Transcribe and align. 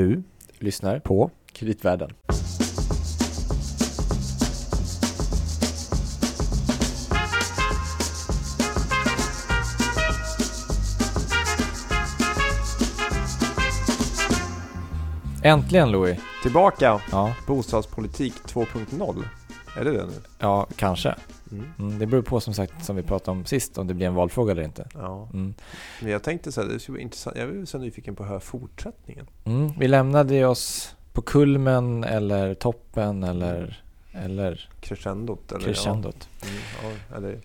Du 0.00 0.22
lyssnar 0.58 0.98
på 0.98 1.30
Kreditvärlden. 1.52 2.10
Äntligen 15.42 15.90
Louis! 15.90 16.18
tillbaka. 16.42 17.00
Ja, 17.10 17.34
Bostadspolitik 17.46 18.34
2.0. 18.46 19.24
Är 19.76 19.84
det 19.84 19.90
det 19.92 20.06
nu? 20.06 20.12
ja 20.38 20.66
kanske. 20.76 21.14
Mm. 21.52 21.64
Mm, 21.78 21.98
det 21.98 22.06
beror 22.06 22.22
på 22.22 22.40
som 22.40 22.54
sagt, 22.54 22.84
som 22.84 22.96
vi 22.96 23.02
pratade 23.02 23.38
om 23.38 23.44
sist, 23.44 23.78
om 23.78 23.86
det 23.86 23.94
blir 23.94 24.06
en 24.06 24.14
valfråga 24.14 24.52
eller 24.52 24.62
inte. 24.62 24.88
Ja. 24.94 25.28
Mm. 25.32 25.54
Men 26.02 26.12
jag 26.12 26.22
tänkte 26.22 26.52
så 26.52 26.60
här, 26.62 26.68
det 26.68 26.78
skulle 26.80 26.94
vara 26.96 27.02
intressant. 27.02 27.36
Jag 27.36 27.48
är 27.56 27.64
så 27.64 27.78
nyfiken 27.78 28.16
på 28.16 28.22
att 28.22 28.28
höra 28.28 28.40
fortsättningen. 28.40 29.26
Mm, 29.44 29.72
vi 29.78 29.88
lämnade 29.88 30.46
oss 30.46 30.96
på 31.12 31.22
kulmen 31.22 32.04
eller 32.04 32.54
toppen 32.54 33.24
eller, 33.24 33.82
eller 34.12 34.70
Crescendot. 34.80 35.52
Eller 35.52 35.64
crescendot. 35.64 36.28
Ja. 36.40 36.48
Mm, 36.48 36.60
ja, 37.10 37.16
eller, 37.16 37.38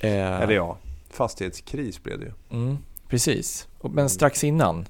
Eh, 0.00 0.40
eller 0.42 0.54
ja, 0.54 0.78
fastighetskris 1.10 2.02
blev 2.02 2.18
det 2.18 2.24
ju. 2.24 2.32
Mm, 2.50 2.78
precis. 3.08 3.68
Men 3.82 3.92
Mm. 3.92 4.08
strax 4.08 4.44
innan, 4.44 4.84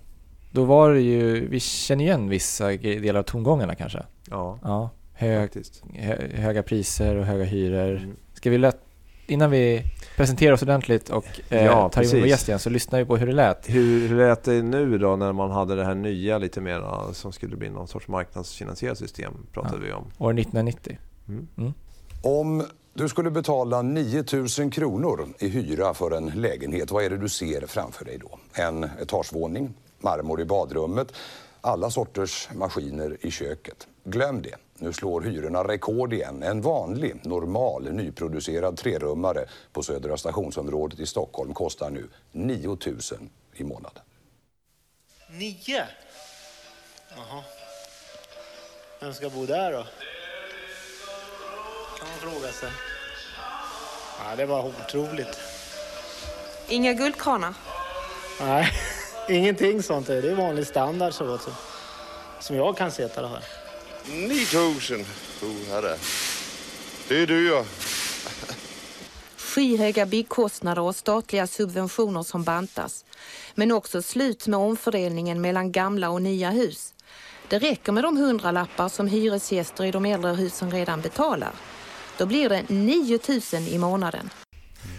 då 0.50 0.64
var 0.64 0.90
det 0.94 1.00
ju, 1.00 1.48
vi 1.48 1.60
känner 1.60 2.04
igen 2.04 2.28
vissa 2.28 2.68
delar 2.76 3.20
av 3.20 3.24
tongångarna 3.24 3.74
kanske. 3.74 4.02
Ja, 4.30 4.58
Ja, 4.62 4.90
hög, 5.12 5.50
hö, 5.94 6.28
höga 6.34 6.62
priser 6.62 7.16
och 7.16 7.24
höga 7.24 7.44
hyror. 7.44 8.00
Mm. 8.46 8.50
Ska 8.50 8.50
vi 8.50 8.58
lätt, 8.58 8.80
innan 9.26 9.50
vi 9.50 9.82
presenterar 10.16 10.52
oss 10.52 10.62
ordentligt 10.62 11.10
och 11.10 11.26
eh, 11.48 11.64
Ja, 11.64 11.88
tar 11.88 12.02
in 12.02 12.20
vår 12.20 12.28
gäst 12.28 12.48
igen 12.48 12.58
så 12.58 12.70
lyssnar 12.70 12.98
vi 12.98 13.04
på 13.04 13.16
hur 13.16 13.26
det 13.26 13.32
lät. 13.32 13.68
Hur, 13.68 14.08
hur 14.08 14.16
lät 14.16 14.44
det 14.44 14.62
nu 14.62 14.98
då 14.98 15.16
när 15.16 15.32
man 15.32 15.50
hade 15.50 15.74
det 15.74 15.84
här 15.84 15.94
nya 15.94 16.38
lite 16.38 16.60
mer 16.60 17.12
som 17.12 17.32
skulle 17.32 17.56
bli 17.56 17.70
någon 17.70 17.88
sorts 17.88 18.08
marknadsfinansierat 18.08 18.98
system 18.98 19.32
pratade 19.52 19.78
vi 19.78 19.92
om. 19.92 20.04
År 20.18 20.38
1990. 20.38 20.98
Mm. 21.28 21.74
Om 22.22 22.64
du 22.94 23.08
skulle 23.08 23.30
betala 23.30 23.82
9 23.82 24.24
000 24.58 24.70
kronor 24.70 25.28
i 25.38 25.48
hyra 25.48 25.94
för 25.94 26.10
en 26.10 26.26
lägenhet, 26.26 26.90
vad 26.90 27.04
är 27.04 27.10
det 27.10 27.16
du 27.18 27.28
ser 27.28 27.66
framför 27.66 28.04
dig 28.04 28.18
då? 28.18 28.38
En 28.52 28.84
etagevåning, 28.84 29.74
marmor 30.00 30.40
i 30.40 30.44
badrummet, 30.44 31.12
alla 31.60 31.90
sorters 31.90 32.48
maskiner 32.54 33.16
i 33.20 33.30
köket. 33.30 33.86
Glöm 34.04 34.42
det. 34.42 34.54
Nu 34.78 34.92
slår 34.92 35.20
hyrorna 35.20 35.64
rekord 35.64 36.12
igen. 36.12 36.42
En 36.42 36.60
vanlig, 36.60 37.26
normal, 37.26 37.92
nyproducerad 37.92 38.76
trerummare 38.76 39.44
på 39.72 39.82
Södra 39.82 40.16
stationsområdet 40.16 41.00
i 41.00 41.06
Stockholm 41.06 41.54
kostar 41.54 41.90
nu 41.90 42.08
9 42.32 42.68
000 42.68 42.78
i 43.54 43.64
månaden. 43.64 44.02
Nio? 45.30 45.84
Jaha. 47.16 47.42
Vem 49.00 49.14
ska 49.14 49.30
bo 49.30 49.46
där 49.46 49.72
då? 49.72 49.86
Kan 51.98 52.08
man 52.08 52.32
fråga 52.32 52.52
sig. 52.52 52.70
Ja, 54.18 54.36
det 54.36 54.46
var 54.46 54.66
otroligt. 54.66 55.38
Inga 56.68 56.92
guldkranar. 56.92 57.54
Nej, 58.40 58.72
ingenting 59.28 59.82
sånt. 59.82 60.06
Det 60.06 60.30
är 60.30 60.34
vanlig 60.34 60.66
standard 60.66 61.12
så. 61.12 61.38
Som, 61.38 61.52
som 62.40 62.56
jag 62.56 62.76
kan 62.76 62.90
se 62.90 63.02
i 63.02 63.08
alla 63.16 63.28
fall. 63.28 63.42
9000. 64.10 65.00
Oh, 65.42 65.70
herre. 65.70 65.96
Det 67.08 67.22
är 67.22 67.48
ja. 67.48 67.64
Skyhöga 69.36 70.06
byggkostnader 70.06 70.82
och 70.82 70.96
statliga 70.96 71.46
subventioner 71.46 72.22
som 72.22 72.42
bantas. 72.42 73.04
Men 73.54 73.72
också 73.72 74.02
slut 74.02 74.46
med 74.46 74.58
omfördelningen 74.58 75.40
mellan 75.40 75.72
gamla 75.72 76.10
och 76.10 76.22
nya 76.22 76.50
hus. 76.50 76.94
Det 77.48 77.58
räcker 77.58 77.92
med 77.92 78.04
de 78.04 78.16
hundralappar 78.16 78.88
som 78.88 79.06
hyresgäster 79.08 79.84
i 79.84 79.90
de 79.90 80.04
äldre 80.04 80.32
husen 80.32 80.70
redan 80.70 81.00
betalar. 81.00 81.52
Då 82.18 82.26
blir 82.26 82.48
det 82.48 82.62
9 82.68 83.18
000 83.52 83.68
i 83.68 83.78
månaden. 83.78 84.30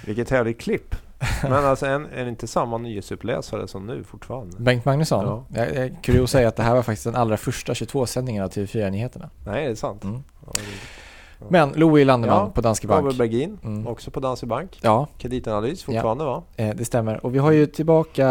Vilket 0.06 0.30
härligt 0.30 0.60
klipp. 0.60 1.07
Men 1.44 1.54
alltså 1.66 1.86
är, 1.86 1.92
är 2.14 2.24
det 2.24 2.30
inte 2.30 2.48
samma 2.48 2.78
nyhetsuppläsare 2.78 3.68
som 3.68 3.86
nu 3.88 4.04
fortfarande? 4.04 4.58
Bengt 4.60 4.86
Magnusson. 4.86 5.26
Ja. 5.26 5.46
Jag, 5.62 5.76
jag, 5.76 6.04
kuriosa 6.04 6.24
att 6.24 6.30
säga 6.30 6.48
att 6.48 6.56
det 6.56 6.64
här 6.64 6.76
var 6.76 6.82
faktiskt 6.82 7.04
den 7.04 7.16
allra 7.16 7.38
första 7.38 7.74
22-sändningen 7.74 8.44
av 8.44 8.50
TV4-nyheterna. 8.50 9.30
Nej, 9.46 9.66
är 9.66 9.70
det 9.70 9.76
sant? 9.76 10.04
Mm. 10.04 10.24
Ja, 10.46 10.52
det- 10.56 11.46
Men 11.50 11.70
Louis 11.76 12.06
Landeman 12.06 12.38
Ja, 12.38 12.50
på 12.50 12.62
Danske 12.62 12.88
Bank. 12.88 13.02
Robert 13.04 13.18
Bergin, 13.18 13.58
Mm. 13.64 13.88
också 13.88 14.12
på 14.12 14.20
Danske 14.20 14.46
Bank. 14.46 14.80
Ja, 14.82 15.08
Kreditanalys 15.18 15.84
fortfarande 15.84 16.24
va? 16.26 16.44
eh, 16.56 16.76
det 16.76 16.86
stämmer. 16.86 17.26
Och 17.26 17.36
vi 17.36 17.40
har 17.40 17.52
ju 17.52 17.66
tillbaka, 17.66 18.26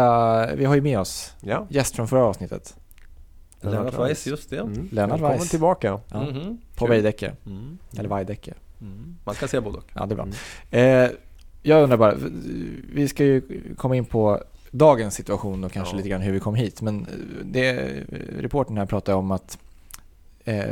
vi 0.55 0.65
har 0.65 0.75
ju 0.75 0.81
med 0.81 0.99
oss 0.99 1.33
Ja. 1.41 1.65
gäst 1.69 1.95
från 1.95 2.07
förra 2.07 2.25
avsnittet. 2.25 2.75
Lennart 3.61 3.99
Weiss, 3.99 4.27
just 4.27 4.49
det. 4.49 4.57
Mm. 4.57 4.73
Lennart 4.91 5.11
Välkommen 5.11 5.37
Weiss. 5.37 5.49
tillbaka. 5.49 5.99
Ja. 6.11 6.19
Mhm. 6.23 6.57
På 6.75 6.85
Kul. 6.85 6.89
Veidekke, 6.89 7.33
Mm. 7.45 7.77
eller 7.97 8.09
Veidekke. 8.09 8.53
Mm. 8.81 9.17
Man 9.23 9.35
ska 9.35 9.47
säga 9.47 9.61
både 9.61 9.77
och. 9.77 9.83
Ja, 9.93 10.05
det 10.05 10.13
är 10.13 10.15
bra. 10.15 10.27
Mm. 10.71 11.05
Eh, 11.05 11.11
jag 11.67 11.83
undrar 11.83 11.97
bara, 11.97 12.15
vi 12.93 13.07
ska 13.07 13.25
ju 13.25 13.41
komma 13.77 13.95
in 13.95 14.05
på 14.05 14.43
dagens 14.71 15.15
situation 15.15 15.63
och 15.63 15.71
kanske 15.71 15.93
Ja. 15.93 15.97
lite 15.97 16.09
grann 16.09 16.21
hur 16.21 16.31
vi 16.31 16.39
kom 16.39 16.55
hit. 16.55 16.81
Men 16.81 17.01
eh, 17.01 17.45
det, 17.45 17.93
reporten 18.39 18.77
här 18.77 18.85
pratar 18.85 19.13
om 19.13 19.31
att 19.31 19.57
eh, 20.45 20.71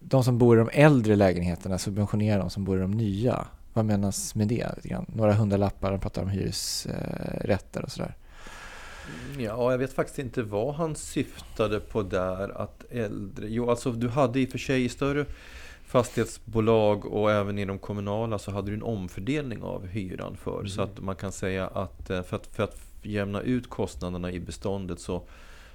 de 0.00 0.24
som 0.24 0.38
bor 0.38 0.56
i 0.56 0.58
de 0.58 0.70
äldre 0.72 1.16
lägenheterna 1.16 1.78
subventionerar 1.78 2.38
de 2.38 2.50
som 2.50 2.64
bor 2.64 2.78
i 2.78 2.80
de 2.80 2.90
nya. 2.90 3.46
Vad 3.72 3.84
menas 3.84 4.34
med 4.34 4.48
det? 4.48 4.66
Lite 4.76 4.88
grann? 4.88 5.06
Några 5.14 5.32
hundralappar, 5.32 5.90
de 5.90 6.00
pratar 6.00 6.22
om 6.22 6.28
hyresrätter 6.28 7.82
och 7.82 7.90
sådär. 7.92 8.14
Ja, 9.38 9.70
jag 9.70 9.78
vet 9.78 9.92
faktiskt 9.92 10.18
inte 10.18 10.42
vad 10.42 10.74
han 10.74 10.94
syftade 10.94 11.80
på 11.80 12.02
där. 12.02 12.62
Att 12.62 12.84
äldre... 12.90 13.46
Jo, 13.48 13.70
alltså 13.70 13.92
du 13.92 14.08
hade 14.08 14.40
i 14.40 14.46
och 14.46 14.50
för 14.50 14.58
sig 14.58 14.84
i 14.84 14.88
större 14.88 15.26
fastighetsbolag 15.88 17.04
och 17.06 17.30
även 17.32 17.58
i 17.58 17.64
de 17.64 17.78
kommunala 17.78 18.38
så 18.38 18.50
hade 18.50 18.70
du 18.70 18.74
en 18.74 18.82
omfördelning 18.82 19.62
av 19.62 19.86
hyran 19.86 20.36
för. 20.36 20.64
Så 20.66 20.82
att 20.82 21.00
man 21.00 21.16
kan 21.16 21.32
säga 21.32 21.66
att 21.66 22.10
eh, 22.10 22.22
för 22.22 22.36
att, 22.36 22.46
för 22.46 22.62
att 22.62 22.76
jämna 23.02 23.40
ut 23.42 23.68
kostnaderna 23.70 24.32
i 24.32 24.40
beståndet 24.40 25.00
så, 25.00 25.22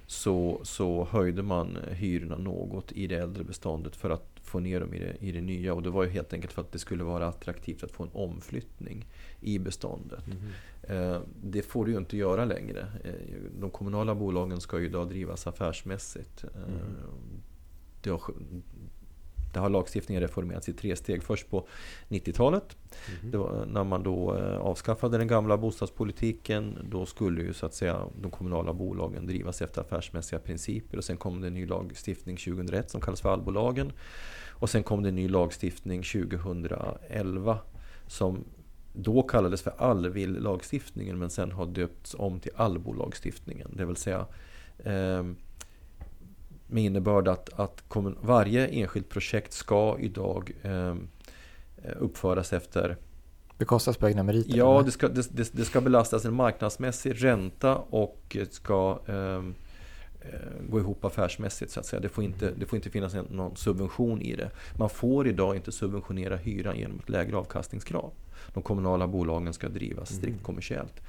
så, 0.08 0.60
så 0.64 1.08
höjde 1.12 1.44
man 1.44 1.78
hyrorna 1.92 2.38
något 2.38 2.92
i 2.92 3.08
det 3.08 3.16
äldre 3.16 3.44
beståndet 3.44 3.96
för 3.96 4.10
att 4.10 4.30
få 4.44 4.60
ner 4.60 4.80
dem 4.80 4.94
i 4.94 5.00
det, 5.00 5.16
i 5.20 5.32
det 5.32 5.42
nya. 5.42 5.74
Och 5.74 5.84
det 5.84 5.90
var 5.90 6.04
ju 6.04 6.10
helt 6.10 6.34
enkelt 6.34 6.54
för 6.54 6.62
att 6.62 6.72
det 6.72 6.80
skulle 6.80 7.04
vara 7.04 7.28
attraktivt 7.28 7.84
att 7.84 7.92
få 7.92 8.04
en 8.04 8.10
omflyttning 8.14 9.06
i 9.42 9.60
beståndet. 9.60 10.24
Eh, 10.84 11.18
Det 11.44 11.62
får 11.62 11.86
du 11.86 11.92
ju 11.92 11.98
inte 11.98 12.18
göra 12.18 12.46
längre. 12.46 12.88
Eh, 13.04 13.12
De 13.60 13.70
kommunala 13.70 14.16
bolagen 14.16 14.62
ska 14.62 14.80
ju 14.80 14.86
idag 14.86 15.10
drivas 15.10 15.48
affärsmässigt. 15.48 16.44
Eh, 16.44 16.50
Det 18.02 18.10
har, 18.10 18.22
det 19.54 19.60
har 19.60 19.70
lagstiftningen 19.70 20.22
reformerats 20.22 20.70
i 20.70 20.74
tre 20.74 20.96
steg. 20.96 21.24
Först 21.24 21.50
på 21.50 21.68
90-talet. 22.10 22.78
Det 23.22 23.38
var 23.38 23.66
när 23.66 23.84
man 23.84 24.04
då 24.04 24.38
eh, 24.38 24.58
avskaffade 24.58 25.18
den 25.18 25.28
gamla 25.28 25.58
bostadspolitiken. 25.58 26.88
Då 26.92 27.06
skulle 27.06 27.42
ju 27.42 27.54
så 27.54 27.66
att 27.66 27.74
säga 27.74 28.02
de 28.22 28.32
kommunala 28.32 28.74
bolagen 28.74 29.28
drivas 29.28 29.62
efter 29.62 29.82
affärsmässiga 29.82 30.40
principer. 30.40 30.98
Och 30.98 31.04
sen 31.04 31.18
kom 31.18 31.42
det 31.42 31.48
en 31.48 31.54
ny 31.54 31.66
lagstiftning 31.66 32.38
2001 32.38 32.92
som 32.92 33.02
kallas 33.02 33.22
för 33.22 33.30
allbolagen. 33.30 33.92
Och 34.50 34.70
sen 34.70 34.84
kom 34.84 35.04
det 35.04 35.10
en 35.10 35.16
ny 35.16 35.28
lagstiftning 35.28 36.04
2011 36.04 37.60
som 38.08 38.44
då 38.94 39.24
kallades 39.24 39.62
för 39.62 39.74
allvill-lagstiftningen 39.78 41.20
men 41.20 41.30
sen 41.30 41.52
har 41.52 41.66
döpts 41.66 42.16
om 42.20 42.40
till 42.40 42.52
allbolagstiftningen. 42.56 43.72
Det 43.78 43.86
vill 43.86 43.96
säga 43.96 44.26
eh, 44.78 45.24
med 46.74 46.84
innebörd 46.84 47.28
att, 47.28 47.60
att 47.60 47.84
varje 48.22 48.68
enskilt 48.68 49.10
projekt 49.10 49.54
ska 49.54 49.98
idag 50.00 50.52
eh, 50.64 50.96
uppföras 52.00 52.54
efter 52.54 52.98
Bekostas 53.58 53.98
på 53.98 54.08
egna 54.10 54.24
meriter? 54.24 54.58
Ja, 54.58 54.82
det 54.86 54.92
ska, 54.92 55.08
det, 55.08 55.36
det, 55.36 55.54
det 55.54 55.66
ska 55.66 55.82
belastas 55.82 56.26
en 56.26 56.34
marknadsmässig 56.34 57.24
ränta 57.24 57.76
och 57.76 58.38
ska 58.50 59.00
ehm, 59.08 59.56
eh, 60.22 60.70
gå 60.70 60.80
ihop 60.80 61.06
affärsmässigt 61.06 61.72
så 61.72 61.80
att 61.80 61.86
säga. 61.86 62.00
Det 62.00 62.10
får 62.10 62.24
inte, 62.24 62.52
det 62.58 62.66
får 62.66 62.78
inte 62.78 62.90
finnas 62.90 63.14
någon 63.30 63.56
subvention 63.56 64.22
i 64.22 64.36
det. 64.36 64.50
Man 64.78 64.90
får 64.90 65.28
idag 65.28 65.56
inte 65.56 65.72
subventionera 65.72 66.36
hyran 66.36 66.78
genom 66.78 67.00
ett 67.00 67.10
lägre 67.10 67.38
avkastningskrav. 67.38 68.12
De 68.54 68.64
kommunala 68.64 69.08
bolagen 69.08 69.54
ska 69.54 69.70
drivas 69.70 70.10
strikt 70.10 70.44
kommersiellt. 70.44 71.02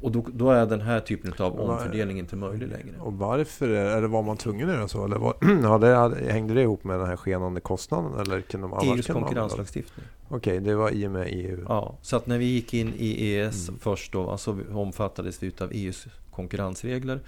Och 0.00 0.12
då, 0.12 0.24
då 0.32 0.50
är 0.50 0.66
den 0.66 0.80
här 0.80 1.00
typen 1.00 1.32
av 1.38 1.60
omfördelning 1.60 2.18
inte 2.18 2.36
möjlig 2.36 2.68
längre. 2.68 3.00
Och 3.00 3.12
varför? 3.12 3.68
Eller 3.68 4.08
var 4.08 4.22
man 4.22 4.36
tvungen 4.36 4.68
att 4.68 4.74
göra 4.74 4.88
så? 4.88 5.04
Eller 5.04 5.16
var, 5.16 5.34
ja, 5.62 5.78
det, 5.78 6.32
hängde 6.32 6.54
det 6.54 6.62
ihop 6.62 6.84
med 6.84 6.98
den 6.98 7.06
här 7.06 7.16
skenande 7.16 7.60
kostnaden? 7.60 8.20
Eller 8.20 8.40
kunde 8.40 8.68
man, 8.68 8.80
EUs 8.84 9.06
konkurrenslagstiftning. 9.06 10.06
Okej, 10.28 10.60
det 10.60 10.74
var 10.74 10.90
i 10.90 11.06
och 11.06 11.10
med 11.10 11.26
EU. 11.30 11.64
Ja, 11.68 11.98
så 12.02 12.16
att 12.16 12.26
när 12.26 12.38
vi 12.38 12.44
gick 12.44 12.74
in 12.74 12.94
i 12.96 13.24
EES 13.24 13.70
först 13.80 14.12
då, 14.12 14.30
alltså 14.30 14.58
omfattades 14.72 15.42
vi 15.42 15.52
av 15.60 15.70
EUs 15.72 16.06
konkurrensregler. 16.30 17.20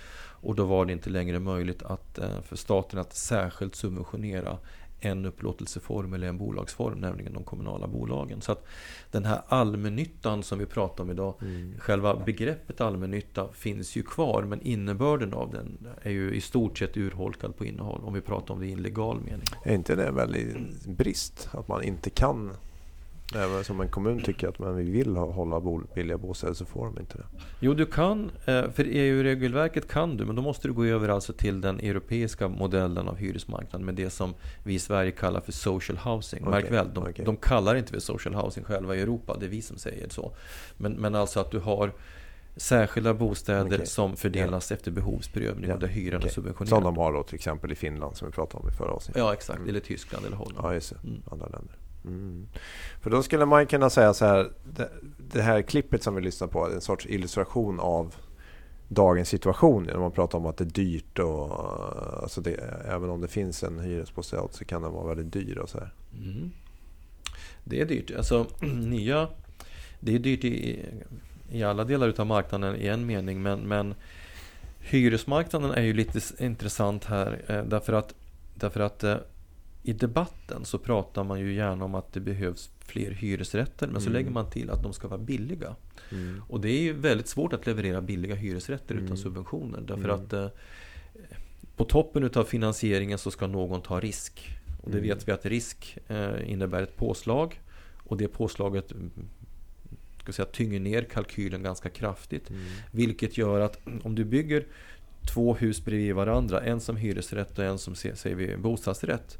Och 0.42 0.54
då 0.54 0.64
var 0.64 0.84
det 0.84 0.92
inte 0.92 1.10
längre 1.10 1.38
möjligt 1.38 1.82
att, 1.82 2.18
eh, 2.18 2.40
för 2.42 2.56
staten 2.56 2.98
att 2.98 3.14
särskilt 3.14 3.74
subventionera 3.74 4.58
en 5.00 5.24
upplåtelseform 5.26 6.14
eller 6.14 6.26
en 6.28 6.38
bolagsform, 6.38 6.98
nämligen 6.98 7.32
de 7.32 7.44
kommunala 7.44 7.86
bolagen. 7.86 8.40
Så 8.40 8.52
att 8.52 8.66
den 9.10 9.24
här 9.24 9.40
allmännyttan 9.48 10.42
som 10.42 10.58
vi 10.58 10.66
pratar 10.66 11.04
om 11.04 11.10
idag, 11.10 11.34
Mm. 11.40 11.74
själva 11.78 12.16
begreppet 12.16 12.80
allmännytta 12.80 13.48
finns 13.52 13.96
ju 13.96 14.02
kvar, 14.02 14.42
men 14.42 14.60
innebörden 14.62 15.34
av 15.34 15.50
den 15.50 15.88
är 16.02 16.10
ju 16.10 16.34
i 16.34 16.40
stort 16.40 16.78
sett 16.78 16.96
urholkad 16.96 17.56
på 17.56 17.64
innehåll, 17.64 18.00
om 18.04 18.14
vi 18.14 18.20
pratar 18.20 18.54
om 18.54 18.60
det 18.60 18.66
i 18.66 18.72
en 18.72 18.82
legal 18.82 19.20
mening. 19.20 19.46
Är 19.64 19.74
inte 19.74 19.94
det 19.96 20.06
en 20.06 20.14
väldig 20.14 20.56
brist? 20.86 21.48
Att 21.52 21.68
man 21.68 21.82
inte 21.82 22.10
kan, 22.10 22.52
även 23.34 23.64
som 23.64 23.80
en 23.80 23.88
kommun 23.88 24.22
tycker 24.22 24.48
att 24.48 24.58
man 24.58 24.76
vill 24.76 25.16
hålla 25.16 25.80
billiga 25.94 26.18
bostäder 26.18 26.54
så 26.54 26.64
får 26.64 26.84
de 26.84 26.98
inte 26.98 27.18
det. 27.18 27.24
Jo, 27.60 27.74
du 27.74 27.86
kan, 27.86 28.30
eh, 28.46 28.70
för 28.70 28.84
EU-regelverket 28.88 29.88
kan 29.88 30.16
du, 30.16 30.24
men 30.24 30.36
då 30.36 30.42
måste 30.42 30.68
du 30.68 30.74
gå 30.74 30.84
över 30.84 31.08
alltså 31.08 31.32
till 31.32 31.60
den 31.60 31.80
europeiska 31.80 32.48
modellen 32.48 33.08
av 33.08 33.16
hyresmarknaden 33.16 33.86
med 33.86 33.94
det 33.94 34.10
som 34.10 34.34
vi 34.64 34.74
i 34.74 34.78
Sverige 34.78 35.10
kallar 35.10 35.40
för 35.40 35.52
social 35.52 35.98
housing. 35.98 36.44
Märk 36.44 36.64
Okej, 36.64 36.70
väl, 36.76 36.94
de, 36.94 37.06
okej. 37.08 37.24
de 37.24 37.36
kallar 37.36 37.74
inte 37.74 37.92
för 37.92 38.00
social 38.00 38.34
housing 38.34 38.64
själva 38.64 38.96
i 38.96 39.00
Europa, 39.00 39.36
det 39.40 39.46
är 39.46 39.50
vi 39.50 39.62
som 39.62 39.78
säger 39.78 40.08
så. 40.08 40.32
Men, 40.76 40.92
men 40.92 41.14
alltså 41.14 41.40
att 41.40 41.50
du 41.50 41.58
har 41.58 41.92
särskilda 42.56 43.14
bostäder 43.14 43.76
Okej. 43.76 43.86
som 43.86 44.16
fördelas 44.16 44.72
efter 44.72 44.90
behovsprövning 44.90 45.68
Ja, 45.68 45.74
och 45.74 45.80
där 45.80 45.88
hyran 45.88 46.18
okej. 46.18 46.28
är 46.28 46.34
subventionerad. 46.34 46.68
Som 46.68 46.84
de 46.84 46.96
har 46.96 47.12
då 47.12 47.22
till 47.22 47.34
exempel 47.34 47.72
i 47.72 47.74
Finland 47.74 48.16
som 48.16 48.28
vi 48.28 48.32
pratade 48.32 48.62
om 48.62 48.68
i 48.68 48.72
förra 48.72 48.90
avsnittet. 48.92 49.20
Ja, 49.20 49.32
exakt. 49.32 49.60
Eller 49.68 49.80
Tyskland 49.80 50.26
eller 50.26 50.36
Holland. 50.36 50.58
Ja, 50.62 50.74
just 50.74 50.90
det. 50.90 51.08
Mm. 51.08 51.22
Andra 51.30 51.46
länder. 51.46 51.74
Mm. 52.04 52.46
För 53.00 53.10
då 53.10 53.22
skulle 53.22 53.46
man 53.46 53.66
kunna 53.66 53.90
säga 53.90 54.14
så 54.14 54.24
här. 54.24 54.50
Det, 54.64 54.90
det 55.32 55.42
här 55.42 55.62
klippet 55.62 56.02
som 56.02 56.14
vi 56.14 56.20
lyssnar 56.20 56.48
på 56.48 56.66
är 56.66 56.70
en 56.70 56.80
sorts 56.80 57.06
illustration 57.06 57.80
av 57.80 58.14
dagens 58.88 59.28
situation. 59.28 59.82
När 59.82 59.98
man 59.98 60.12
pratar 60.12 60.38
om 60.38 60.46
att 60.46 60.56
det 60.56 60.64
är 60.64 60.66
dyrt 60.66 61.18
och 61.18 61.50
alltså 62.22 62.40
det, 62.40 62.54
även 62.88 63.10
om 63.10 63.20
det 63.20 63.28
finns 63.28 63.62
en 63.62 63.78
hyresbostad 63.78 64.48
så 64.50 64.64
kan 64.64 64.82
den 64.82 64.92
vara 64.92 65.14
väldigt 65.14 65.32
dyr 65.32 65.58
och 65.58 65.68
så 65.68 65.78
här. 65.78 65.94
Mm. 66.18 66.50
Det 67.64 67.80
är 67.80 67.86
dyrt. 67.86 68.10
Alltså, 68.16 68.46
nya, 68.76 69.28
det 70.00 70.14
är 70.14 70.18
dyrt 70.18 70.44
i, 70.44 70.86
i 71.50 71.62
alla 71.62 71.84
delar 71.84 72.14
av 72.20 72.26
marknaden 72.26 72.76
i 72.76 72.86
en 72.86 73.06
mening. 73.06 73.42
Men, 73.42 73.60
men 73.60 73.94
hyresmarknaden 74.80 75.70
är 75.70 75.82
ju 75.82 75.92
lite 75.92 76.44
intressant 76.44 77.04
här. 77.04 77.42
Eh, 77.46 77.64
därför 77.64 77.92
att, 77.92 78.14
därför 78.54 78.80
att 78.80 79.04
eh, 79.04 79.16
i 79.82 79.92
debatten 79.92 80.64
så 80.64 80.78
pratar 80.78 81.24
man 81.24 81.40
ju 81.40 81.54
gärna 81.54 81.84
om 81.84 81.94
att 81.94 82.12
det 82.12 82.20
behövs 82.20 82.70
fler 82.80 83.10
hyresrätter. 83.10 83.86
Men 83.86 84.00
så 84.00 84.08
Mm. 84.08 84.12
lägger 84.12 84.30
man 84.30 84.50
till 84.50 84.70
att 84.70 84.82
de 84.82 84.92
ska 84.92 85.08
vara 85.08 85.18
billiga. 85.20 85.76
Mm. 86.12 86.42
Och 86.48 86.60
det 86.60 86.68
är 86.70 86.80
ju 86.80 86.92
väldigt 86.92 87.28
svårt 87.28 87.52
att 87.52 87.66
leverera 87.66 88.00
billiga 88.00 88.34
hyresrätter 88.34 88.94
Mm. 88.94 89.04
utan 89.04 89.16
subventioner. 89.16 89.80
Därför 89.80 90.04
Mm. 90.04 90.16
att 90.16 90.32
eh, 90.32 90.46
på 91.76 91.84
toppen 91.84 92.22
utav 92.24 92.44
finansieringen 92.44 93.18
så 93.18 93.30
ska 93.30 93.46
någon 93.46 93.82
ta 93.82 94.00
risk. 94.00 94.58
Och 94.82 94.90
det 94.90 94.98
Mm. 94.98 95.08
vet 95.10 95.28
vi 95.28 95.32
att 95.32 95.46
risk 95.46 95.98
eh, 96.08 96.50
innebär 96.52 96.82
ett 96.82 96.96
påslag. 96.96 97.60
Och 98.04 98.16
det 98.16 98.28
påslaget 98.28 98.92
mm, 98.92 99.10
ska 100.22 100.32
säga, 100.32 100.46
tynger 100.46 100.80
ner 100.80 101.02
kalkylen 101.02 101.62
ganska 101.62 101.88
kraftigt. 101.88 102.50
Vilket 102.90 103.38
gör 103.38 103.60
att 103.60 103.78
om 104.02 104.14
du 104.14 104.24
bygger 104.24 104.66
två 105.34 105.54
hus 105.54 105.84
bredvid 105.84 106.14
varandra, 106.14 106.60
en 106.60 106.80
som 106.80 106.96
hyresrätt 106.96 107.58
och 107.58 107.64
en 107.64 107.78
som 107.78 107.94
säger 107.94 108.34
vi 108.34 108.56
bostadsrätt. 108.56 109.38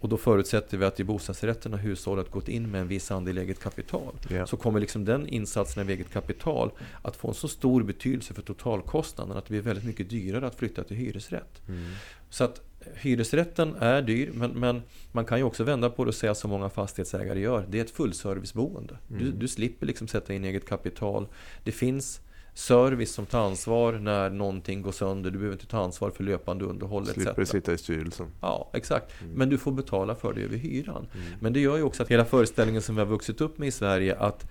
Och 0.00 0.08
då 0.08 0.16
förutsätter 0.16 0.78
vi 0.78 0.84
att 0.84 1.00
i 1.00 1.04
bostadsrätten 1.04 1.72
har 1.72 1.80
hushållet 1.80 2.30
gått 2.30 2.48
in 2.48 2.70
med 2.70 2.80
en 2.80 2.88
viss 2.88 3.10
andel 3.10 3.38
eget 3.38 3.60
kapital. 3.60 4.14
Ja. 4.30 4.46
Så 4.46 4.56
kommer 4.56 4.80
liksom 4.80 5.04
den 5.04 5.26
insatsen 5.28 5.82
av 5.82 5.90
eget 5.90 6.12
kapital 6.12 6.70
att 7.02 7.16
få 7.16 7.28
en 7.28 7.34
så 7.34 7.48
stor 7.48 7.82
betydelse 7.82 8.34
för 8.34 8.42
totalkostnaden 8.42 9.36
att 9.36 9.44
det 9.44 9.50
blir 9.50 9.60
väldigt 9.60 9.84
mycket 9.84 10.10
dyrare 10.10 10.46
att 10.46 10.54
flytta 10.54 10.84
till 10.84 10.96
hyresrätt. 10.96 11.62
Mm. 11.68 11.84
Så 12.30 12.44
att 12.44 12.60
hyresrätten 12.94 13.74
är 13.74 14.02
dyr 14.02 14.30
men, 14.34 14.50
men 14.50 14.82
man 15.12 15.24
kan 15.24 15.38
ju 15.38 15.44
också 15.44 15.64
vända 15.64 15.90
på 15.90 16.04
det 16.04 16.08
och 16.08 16.14
säga 16.14 16.34
som 16.34 16.50
många 16.50 16.70
fastighetsägare 16.70 17.40
gör. 17.40 17.66
Det 17.70 17.78
är 17.78 17.84
ett 17.84 17.90
fullserviceboende. 17.90 18.98
Du, 19.08 19.26
Mm. 19.26 19.38
du 19.38 19.48
slipper 19.48 19.86
liksom 19.86 20.08
sätta 20.08 20.34
in 20.34 20.44
eget 20.44 20.68
kapital. 20.68 21.26
Det 21.64 21.72
finns 21.72 22.20
service 22.58 23.12
som 23.14 23.26
tar 23.26 23.46
ansvar 23.46 23.92
när 23.92 24.30
någonting 24.30 24.82
går 24.82 24.92
sönder. 24.92 25.30
Du 25.30 25.38
behöver 25.38 25.54
inte 25.54 25.66
ta 25.66 25.78
ansvar 25.84 26.10
för 26.10 26.24
löpande 26.24 26.64
underhåll 26.64 27.06
Slipper 27.06 27.42
etc. 27.42 27.50
sitta 27.50 27.72
i 27.72 27.78
styrelsen. 27.78 28.26
Ja, 28.40 28.70
exakt. 28.72 29.12
Mm. 29.20 29.32
Men 29.34 29.48
du 29.48 29.58
får 29.58 29.72
betala 29.72 30.14
för 30.14 30.32
det 30.32 30.40
över 30.42 30.56
hyran. 30.56 31.06
Mm. 31.14 31.26
Men 31.40 31.52
det 31.52 31.60
gör 31.60 31.76
ju 31.76 31.82
också 31.82 32.02
att 32.02 32.08
hela 32.08 32.24
föreställningen 32.24 32.82
som 32.82 32.94
vi 32.94 33.00
har 33.00 33.06
vuxit 33.06 33.40
upp 33.40 33.58
med 33.58 33.68
i 33.68 33.70
Sverige 33.70 34.16
att 34.18 34.46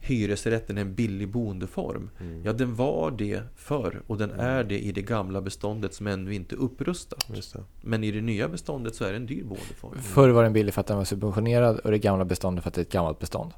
hyresrätten 0.00 0.78
är 0.78 0.82
en 0.82 0.94
billig 0.94 1.28
boendeform. 1.28 2.10
Mm. 2.20 2.44
Ja, 2.44 2.52
den 2.52 2.74
var 2.74 3.10
det 3.10 3.42
förr 3.56 4.02
och 4.06 4.18
den 4.18 4.30
Mm. 4.30 4.46
är 4.46 4.64
det 4.64 4.78
i 4.78 4.92
det 4.92 5.02
gamla 5.02 5.40
beståndet 5.40 5.94
som 5.94 6.06
ännu 6.06 6.34
inte 6.34 6.54
är 6.54 6.58
upprustat. 6.58 7.26
Just 7.34 7.52
det. 7.52 7.60
Men 7.82 8.04
i 8.04 8.10
det 8.10 8.20
nya 8.20 8.48
beståndet 8.48 8.94
så 8.94 9.04
är 9.04 9.10
det 9.10 9.16
en 9.16 9.26
dyr 9.26 9.44
boendeform. 9.44 9.98
Förr 10.02 10.28
var 10.28 10.42
den 10.42 10.52
billig 10.52 10.74
för 10.74 10.80
att 10.80 10.86
den 10.86 10.96
var 10.96 11.04
subventionerad 11.04 11.78
och 11.78 11.90
det 11.90 11.98
gamla 11.98 12.24
beståndet 12.24 12.62
för 12.64 12.68
att 12.70 12.74
det 12.74 12.80
är 12.80 12.84
ett 12.84 12.92
gammalt 12.92 13.18
bestånd. 13.18 13.52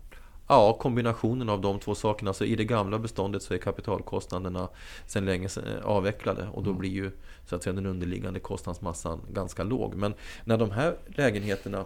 Ja, 0.49 0.73
kombinationen 0.81 1.49
av 1.49 1.61
de 1.61 1.79
två 1.79 1.95
sakerna. 1.95 2.33
Så 2.33 2.45
i 2.45 2.57
det 2.57 2.65
gamla 2.65 2.99
beståndet 2.99 3.43
så 3.43 3.55
är 3.55 3.59
kapitalkostnaderna 3.59 4.69
sedan 5.07 5.25
länge 5.25 5.49
sedan 5.49 5.83
avvecklade 5.83 6.49
och 6.53 6.63
då 6.63 6.71
Mm. 6.71 6.81
blir 6.81 6.91
ju 6.91 7.11
så 7.47 7.57
att 7.57 7.63
säga 7.63 7.73
den 7.73 7.87
underliggande 7.87 8.41
kostnadsmassan 8.41 9.21
ganska 9.33 9.65
låg. 9.65 9.95
Men 9.95 10.15
när 10.45 10.57
de 10.59 10.71
här 10.71 10.97
lägenheterna 11.07 11.85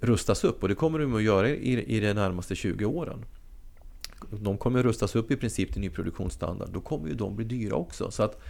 rustas 0.00 0.44
upp 0.44 0.62
och 0.62 0.68
det 0.68 0.74
kommer 0.74 0.98
de 0.98 1.14
att 1.14 1.22
göra 1.22 1.48
i, 1.48 1.96
i 1.96 2.00
de 2.00 2.14
närmaste 2.14 2.54
20 2.54 2.84
åren. 2.84 3.24
De 4.30 4.58
kommer 4.58 4.82
rustas 4.82 5.16
upp 5.16 5.30
i 5.30 5.36
princip 5.36 5.72
till 5.72 5.80
nyproduktionsstandard. 5.80 6.68
Då 6.72 6.80
kommer 6.80 7.08
ju 7.08 7.14
de 7.14 7.36
bli 7.36 7.44
dyra 7.44 7.76
också. 7.76 8.10
Så 8.10 8.22
att 8.22 8.42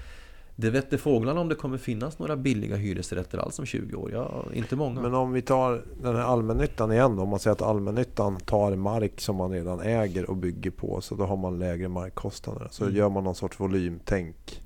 det 0.59 0.71
vette 0.71 0.99
fåglarna 0.99 1.41
om 1.41 1.49
det 1.49 1.55
kommer 1.55 1.79
finnas 1.79 2.19
några 2.19 2.37
billiga 2.37 2.77
hyresrätter 2.77 3.39
alls 3.39 3.59
om 3.59 3.67
20 3.67 3.97
år. 3.97 4.11
Ja, 4.13 4.45
inte 4.55 4.77
många. 4.77 5.01
Men 5.03 5.15
om 5.15 5.33
vi 5.33 5.43
tar 5.43 5.83
den 6.03 6.17
här 6.17 6.23
allmännyttan 6.23 6.93
igen 6.93 7.17
då. 7.17 7.23
Om 7.23 7.29
man 7.29 7.39
säger 7.39 7.53
att 7.53 7.63
allmännyttan 7.63 8.37
tar 8.37 8.77
mark 8.77 9.21
som 9.21 9.37
man 9.37 9.51
redan 9.51 9.81
äger 9.81 10.31
och 10.31 10.37
bygger 10.37 10.71
på. 10.71 11.01
Så 11.01 11.15
då 11.15 11.25
har 11.25 11.37
man 11.37 11.59
lägre 11.59 11.89
markkostnader. 11.89 12.69
Så 12.71 12.85
Mm. 12.85 12.97
gör 12.97 13.09
man 13.09 13.25
någon 13.25 13.35
sorts 13.35 13.61
volymtänk 13.61 14.63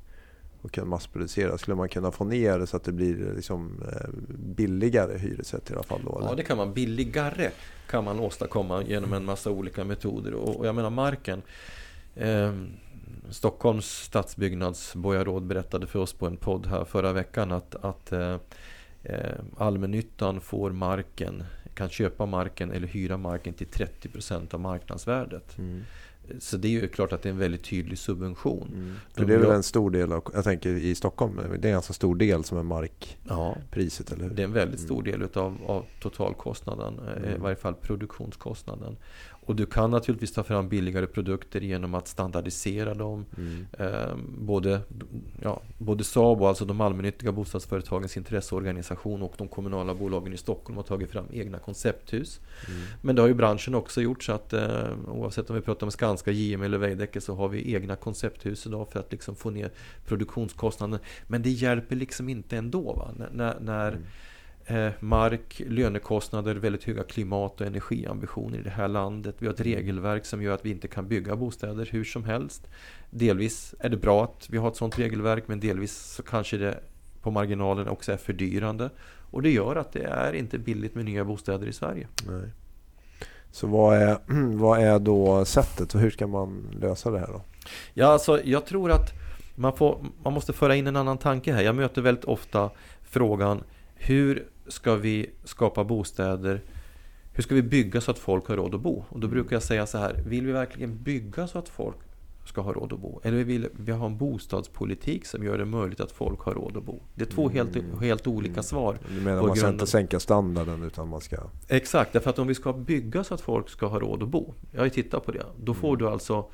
och 0.63 0.71
kan 0.73 0.89
massproducera. 0.89 1.59
Skulle 1.59 1.75
man 1.77 1.89
kunna 1.89 2.11
få 2.11 2.25
ner 2.25 2.59
det 2.59 2.67
så 2.67 2.77
att 2.77 2.85
det 2.85 2.93
blir 2.93 3.33
liksom 3.35 3.83
eh, 3.93 4.09
billigare 4.39 5.19
hyresrätt 5.19 5.71
i 5.71 5.75
alla 5.75 5.83
fall 5.83 6.01
då? 6.05 6.23
Ja, 6.29 6.35
det 6.35 6.43
kan 6.43 6.57
man. 6.57 6.73
Billigare 6.75 7.51
kan 7.91 8.05
man 8.05 8.21
åstadkomma 8.21 8.83
genom 8.83 9.13
en 9.13 9.25
massa 9.25 9.51
olika 9.51 9.85
metoder. 9.85 10.35
Och, 10.35 10.57
och 10.57 10.67
jag 10.67 10.75
menar 10.75 10.91
marken. 10.91 11.43
Eh, 12.15 12.53
Stockholms 13.31 13.87
stadsbyggnadsborgarråd 13.87 15.43
berättade 15.47 15.87
för 15.87 15.99
oss 15.99 16.13
på 16.13 16.27
en 16.27 16.37
podd 16.37 16.67
här 16.67 16.85
förra 16.85 17.13
veckan 17.13 17.53
att, 17.53 17.75
att 17.75 18.13
eh, 18.13 18.37
eh, 19.03 19.39
allmännyttan 19.59 20.41
får 20.41 20.71
marken, 20.71 21.45
kan 21.75 21.89
köpa 21.89 22.27
marken 22.27 22.71
eller 22.73 22.87
hyra 22.87 23.17
marken 23.17 23.55
till 23.55 23.67
30% 23.67 24.55
av 24.55 24.61
marknadsvärdet. 24.61 25.59
Mm. 25.59 25.83
Så 26.39 26.57
det 26.57 26.69
är 26.69 26.71
ju 26.71 26.89
klart 26.89 27.13
att 27.13 27.23
det 27.23 27.29
är 27.29 27.33
en 27.33 27.39
väldigt 27.39 27.65
tydlig 27.65 27.99
subvention. 27.99 28.69
Mm. 28.75 28.95
De 29.15 29.25
det 29.25 29.35
är 29.35 29.39
väl 29.39 29.51
en 29.51 29.63
stor 29.63 29.91
del 29.91 30.13
av, 30.13 30.23
jag 30.35 30.45
tänker 30.45 30.71
i 30.71 30.95
Stockholm, 30.95 31.37
det 31.37 31.43
är 31.43 31.71
en 31.71 31.73
ganska 31.73 31.93
stor 31.93 32.15
del 32.15 32.45
som 32.45 32.59
är 32.59 32.63
markpriset, 32.63 34.07
Ja, 34.11 34.15
eller 34.17 34.25
hur? 34.29 34.35
Det 34.35 34.43
är 34.43 34.45
en 34.45 34.53
väldigt 34.53 34.81
Mm. 34.81 34.87
stor 34.89 35.03
del 35.03 35.23
utav, 35.23 35.59
av 35.67 35.85
totalkostnaden, 36.01 36.99
eh, 36.99 37.23
Mm. 37.23 37.35
i 37.35 37.39
varje 37.39 37.57
fall 37.57 37.75
produktionskostnaden. 37.75 38.97
Och 39.51 39.57
du 39.57 39.67
kan 39.67 39.91
naturligtvis 39.91 40.33
ta 40.33 40.43
fram 40.43 40.69
billigare 40.69 41.07
produkter 41.07 41.61
genom 41.61 41.95
att 41.95 42.09
standardisera 42.09 42.95
dem. 42.95 43.27
Mm. 43.37 43.67
Eh, 43.79 44.17
både, 44.39 44.81
ja, 45.43 45.63
både 45.79 46.05
SABO, 46.05 46.47
alltså 46.47 46.65
de 46.65 46.81
allmännyttiga 46.81 47.33
bostadsföretagens 47.33 48.17
intresseorganisation 48.17 49.23
och 49.23 49.35
de 49.39 49.49
kommunala 49.49 49.95
bolagen 49.95 50.33
i 50.33 50.37
Stockholm 50.37 50.77
har 50.77 50.85
tagit 50.85 51.11
fram 51.11 51.25
egna 51.33 51.59
koncepthus. 51.59 52.41
Mm. 52.69 52.83
Men 53.03 53.17
det 53.17 53.23
har 53.23 53.29
ju 53.29 53.35
branschen 53.35 53.75
också 53.75 54.01
gjort 54.01 54.23
så 54.23 54.33
att 54.33 54.53
eh, 54.53 54.89
oavsett 55.09 55.51
om 55.51 55.57
vi 55.57 55.63
pratar 55.63 55.87
om 55.87 55.91
Skanska, 55.91 56.31
JM 56.31 56.63
eller 56.63 56.79
Veidekke 56.79 57.21
så 57.21 57.35
har 57.35 57.49
vi 57.49 57.75
egna 57.75 57.97
koncepthus 57.97 58.67
idag 58.67 58.89
för 58.93 59.01
att 59.01 59.13
liksom 59.13 59.37
få 59.37 59.51
ner 59.51 59.71
produktionskostnaden. 60.07 60.99
Men 61.27 61.43
det 61.43 61.51
hjälper 61.51 61.97
liksom 61.97 62.29
inte 62.29 62.57
ändå. 62.57 62.93
Va? 62.93 63.11
När, 63.17 63.31
när, 63.31 63.61
när 63.61 63.89
Mm. 63.89 64.03
Eh, 64.71 64.93
mark, 65.01 65.63
lönekostnader, 65.67 66.55
väldigt 66.55 66.85
höga 66.85 67.03
klimat 67.03 67.61
och 67.61 67.67
energiambitioner 67.67 68.59
i 68.59 68.63
det 68.63 68.71
här 68.71 68.89
landet. 68.89 69.35
Vi 69.39 69.47
har 69.47 69.55
ett 69.55 69.61
regelverk 69.61 70.27
som 70.27 70.43
gör 70.43 70.55
att 70.55 70.65
vi 70.65 70.71
inte 70.71 70.89
kan 70.89 71.09
bygga 71.09 71.37
bostäder 71.37 71.89
hur 71.93 72.05
som 72.05 72.25
helst. 72.25 72.69
Delvis 73.11 73.75
är 73.79 73.89
det 73.89 73.97
bra 73.97 74.25
att 74.25 74.47
vi 74.51 74.59
har 74.59 74.69
ett 74.69 74.77
sådant 74.77 74.99
regelverk 74.99 75.49
men 75.49 75.61
delvis 75.61 75.97
så 75.97 76.23
kanske 76.23 76.57
det 76.57 76.81
på 77.23 77.31
marginalen 77.31 77.89
också 77.89 78.13
är 78.13 78.17
fördyrande. 78.17 78.91
Och 79.31 79.43
det 79.43 79.51
gör 79.51 79.77
att 79.77 79.93
det 79.93 80.05
är 80.05 80.33
inte 80.33 80.59
billigt 80.59 80.95
med 80.95 81.05
nya 81.05 81.25
bostäder 81.25 81.67
i 81.67 81.73
Sverige. 81.73 82.09
Nej. 82.27 82.51
Så 83.51 83.67
vad 83.67 83.97
är, 83.97 84.19
vad 84.57 84.81
är 84.81 84.99
då 84.99 85.45
sättet 85.45 85.95
och 85.95 86.01
hur 86.01 86.11
ska 86.11 86.27
man 86.27 86.79
lösa 86.81 87.11
det 87.11 87.19
här 87.19 87.27
då? 87.27 87.43
Ja, 87.95 88.07
alltså, 88.07 88.45
jag 88.45 88.67
tror 88.67 88.91
att 88.91 89.11
man, 89.55 89.77
får, 89.77 90.05
man 90.23 90.33
måste 90.33 90.53
föra 90.53 90.77
in 90.77 90.87
en 90.87 90.97
annan 90.97 91.19
tanke 91.19 91.53
här. 91.53 91.63
Jag 91.63 91.75
möter 91.75 92.03
väldigt 92.03 92.25
ofta 92.25 92.71
frågan 93.03 93.63
hur 93.95 94.47
ska 94.71 94.97
vi 94.97 95.31
skapa 95.45 95.85
bostäder? 95.85 96.61
Hur 97.33 97.43
ska 97.43 97.55
vi 97.55 97.63
bygga 97.63 98.01
så 98.01 98.11
att 98.11 98.19
folk 98.19 98.47
har 98.47 98.57
råd 98.57 98.75
att 98.75 98.81
bo? 98.81 99.05
Och 99.09 99.21
då 99.21 99.29
brukar 99.29 99.57
jag 99.57 99.63
säga 99.63 99.87
så 99.87 99.99
här, 99.99 100.23
vill 100.27 100.47
vi 100.47 100.53
verkligen 100.53 101.03
bygga 101.03 101.47
så 101.47 101.59
att 101.59 101.69
folk 101.69 101.97
ska 102.45 102.61
ha 102.61 102.73
råd 102.73 102.93
att 102.93 102.99
bo. 103.01 103.21
Eller 103.25 103.45
vill 103.45 103.69
vi 103.73 103.93
ha 103.93 104.07
en 104.07 104.19
bostadspolitik 104.19 105.27
som 105.27 105.45
gör 105.45 105.59
det 105.59 105.65
möjligt 105.65 106.01
att 106.01 106.13
folk 106.13 106.41
har 106.41 106.55
råd 106.55 106.77
att 106.77 106.85
bo. 106.85 107.03
Det 107.15 107.25
är 107.25 107.27
två 107.27 107.43
Mm. 107.51 107.55
helt, 107.55 108.01
helt 108.01 108.27
olika 108.27 108.53
Mm. 108.53 108.63
svar. 108.63 108.99
Du 109.09 109.21
menar 109.21 109.43
man 109.47 109.57
ska 109.57 109.69
inte 109.69 109.87
sänka 109.87 110.21
standarden 110.21 110.83
utan 110.83 111.09
man 111.09 111.21
ska... 111.21 111.37
Exakt, 111.69 112.13
därför 112.13 112.31
att 112.31 112.39
om 112.39 112.47
vi 112.47 112.55
ska 112.55 112.73
bygga 112.73 113.25
så 113.25 113.35
att 113.35 113.41
folk 113.41 113.69
ska 113.69 113.87
ha 113.87 113.99
råd 113.99 114.23
att 114.23 114.29
bo. 114.29 114.55
Jag 114.73 114.81
har 114.81 114.85
ju 114.85 114.91
tittat 114.91 115.27
på 115.27 115.33
det. 115.33 115.47
Då 115.65 115.75
får 115.75 115.97
du 115.97 116.09
alltså 116.09 116.45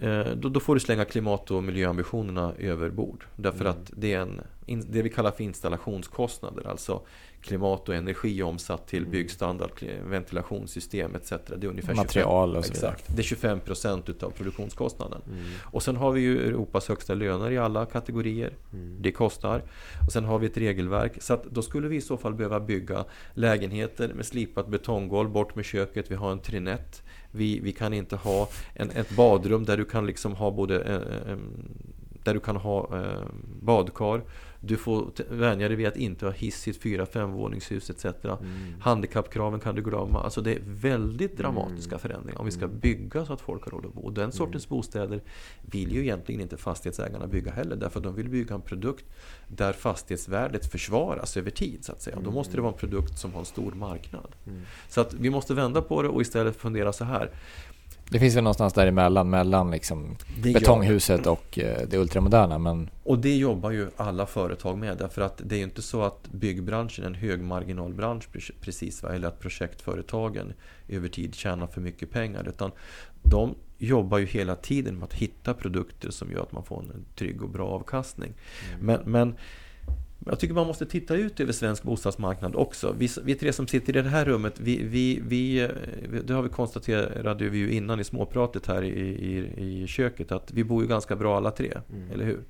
eh, 0.00 0.26
då, 0.36 0.48
då 0.48 0.60
får 0.60 0.74
du 0.74 0.80
slänga 0.80 1.04
klimat 1.04 1.50
och 1.50 1.62
miljöambitionerna 1.64 2.52
över 2.58 2.90
bord. 2.90 3.24
Därför 3.36 3.60
Mm. 3.64 3.70
att 3.72 3.90
det 3.96 4.12
är 4.14 4.20
en, 4.20 4.40
in, 4.70 4.86
det 4.90 5.02
vi 5.02 5.10
kallar 5.10 5.30
för 5.30 5.44
installationskostnader. 5.44 6.66
Alltså 6.66 7.02
klimat 7.42 7.88
och 7.88 7.94
energi 7.94 8.42
omsatt 8.42 8.86
till 8.86 8.98
Mm. 8.98 9.10
byggstandard, 9.10 9.70
ventilationssystem 10.04 11.14
etc. 11.14 11.30
Det 11.30 11.66
är 11.66 11.70
ungefär 11.70 11.94
Material 11.94 12.56
och 12.56 12.64
så 12.64 12.72
25, 12.72 12.80
vidare. 12.80 12.92
Exakt, 12.94 13.16
det 13.16 13.22
är 13.22 13.24
25 13.24 13.60
procent 13.60 14.08
utav 14.08 14.30
produktionskostnaden. 14.30 15.22
Mm. 15.26 15.44
Och 15.64 15.82
sen 15.82 15.96
har 15.96 16.12
vi 16.12 16.20
ju 16.20 16.48
Europas 16.48 16.88
högsta 16.88 17.14
löner 17.14 17.50
i 17.50 17.58
alla 17.58 17.86
kategorier. 17.86 18.52
Mm. 18.72 18.96
Det 19.00 19.12
kostar. 19.12 19.62
Och 20.06 20.12
sen 20.12 20.24
har 20.24 20.38
vi 20.38 20.46
ett 20.46 20.56
regelverk. 20.56 21.22
Så 21.22 21.34
att 21.34 21.44
då 21.44 21.62
skulle 21.62 21.88
vi 21.88 21.96
i 21.96 22.00
så 22.00 22.16
fall 22.16 22.34
behöva 22.34 22.60
bygga 22.60 23.04
lägenheter 23.34 24.12
med 24.14 24.26
slipat 24.26 24.68
betonggolv 24.68 25.30
bort 25.30 25.54
med 25.54 25.64
köket. 25.64 26.10
Vi 26.10 26.14
har 26.14 26.32
en 26.32 26.40
trinett. 26.40 27.02
Vi, 27.30 27.60
vi 27.60 27.72
kan 27.72 27.92
inte 27.94 28.16
ha 28.16 28.48
en, 28.74 28.90
ett 28.90 29.10
badrum 29.16 29.64
där 29.64 29.76
du 29.76 29.84
kan 29.84 30.06
liksom 30.06 30.34
ha 30.34 30.50
både 30.50 30.80
eh, 30.80 31.32
eh, 31.32 31.38
där 32.24 32.34
du 32.34 32.40
kan 32.40 32.56
ha 32.56 32.98
eh, 32.98 33.22
badkar. 33.62 34.22
Du 34.62 34.76
får 34.76 35.10
vänja 35.28 35.68
dig 35.68 35.76
vid 35.76 35.86
att 35.86 35.96
inte 35.96 36.26
ha 36.26 36.32
hiss 36.32 36.68
i 36.68 36.70
ett 36.70 36.76
fyra 36.82 37.06
femvåningshus 37.06 37.90
etc. 37.90 38.04
Mm. 38.04 38.40
Handikappkraven 38.80 39.60
kan 39.60 39.74
du 39.74 39.82
glömma. 39.82 40.22
Alltså 40.22 40.40
det 40.40 40.52
är 40.54 40.60
väldigt 40.64 41.36
dramatiska 41.38 41.94
Mm. 41.94 41.98
förändringar 42.00 42.38
om 42.40 42.44
vi 42.46 42.52
ska 42.52 42.64
Mm. 42.64 42.78
bygga 42.78 43.26
så 43.26 43.32
att 43.32 43.40
folk 43.40 43.64
har 43.64 43.70
råd 43.70 43.86
att 43.86 43.94
bo. 43.94 44.00
Och 44.00 44.12
Den 44.12 44.32
sortens 44.32 44.68
bostäder 44.68 45.20
vill 45.62 45.92
ju 45.92 46.00
egentligen 46.00 46.40
inte 46.40 46.56
fastighetsägarna 46.56 47.26
bygga 47.26 47.52
heller. 47.52 47.76
Därför 47.76 47.98
att 48.00 48.04
de 48.04 48.14
vill 48.14 48.28
bygga 48.28 48.54
en 48.54 48.60
produkt 48.60 49.04
där 49.48 49.72
fastighetsvärdet 49.72 50.66
försvaras 50.72 51.36
över 51.36 51.50
tid. 51.50 51.84
så 51.84 51.92
att 51.92 52.02
säga. 52.02 52.18
Då 52.24 52.30
måste 52.30 52.56
det 52.56 52.60
vara 52.62 52.72
en 52.72 52.78
produkt 52.78 53.18
som 53.18 53.32
har 53.32 53.40
en 53.40 53.46
stor 53.46 53.72
marknad. 53.72 54.36
Mm. 54.46 54.60
Så 54.88 55.00
att 55.00 55.14
vi 55.14 55.30
måste 55.30 55.54
vända 55.54 55.82
på 55.82 56.02
det 56.02 56.08
och 56.08 56.20
istället 56.20 56.56
fundera 56.56 56.92
så 56.92 57.04
här. 57.04 57.30
Det 58.10 58.18
finns 58.18 58.36
väl 58.36 58.44
någonstans 58.44 58.72
däremellan, 58.72 59.30
mellan 59.30 59.70
liksom 59.70 60.16
Det 60.42 60.52
betonghuset 60.52 61.26
och 61.26 61.58
eh, 61.58 61.88
det 61.88 61.98
ultramoderna. 61.98 62.58
Men 62.58 62.90
Och 63.02 63.18
det 63.18 63.36
jobbar 63.36 63.70
ju 63.70 63.90
alla 63.96 64.26
företag 64.26 64.78
med 64.78 64.98
därför 64.98 65.22
att 65.22 65.40
det 65.44 65.54
är 65.54 65.58
ju 65.58 65.64
inte 65.64 65.82
så 65.82 66.02
att 66.02 66.28
byggbranschen 66.32 67.04
är 67.04 67.08
en 67.08 67.14
högmarginalbransch 67.14 68.28
pre- 68.32 68.52
precis 68.60 69.02
va? 69.02 69.14
eller 69.14 69.28
att 69.28 69.40
projektföretagen 69.40 70.52
över 70.88 71.08
tid 71.08 71.34
tjänar 71.34 71.66
för 71.66 71.80
mycket 71.80 72.10
pengar 72.10 72.48
utan 72.48 72.70
de 73.22 73.54
jobbar 73.78 74.18
ju 74.18 74.26
hela 74.26 74.56
tiden 74.56 74.94
med 74.94 75.04
att 75.04 75.14
hitta 75.14 75.54
produkter 75.54 76.10
som 76.10 76.32
gör 76.32 76.42
att 76.42 76.52
man 76.52 76.64
får 76.64 76.80
en 76.80 77.04
trygg 77.14 77.42
och 77.42 77.50
bra 77.50 77.68
avkastning. 77.68 78.32
Men, 78.80 79.00
men 79.04 79.34
jag 80.26 80.38
tycker 80.38 80.54
man 80.54 80.66
måste 80.66 80.86
titta 80.86 81.14
ut 81.14 81.40
över 81.40 81.52
svensk 81.52 81.82
bostadsmarknad 81.82 82.54
också. 82.56 82.94
Vi, 82.98 83.08
vi 83.24 83.34
tre 83.34 83.52
som 83.52 83.66
sitter 83.66 83.96
i 83.96 84.02
det 84.02 84.08
här 84.08 84.24
rummet, 84.24 84.60
vi, 84.60 84.82
vi, 84.84 85.20
vi, 85.26 85.68
det 86.24 86.34
har 86.34 86.42
vi 86.42 86.48
konstaterat 86.48 87.40
vi 87.40 87.58
ju 87.58 87.72
innan 87.72 88.00
i 88.00 88.04
småpratet 88.04 88.66
här 88.66 88.82
i, 88.82 88.88
i, 89.00 89.82
i 89.82 89.86
köket 89.86 90.32
att 90.32 90.52
vi 90.52 90.64
bor 90.64 90.82
ju 90.82 90.88
ganska 90.88 91.16
bra 91.16 91.36
alla 91.36 91.50
tre, 91.50 91.72
Mm. 91.92 92.10
eller 92.10 92.24
hur? 92.24 92.40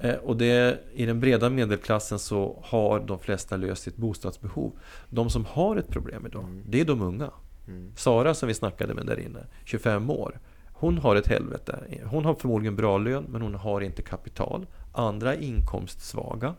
Det. 0.00 0.08
Eh, 0.08 0.14
Och 0.18 0.36
det, 0.36 0.78
i 0.94 1.06
den 1.06 1.20
breda 1.20 1.50
medelklassen 1.50 2.18
så 2.18 2.58
har 2.62 3.00
de 3.00 3.18
flesta 3.18 3.56
löst 3.56 3.82
sitt 3.82 3.96
bostadsbehov. 3.96 4.72
De 5.08 5.30
som 5.30 5.44
har 5.44 5.76
ett 5.76 5.88
problem 5.88 6.26
idag, 6.26 6.44
Mm. 6.44 6.62
det 6.68 6.80
är 6.80 6.84
de 6.84 7.02
unga. 7.02 7.30
Mm. 7.68 7.92
Sara 7.96 8.34
som 8.34 8.48
vi 8.48 8.54
snackade 8.54 8.94
med 8.94 9.06
där 9.06 9.20
inne, 9.20 9.40
25 9.64 10.10
år. 10.10 10.38
Hon 10.72 10.98
har 10.98 11.16
ett 11.16 11.26
helvete. 11.26 11.78
Hon 12.04 12.24
har 12.24 12.34
förmodligen 12.34 12.76
bra 12.76 12.98
lön 12.98 13.24
men 13.28 13.42
hon 13.42 13.54
har 13.54 13.80
inte 13.80 14.02
kapital. 14.02 14.66
Andra 14.92 15.34
är 15.34 15.40
inkomstsvaga. 15.42 16.54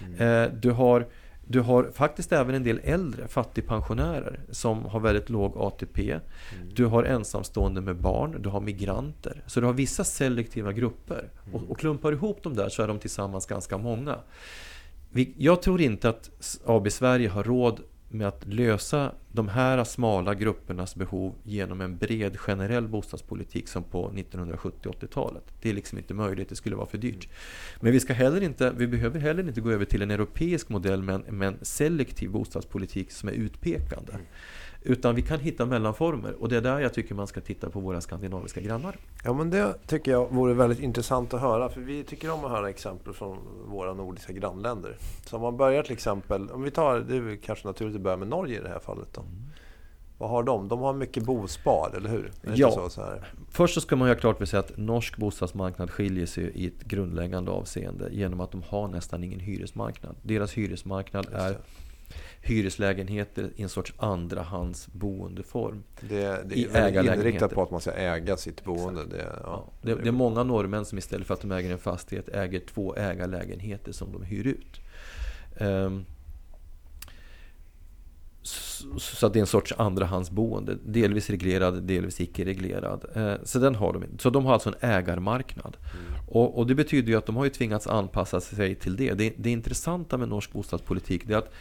Mm. 0.00 0.44
Eh, 0.44 0.52
Du 0.60 0.70
har, 0.70 1.06
du 1.46 1.60
har 1.60 1.90
faktiskt 1.94 2.32
även 2.32 2.54
en 2.54 2.62
del 2.64 2.80
äldre 2.84 3.28
fattigpensionärer 3.28 4.40
som 4.50 4.84
har 4.84 5.00
väldigt 5.00 5.30
låg 5.30 5.56
ATP. 5.56 6.10
Mm. 6.12 6.68
Du 6.74 6.84
har 6.84 7.04
ensamstående 7.04 7.80
med 7.80 7.96
barn, 7.96 8.42
du 8.42 8.48
har 8.48 8.60
migranter. 8.60 9.42
Så 9.46 9.60
du 9.60 9.66
har 9.66 9.72
vissa 9.72 10.04
selektiva 10.04 10.72
grupper. 10.72 11.28
Och, 11.52 11.70
och 11.70 11.78
klumpar 11.78 12.12
ihop 12.12 12.42
dem 12.42 12.54
där 12.54 12.68
så 12.68 12.82
är 12.82 12.88
de 12.88 12.98
tillsammans 12.98 13.46
ganska 13.46 13.78
många. 13.78 14.18
Jag 15.36 15.62
tror 15.62 15.80
inte 15.80 16.08
att 16.08 16.30
AB 16.66 16.92
Sverige 16.92 17.28
har 17.28 17.44
råd 17.44 17.80
med 18.08 18.28
att 18.28 18.44
lösa 18.46 19.12
de 19.32 19.48
här 19.48 19.84
smala 19.84 20.34
gruppernas 20.34 20.96
behov 20.96 21.34
genom 21.42 21.80
en 21.80 21.96
bred 21.96 22.38
generell 22.40 22.88
bostadspolitik 22.88 23.68
som 23.68 23.84
på 23.84 24.10
1970-80-talet. 24.10 25.42
Det 25.60 25.70
är 25.70 25.74
liksom 25.74 25.98
inte 25.98 26.14
möjligt, 26.14 26.48
det 26.48 26.56
skulle 26.56 26.76
vara 26.76 26.86
för 26.86 26.98
dyrt. 26.98 27.28
Men 27.80 27.92
vi, 27.92 28.00
ska 28.00 28.12
heller 28.12 28.42
inte, 28.42 28.72
vi 28.76 28.86
behöver 28.86 29.20
heller 29.20 29.48
inte 29.48 29.60
gå 29.60 29.70
över 29.70 29.84
till 29.84 30.02
en 30.02 30.10
europeisk 30.10 30.68
modell 30.68 31.02
med 31.02 31.14
en, 31.14 31.38
med 31.38 31.48
en 31.48 31.58
selektiv 31.62 32.30
bostadspolitik 32.30 33.12
som 33.12 33.28
är 33.28 33.32
utpekande. 33.32 34.12
Utan 34.86 35.14
vi 35.14 35.22
kan 35.22 35.40
hitta 35.40 35.66
mellanformer 35.66 36.42
och 36.42 36.48
det 36.48 36.56
är 36.56 36.60
där 36.60 36.80
jag 36.80 36.94
tycker 36.94 37.14
man 37.14 37.26
ska 37.26 37.40
titta 37.40 37.70
på 37.70 37.80
våra 37.80 38.00
skandinaviska 38.00 38.60
grannar. 38.60 38.96
Ja 39.24 39.32
men 39.32 39.50
det 39.50 39.74
tycker 39.86 40.10
jag 40.10 40.32
vore 40.32 40.54
väldigt 40.54 40.80
intressant 40.80 41.34
att 41.34 41.40
höra 41.40 41.68
för 41.68 41.80
vi 41.80 42.04
tycker 42.04 42.32
om 42.32 42.44
att 42.44 42.50
höra 42.50 42.70
exempel 42.70 43.12
från 43.12 43.38
våra 43.68 43.94
nordiska 43.94 44.32
grannländer. 44.32 44.96
Så 45.26 45.36
om 45.36 45.42
man 45.42 45.56
börjar 45.56 45.82
till 45.82 45.92
exempel, 45.92 46.50
om 46.50 46.62
vi 46.62 46.70
tar, 46.70 47.00
det 47.00 47.16
är 47.16 47.36
kanske 47.36 47.66
naturligt 47.66 47.96
att 47.96 48.02
börja 48.02 48.16
med 48.16 48.28
Norge 48.28 48.58
i 48.58 48.62
det 48.62 48.68
här 48.68 48.78
fallet 48.78 49.08
då. 49.12 49.22
Vad 50.18 50.30
har 50.30 50.42
de? 50.42 50.68
De 50.68 50.80
har 50.80 50.92
mycket 50.92 51.22
bospar, 51.22 51.92
eller 51.96 52.10
hur? 52.10 52.32
Ja. 52.54 52.70
Så, 52.70 52.90
så? 52.90 53.02
Först 53.50 53.74
så 53.74 53.80
ska 53.80 53.96
man 53.96 54.08
ha 54.08 54.14
klart 54.14 54.38
för 54.38 54.44
sig 54.44 54.58
att 54.58 54.76
norsk 54.76 55.16
bostadsmarknad 55.16 55.90
skiljer 55.90 56.26
sig 56.26 56.44
i 56.44 56.66
ett 56.66 56.84
grundläggande 56.84 57.50
avseende 57.50 58.08
genom 58.12 58.40
att 58.40 58.50
de 58.50 58.62
har 58.62 58.88
nästan 58.88 59.24
ingen 59.24 59.40
hyresmarknad. 59.40 60.16
Deras 60.22 60.52
hyresmarknad 60.52 61.26
är. 61.32 61.56
Hyreslägenheter 62.40 63.50
i 63.56 63.62
en 63.62 63.68
sorts 63.68 63.92
andrahands 63.96 64.88
boendeform. 64.92 65.82
Det, 66.00 66.48
det 66.48 66.64
är 66.64 67.14
inriktat 67.14 67.54
på 67.54 67.62
att 67.62 67.70
man 67.70 67.80
ska 67.80 67.92
äga 67.92 68.36
sitt 68.36 68.64
boende. 68.64 69.04
Det, 69.04 69.40
ja, 69.42 69.64
det, 69.82 69.94
det 69.94 70.08
är 70.08 70.12
många 70.12 70.42
norrmän 70.42 70.84
som 70.84 70.98
istället 70.98 71.26
för 71.26 71.34
att 71.34 71.40
de 71.40 71.52
äger 71.52 71.72
en 71.72 71.78
fastighet 71.78 72.28
äger 72.28 72.60
två 72.60 72.96
ägarlägenheter 72.96 73.92
som 73.92 74.12
de 74.12 74.22
hyr 74.22 74.46
ut. 74.46 74.80
Ehm, 75.58 76.04
så, 78.42 78.98
så 78.98 79.26
att 79.26 79.32
det 79.32 79.38
är 79.38 79.40
en 79.40 79.46
sorts 79.46 79.74
andrahandsboende. 79.76 80.78
Delvis 80.84 81.30
reglerad, 81.30 81.82
delvis 81.82 82.20
icke 82.20 82.44
reglerad. 82.44 83.04
Eh, 83.14 83.34
så, 83.44 83.58
den 83.58 83.74
har 83.74 83.92
de, 83.92 84.04
så 84.18 84.30
de 84.30 84.46
har 84.46 84.52
alltså 84.52 84.68
en 84.68 84.90
ägarmarknad. 84.90 85.76
Och, 86.28 86.58
och 86.58 86.66
det 86.66 86.74
betyder 86.74 87.08
ju 87.08 87.18
att 87.18 87.26
de 87.26 87.36
har 87.36 87.44
ju 87.44 87.50
tvingats 87.50 87.86
anpassa 87.86 88.40
sig 88.40 88.74
till 88.74 88.96
det. 88.96 89.14
Det, 89.14 89.34
det 89.36 89.50
intressanta 89.50 90.16
med 90.18 90.28
norsk 90.28 90.52
bostadspolitik 90.52 91.30
är 91.30 91.36
att 91.36 91.52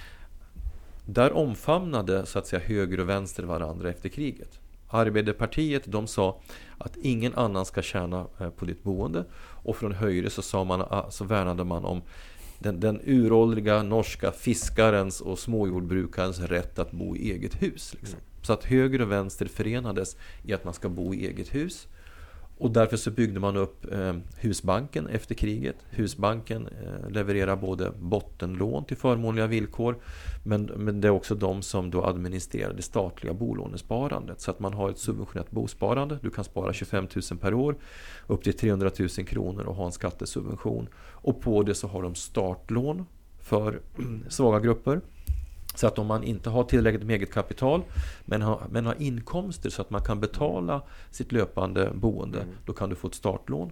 där 1.06 1.34
omfamnade 1.34 2.26
så 2.26 2.40
att 2.40 2.48
säga 2.48 2.62
höger 2.66 3.00
och 3.00 3.10
vänster 3.10 3.44
varandra 3.44 3.90
efter 3.90 4.10
kriget. 4.10 4.60
Arbeiderpartiet 4.88 5.84
de 5.86 6.08
sa 6.08 6.42
att 6.78 6.98
ingen 7.02 7.34
annan 7.36 7.66
ska 7.66 7.82
tjäna 7.82 8.28
eh, 8.40 8.50
på 8.50 8.66
ditt 8.66 8.84
boende. 8.84 9.26
Och 9.38 9.76
från 9.76 9.92
höger 9.92 10.30
så, 10.30 10.42
sa 10.42 10.64
man, 10.64 10.82
ah, 10.82 11.10
så 11.10 11.24
värnade 11.24 11.64
man 11.64 11.86
om 11.86 12.02
den, 12.60 12.80
den 12.80 13.02
uråldriga 13.06 13.84
norska 13.84 14.32
fiskarens 14.32 15.22
och 15.22 15.40
småjordbrukarens 15.40 16.40
rätt 16.40 16.80
att 16.80 16.92
bo 16.92 17.16
i 17.16 17.32
eget 17.32 17.62
hus. 17.62 17.96
Liksom. 18.00 18.20
Så 18.42 18.54
att 18.54 18.64
höger 18.64 19.02
och 19.02 19.12
vänster 19.12 19.46
förenades 19.46 20.18
i 20.44 20.54
att 20.54 20.64
man 20.64 20.74
ska 20.74 20.90
bo 20.90 21.14
i 21.14 21.28
eget 21.28 21.56
hus. 21.56 21.88
Och 22.58 22.72
därför 22.72 22.98
så 22.98 23.12
byggde 23.12 23.40
man 23.40 23.58
upp 23.58 23.94
eh, 23.94 24.14
Husbanken 24.36 25.08
efter 25.08 25.36
kriget. 25.36 25.76
Husbanken 25.90 26.68
eh, 26.68 27.10
levererar 27.10 27.56
både 27.56 27.92
bottenlån 28.00 28.86
till 28.86 28.98
förmånliga 28.98 29.48
villkor 29.48 29.98
men, 30.44 30.64
men 30.64 31.02
det 31.02 31.08
är 31.08 31.12
också 31.12 31.36
de 31.36 31.62
som 31.62 31.92
då 31.92 32.06
administrerar 32.06 32.74
det 32.74 32.82
statliga 32.82 33.34
bolånesparandet. 33.34 34.42
Så 34.42 34.52
att 34.52 34.60
man 34.60 34.74
har 34.74 34.90
ett 34.90 34.98
subventionerat 34.98 35.52
bosparande. 35.52 36.20
Du 36.22 36.30
kan 36.30 36.44
spara 36.44 36.74
25 36.74 37.08
000 37.32 37.40
per 37.40 37.54
år 37.54 37.76
upp 38.28 38.44
till 38.44 38.58
300 38.58 38.92
000 39.00 39.10
kronor 39.10 39.64
och 39.64 39.76
ha 39.76 39.86
en 39.86 39.92
skattesubvention. 39.92 40.88
Och 40.98 41.42
på 41.42 41.64
det 41.64 41.76
så 41.76 41.88
har 41.88 42.04
de 42.04 42.16
startlån 42.16 43.06
för 43.40 43.80
svaga 44.30 44.60
grupper. 44.60 45.02
Så 45.76 45.88
att 45.88 46.00
om 46.00 46.08
man 46.08 46.24
inte 46.24 46.50
har 46.50 46.64
tillräckligt 46.64 47.04
med 47.04 47.16
eget 47.16 47.34
kapital 47.34 47.84
men 48.26 48.42
har, 48.42 48.62
men 48.70 48.86
har 48.86 48.96
inkomster 49.00 49.70
så 49.70 49.82
att 49.82 49.90
man 49.90 50.02
kan 50.02 50.20
betala 50.20 50.82
sitt 51.12 51.32
löpande 51.32 51.92
boende, 51.94 52.46
då 52.66 52.74
kan 52.74 52.90
du 52.90 52.96
få 52.96 53.08
ett 53.08 53.16
startlån. 53.16 53.72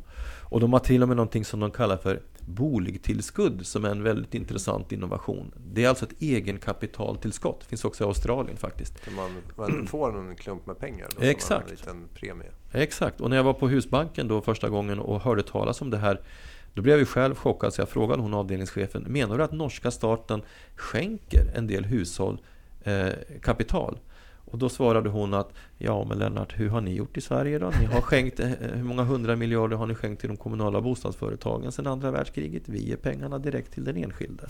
Och 0.49 0.59
de 0.59 0.73
har 0.73 0.79
till 0.79 1.01
och 1.01 1.07
med 1.07 1.17
någonting 1.17 1.45
som 1.45 1.59
de 1.59 1.71
kallar 1.71 1.97
för 1.97 2.19
boligtillskudd 2.47 3.65
som 3.65 3.85
är 3.85 3.89
en 3.89 4.03
väldigt 4.03 4.33
intressant 4.33 4.91
innovation. 4.91 5.51
Det 5.73 5.83
är 5.83 5.89
alltså 5.89 6.05
ett 6.05 6.21
egenkapitaltillskott. 6.21 7.59
Det 7.59 7.65
finns 7.65 7.85
också 7.85 8.03
i 8.03 8.07
Australien 8.07 8.57
faktiskt. 8.57 9.05
Så 9.05 9.11
man, 9.11 9.41
man 9.55 9.87
får 9.87 10.19
en 10.19 10.35
klump 10.35 10.65
med 10.65 10.79
pengar. 10.79 11.07
Då, 11.15 11.21
Exakt. 11.21 11.69
En 11.69 11.75
liten 11.75 12.07
premie. 12.13 12.47
Exakt, 12.71 13.21
och 13.21 13.29
när 13.29 13.37
jag 13.37 13.43
var 13.43 13.53
på 13.53 13.67
Husbanken 13.67 14.27
då 14.27 14.41
första 14.41 14.69
gången 14.69 14.99
och 14.99 15.21
hörde 15.21 15.43
talas 15.43 15.81
om 15.81 15.89
det 15.89 15.97
här 15.97 16.21
då 16.73 16.81
blev 16.81 16.93
jag 16.93 16.99
ju 16.99 17.05
själv 17.05 17.35
chockad 17.35 17.73
så 17.73 17.81
jag 17.81 17.89
frågade 17.89 18.21
hon 18.21 18.33
avdelningschefen 18.33 19.05
Menar 19.07 19.37
du 19.37 19.43
att 19.43 19.51
norska 19.51 19.91
staten 19.91 20.41
skänker 20.75 21.51
en 21.55 21.67
del 21.67 21.85
hushåll 21.85 22.41
eh, 22.83 23.09
kapital? 23.41 23.99
Och 24.45 24.57
då 24.57 24.69
svarade 24.69 25.09
hon 25.09 25.33
att 25.33 25.53
Ja 25.85 26.05
men 26.09 26.17
Lennart, 26.17 26.59
hur 26.59 26.69
har 26.69 26.81
ni 26.81 26.93
gjort 26.93 27.17
i 27.17 27.21
Sverige 27.21 27.59
då? 27.59 27.71
Ni 27.79 27.85
har 27.85 28.01
skänkt, 28.13 28.39
eh, 28.39 28.47
hur 28.47 28.83
många 28.83 29.03
hundra 29.03 29.35
miljarder 29.35 29.77
har 29.77 29.85
ni 29.85 29.95
skänkt 29.95 30.19
till 30.19 30.29
de 30.29 30.37
kommunala 30.37 30.81
bostadsföretagen 30.81 31.71
sedan 31.71 31.87
andra 31.87 32.11
världskriget? 32.11 32.63
Vi 32.65 32.87
ger 32.87 32.95
pengarna 32.95 33.39
direkt 33.39 33.73
till 33.73 33.83
den 33.83 33.97
enskilde. 33.97 34.43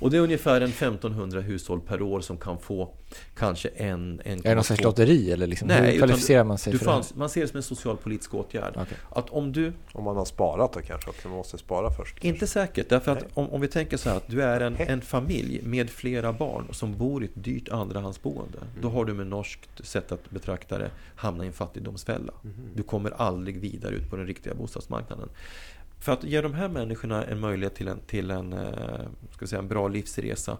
Och 0.00 0.10
det 0.10 0.16
är 0.16 0.20
ungefär 0.20 0.60
en 0.60 0.68
1500 0.68 1.40
hushåll 1.40 1.80
per 1.80 2.02
år 2.02 2.20
som 2.20 2.36
kan 2.36 2.58
få 2.58 2.94
kanske 3.36 3.68
en... 3.68 4.20
en 4.24 4.38
är 4.38 4.42
det 4.42 4.54
någon 4.54 4.64
slags 4.64 4.82
lotteri 4.82 5.32
eller 5.32 5.46
liksom, 5.46 5.68
Nej, 5.68 5.90
hur 5.90 5.98
kvalificerar 5.98 6.44
man 6.44 6.58
sig 6.58 6.72
du 6.72 6.78
för 6.78 6.84
fanns, 6.84 7.14
Man 7.14 7.28
ser 7.28 7.40
det 7.40 7.48
som 7.48 7.56
en 7.56 7.62
socialpolitisk 7.62 8.34
åtgärd. 8.34 8.72
Okay. 8.72 8.98
Att 9.10 9.30
om 9.30 9.52
du... 9.52 9.72
Om 9.92 10.04
man 10.04 10.16
har 10.16 10.24
sparat 10.24 10.72
då 10.72 10.80
kanske, 10.80 11.10
att 11.10 11.24
man 11.24 11.32
måste 11.32 11.58
spara 11.58 11.90
först? 11.90 12.24
Inte 12.24 12.46
säkert, 12.46 12.88
därför 12.88 13.12
att 13.12 13.24
om, 13.34 13.50
om, 13.50 13.60
vi 13.60 13.68
tänker 13.68 13.96
så 13.96 14.08
här 14.08 14.16
att 14.16 14.28
du 14.28 14.42
är 14.42 14.60
en, 14.60 14.76
en 14.76 15.00
familj 15.00 15.60
med 15.62 15.90
flera 15.90 16.32
barn 16.32 16.64
som 16.70 16.98
bor 16.98 17.22
i 17.22 17.26
ett 17.26 17.44
dyrt 17.44 17.68
andrahandsboende. 17.68 18.58
Mm. 18.58 18.68
Då 18.80 18.88
har 18.88 19.04
du 19.04 19.14
med 19.14 19.26
norskt 19.26 19.86
sätt 19.86 20.12
att 20.12 20.30
betrakta 20.30 20.51
det 20.68 20.90
hamna 21.16 21.44
i 21.44 21.46
en 21.46 21.52
fattigdomsfälla. 21.52 22.32
Mm. 22.44 22.56
Du 22.74 22.82
kommer 22.82 23.10
aldrig 23.10 23.60
vidare 23.60 23.94
ut 23.94 24.10
på 24.10 24.16
den 24.16 24.26
riktiga 24.26 24.54
bostadsmarknaden. 24.54 25.28
För 25.98 26.12
att 26.12 26.24
ge 26.24 26.40
de 26.40 26.54
här 26.54 26.68
människorna 26.68 27.24
en 27.24 27.40
möjlighet 27.40 27.74
till 27.74 27.88
en, 27.88 28.00
till 28.06 28.30
en, 28.30 28.52
eh, 28.52 29.00
ska 29.30 29.46
säga, 29.46 29.58
en 29.58 29.68
bra 29.68 29.88
livsresa 29.88 30.58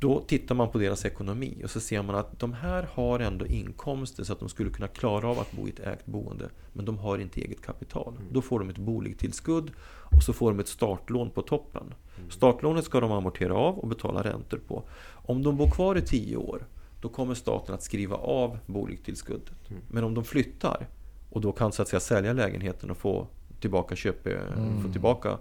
då 0.00 0.20
tittar 0.20 0.54
man 0.54 0.70
på 0.70 0.78
deras 0.78 1.04
ekonomi 1.04 1.60
och 1.64 1.70
så 1.70 1.80
ser 1.80 2.02
man 2.02 2.16
att 2.16 2.38
de 2.38 2.52
här 2.52 2.88
har 2.92 3.20
ändå 3.20 3.46
inkomster 3.46 4.24
så 4.24 4.32
att 4.32 4.40
de 4.40 4.48
skulle 4.48 4.70
kunna 4.70 4.88
klara 4.88 5.28
av 5.28 5.38
att 5.38 5.52
bo 5.52 5.66
i 5.68 5.70
ett 5.70 5.80
ägt 5.80 6.06
boende. 6.06 6.48
Men 6.72 6.84
de 6.84 6.98
har 6.98 7.18
inte 7.18 7.40
eget 7.40 7.62
kapital. 7.62 8.14
Mm. 8.16 8.32
Då 8.32 8.42
får 8.42 8.58
de 8.58 8.70
ett 8.70 8.78
boligtillskudd 8.78 9.70
och 10.16 10.22
så 10.22 10.32
får 10.32 10.50
de 10.50 10.60
ett 10.60 10.68
startlån 10.68 11.30
på 11.30 11.42
toppen. 11.42 11.94
Mm. 12.16 12.30
Startlånet 12.30 12.84
ska 12.84 13.00
de 13.00 13.12
amortera 13.12 13.54
av 13.54 13.78
och 13.78 13.88
betala 13.88 14.22
räntor 14.22 14.60
på. 14.68 14.82
Om 15.12 15.42
de 15.42 15.56
bor 15.56 15.70
kvar 15.70 15.96
i 15.96 16.02
tio 16.02 16.36
år 16.36 16.66
då 17.00 17.08
kommer 17.08 17.34
staten 17.34 17.74
att 17.74 17.82
skriva 17.82 18.16
av 18.16 18.58
boligtillskuddet. 18.66 19.70
Mm. 19.70 19.82
Men 19.88 20.04
om 20.04 20.14
de 20.14 20.24
flyttar 20.24 20.86
och 21.30 21.40
då 21.40 21.52
kan 21.52 21.72
så 21.72 21.82
att 21.82 21.88
säga 21.88 22.00
sälja 22.00 22.32
lägenheten 22.32 22.90
och 22.90 22.96
få 22.96 23.26
tillbaka 23.60 23.96
köp, 23.96 24.26
mm. 24.26 24.82
få 24.82 24.92
tillbaka 24.92 25.38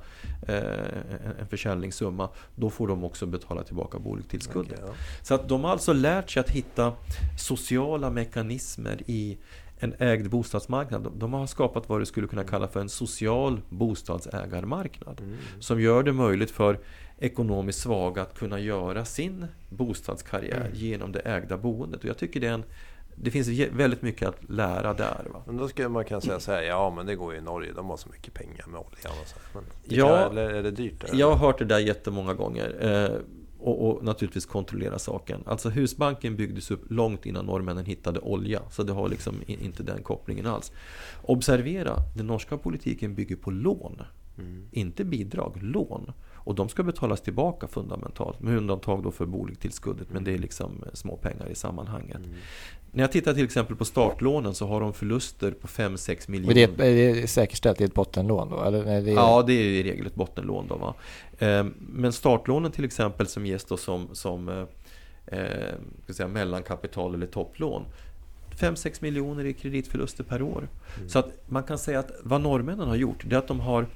eh, 0.48 0.58
en 1.40 1.48
försäljningssumma, 1.50 2.30
då 2.56 2.70
får 2.70 2.88
de 2.88 3.04
också 3.04 3.26
betala 3.26 3.64
tillbaka 3.64 4.00
boligtillskuddet. 4.00 4.80
Okay, 4.80 4.86
ja. 4.88 4.94
Så 5.22 5.34
att 5.34 5.50
de 5.50 5.64
har 5.64 5.72
alltså 5.72 5.94
lärt 5.94 6.30
sig 6.30 6.40
att 6.40 6.50
hitta 6.50 6.94
sociala 7.38 8.10
mekanismer 8.10 9.02
i 9.06 9.38
en 9.80 9.94
ägd 10.00 10.30
bostadsmarknad. 10.30 11.12
De 11.16 11.34
har 11.34 11.48
skapat 11.48 11.90
vad 11.90 12.02
du 12.02 12.06
skulle 12.06 12.28
kunna 12.28 12.44
kalla 12.44 12.68
för 12.68 12.80
en 12.80 12.90
social 12.90 13.62
bostadsägarmarknad. 13.70 15.22
Mm. 15.22 15.38
Som 15.60 15.82
gör 15.82 16.04
det 16.04 16.14
möjligt 16.14 16.52
för 16.52 16.80
ekonomiskt 17.18 17.80
svaga 17.80 18.22
att 18.22 18.40
kunna 18.40 18.60
göra 18.60 19.06
sin 19.06 19.48
bostadskarriär 19.70 20.62
mm. 20.62 20.72
genom 20.74 21.12
det 21.12 21.20
ägda 21.20 21.58
boendet. 21.58 22.00
Och 22.00 22.10
jag 22.10 22.18
tycker 22.18 22.40
det 22.40 22.48
en 22.48 22.64
det 23.20 23.32
finns 23.32 23.48
väldigt 23.72 24.02
mycket 24.02 24.28
att 24.28 24.50
lära 24.50 24.94
där. 24.94 25.28
Va? 25.34 25.42
Men 25.46 25.58
då 25.58 25.68
skulle 25.68 25.90
man 25.90 26.06
kunna 26.06 26.22
säga 26.22 26.40
så 26.40 26.52
här, 26.52 26.62
ja 26.62 26.94
men 26.96 27.06
det 27.06 27.16
går 27.16 27.34
ju 27.34 27.40
i 27.40 27.42
Norge, 27.42 27.72
de 27.74 27.90
har 27.90 27.98
så 27.98 28.10
mycket 28.10 28.34
pengar 28.34 28.68
med 28.68 28.80
oljan 28.80 29.14
och 29.22 29.28
så. 29.28 29.36
Men 29.54 29.64
ja, 29.84 30.30
eller 30.30 30.50
är 30.50 30.64
det 30.64 30.72
dyrt? 30.72 31.04
Eller? 31.04 31.20
Jag 31.20 31.32
har 31.32 31.38
hört 31.48 31.60
det 31.60 31.66
där 31.66 31.80
jättemånga 31.80 32.34
gånger. 32.34 32.76
Eh, 32.80 33.20
och, 33.60 33.88
och, 33.88 34.04
naturligtvis 34.04 34.46
kontrollera 34.46 35.00
saken. 35.00 35.44
Alltså 35.46 35.70
Husbanken 35.70 36.36
byggdes 36.36 36.72
upp 36.72 36.82
långt 36.90 37.26
innan 37.26 37.46
norrmännen 37.46 37.86
hittade 37.86 38.20
olja. 38.20 38.62
Så 38.72 38.84
det 38.84 38.94
har 38.94 39.10
liksom 39.10 39.36
inte 39.48 39.84
den 39.84 40.04
kopplingen 40.04 40.46
alls. 40.46 40.72
Observera, 41.22 41.96
den 42.16 42.28
norska 42.28 42.58
politiken 42.58 43.16
bygger 43.16 43.36
på 43.36 43.52
lån. 43.52 44.02
Mm. 44.38 44.68
Inte 44.72 45.04
bidrag, 45.04 45.58
lån. 45.62 46.12
Och 46.48 46.56
de 46.56 46.70
ska 46.70 46.84
betalas 46.84 47.22
tillbaka 47.22 47.68
fundamentalt. 47.68 48.42
Med 48.42 48.58
undantag 48.58 49.04
då 49.04 49.12
för 49.12 49.26
boligtillskuddet. 49.26 50.08
Men 50.12 50.24
det 50.24 50.34
är 50.34 50.38
liksom 50.38 50.86
små 50.94 51.18
pengar 51.18 51.50
i 51.52 51.56
sammanhanget. 51.56 52.18
Mm. 52.18 52.30
När 52.92 53.04
jag 53.04 53.12
tittar 53.12 53.34
till 53.34 53.46
exempel 53.46 53.76
på 53.76 53.86
startlånen 53.86 54.54
så 54.54 54.68
har 54.68 54.82
de 54.82 54.94
förluster 54.94 55.52
på 55.52 55.68
5-6 55.68 56.32
miljoner. 56.32 56.54
det 56.54 56.64
är, 56.64 56.86
är 56.86 57.16
det 57.16 57.28
säkerställt 57.28 57.82
i 57.82 57.84
ett 57.84 57.94
bottenlån 57.94 58.50
då? 58.50 58.64
Eller, 58.64 58.86
nej, 58.86 59.02
det 59.02 59.12
är... 59.12 59.16
Ja, 59.16 59.44
det 59.48 59.54
är 59.54 59.64
i 59.64 59.84
regel 59.84 60.08
ett 60.08 60.16
bottenlån. 60.16 60.68
Då, 60.68 60.76
va? 60.76 60.94
Ehm, 61.40 61.74
men 61.80 62.14
startlånen 62.14 62.72
till 62.72 62.86
exempel 62.86 63.28
som 63.28 63.46
ges 63.46 63.66
då 63.66 63.78
som, 63.78 64.08
som 64.12 64.50
eh, 64.50 65.40
eh 65.40 65.76
säga, 66.10 66.28
mellankapital 66.28 67.16
eller 67.16 67.28
topplån 67.28 67.84
5-6 68.58 69.02
miljoner 69.02 69.46
i 69.46 69.54
kreditförluster 69.54 70.24
per 70.24 70.42
år. 70.42 70.70
Mm. 70.98 71.10
Så 71.10 71.20
att 71.20 71.30
man 71.46 71.64
kan 71.64 71.78
säga 71.78 72.00
att 72.00 72.12
vad 72.24 72.42
norrmännen 72.42 72.88
har 72.88 72.96
gjort, 72.96 73.24
det 73.26 73.36
är 73.36 73.40
att 73.40 73.48
de 73.48 73.60
har 73.60 73.88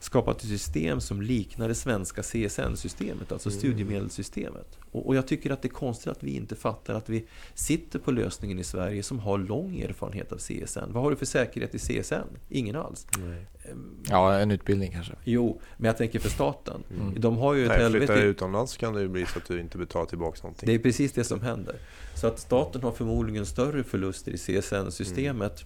skapat 0.00 0.42
ett 0.42 0.48
system 0.48 1.00
som 1.00 1.22
liknar 1.22 1.68
det 1.68 1.74
svenska 1.74 2.22
CSN-systemet, 2.22 3.32
alltså 3.32 3.48
mm. 3.48 3.58
studiemedelssystemet. 3.58 4.78
Och, 4.92 5.06
och, 5.06 5.16
jag 5.16 5.26
tycker 5.26 5.50
att 5.50 5.62
det 5.62 5.68
är 5.68 5.70
konstigt 5.70 6.08
att 6.08 6.22
vi 6.22 6.36
inte 6.36 6.56
fattar 6.56 6.94
att 6.94 7.08
vi 7.08 7.24
sitter 7.54 7.98
på 7.98 8.10
lösningen 8.10 8.58
i 8.58 8.64
Sverige 8.64 9.02
som 9.02 9.18
har 9.18 9.38
lång 9.38 9.80
erfarenhet 9.80 10.32
av 10.32 10.38
CSN. 10.38 10.92
Vad 10.92 11.02
har 11.02 11.10
du 11.10 11.16
för 11.16 11.26
säkerhet 11.26 11.74
i 11.74 11.78
CSN? 11.78 12.14
Ingen 12.48 12.76
alls. 12.76 13.06
Nej. 13.18 13.46
Ehm, 13.70 13.96
ja, 14.08 14.38
en 14.38 14.50
utbildning 14.50 14.92
kanske. 14.92 15.12
Jo, 15.24 15.60
men 15.76 15.86
jag 15.86 15.96
tänker 15.96 16.18
för 16.18 16.30
staten. 16.30 16.82
Mm. 16.90 17.20
De 17.20 17.36
har 17.36 17.54
ju 17.54 17.62
ett 17.62 17.68
Nej, 17.68 17.78
helvete... 17.78 18.06
Flyttar 18.06 18.22
utomlands 18.22 18.76
kan 18.76 18.94
det 18.94 19.00
ju 19.00 19.08
bli 19.08 19.26
så 19.26 19.38
att 19.38 19.48
du 19.48 19.60
inte 19.60 19.78
betalar 19.78 20.06
tillbaka 20.06 20.38
någonting. 20.42 20.66
Det 20.66 20.74
är 20.74 20.78
precis 20.78 21.12
det 21.12 21.24
som 21.24 21.40
händer. 21.40 21.76
Så 22.14 22.26
att 22.26 22.38
staten 22.38 22.82
har 22.82 22.92
förmodligen 22.92 23.46
större 23.46 23.84
förluster 23.84 24.32
i 24.32 24.38
CSN-systemet 24.38 25.64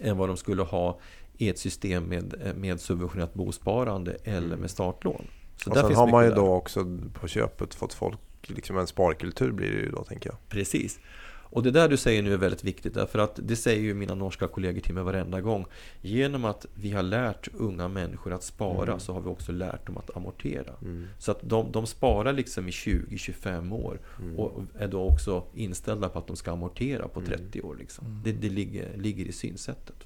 mm. 0.00 0.10
än 0.10 0.18
vad 0.18 0.28
de 0.28 0.36
skulle 0.36 0.62
ha 0.62 0.98
i 1.40 1.48
ett 1.48 1.58
system 1.58 2.04
med, 2.04 2.54
med 2.56 2.80
subventionerat 2.80 3.34
bosparande 3.34 4.16
eller 4.24 4.46
mm. 4.46 4.60
med 4.60 4.70
startlån. 4.70 5.26
Så 5.56 5.70
och 5.70 5.76
sen 5.76 5.94
har 5.94 6.10
man 6.10 6.24
ju 6.24 6.30
då 6.30 6.54
också 6.54 6.98
på 7.20 7.28
köpet 7.28 7.74
fått 7.74 7.94
folk, 7.94 8.18
liksom 8.42 8.78
en 8.78 8.86
sparkultur 8.86 9.52
blir 9.52 9.70
det 9.70 9.78
ju 9.78 9.90
då 9.90 10.04
tänker 10.04 10.30
jag. 10.30 10.36
Precis. 10.48 11.00
Och 11.50 11.62
det 11.62 11.70
där 11.70 11.88
du 11.88 11.96
säger 11.96 12.22
nu 12.22 12.32
är 12.32 12.36
väldigt 12.36 12.64
viktigt 12.64 12.94
därför 12.94 13.18
att 13.18 13.40
det 13.42 13.56
säger 13.56 13.82
ju 13.82 13.94
mina 13.94 14.14
norska 14.14 14.48
kollegor 14.48 14.80
till 14.80 14.94
mig 14.94 15.02
varenda 15.02 15.40
gång. 15.40 15.66
Genom 16.00 16.44
att 16.44 16.66
vi 16.74 16.90
har 16.90 17.02
lärt 17.02 17.48
unga 17.54 17.88
människor 17.88 18.32
att 18.32 18.42
spara 18.42 18.88
mm. 18.88 19.00
så 19.00 19.12
har 19.12 19.20
vi 19.20 19.28
också 19.28 19.52
lärt 19.52 19.86
dem 19.86 19.96
att 19.96 20.16
amortera. 20.16 20.72
Mm. 20.82 21.06
Så 21.18 21.30
att 21.30 21.38
de, 21.42 21.72
de 21.72 21.86
sparar 21.86 22.32
liksom 22.32 22.68
i 22.68 22.70
20-25 22.70 23.72
år 23.72 24.00
mm. 24.20 24.38
och 24.38 24.62
är 24.78 24.88
då 24.88 25.02
också 25.02 25.44
inställda 25.54 26.08
på 26.08 26.18
att 26.18 26.26
de 26.26 26.36
ska 26.36 26.52
amortera 26.52 27.08
på 27.08 27.20
30 27.20 27.58
mm. 27.58 27.70
år. 27.70 27.76
Liksom. 27.76 28.06
Mm. 28.06 28.20
Det, 28.24 28.32
det 28.32 28.48
ligger, 28.48 28.96
ligger 28.96 29.24
i 29.24 29.32
synsättet. 29.32 30.04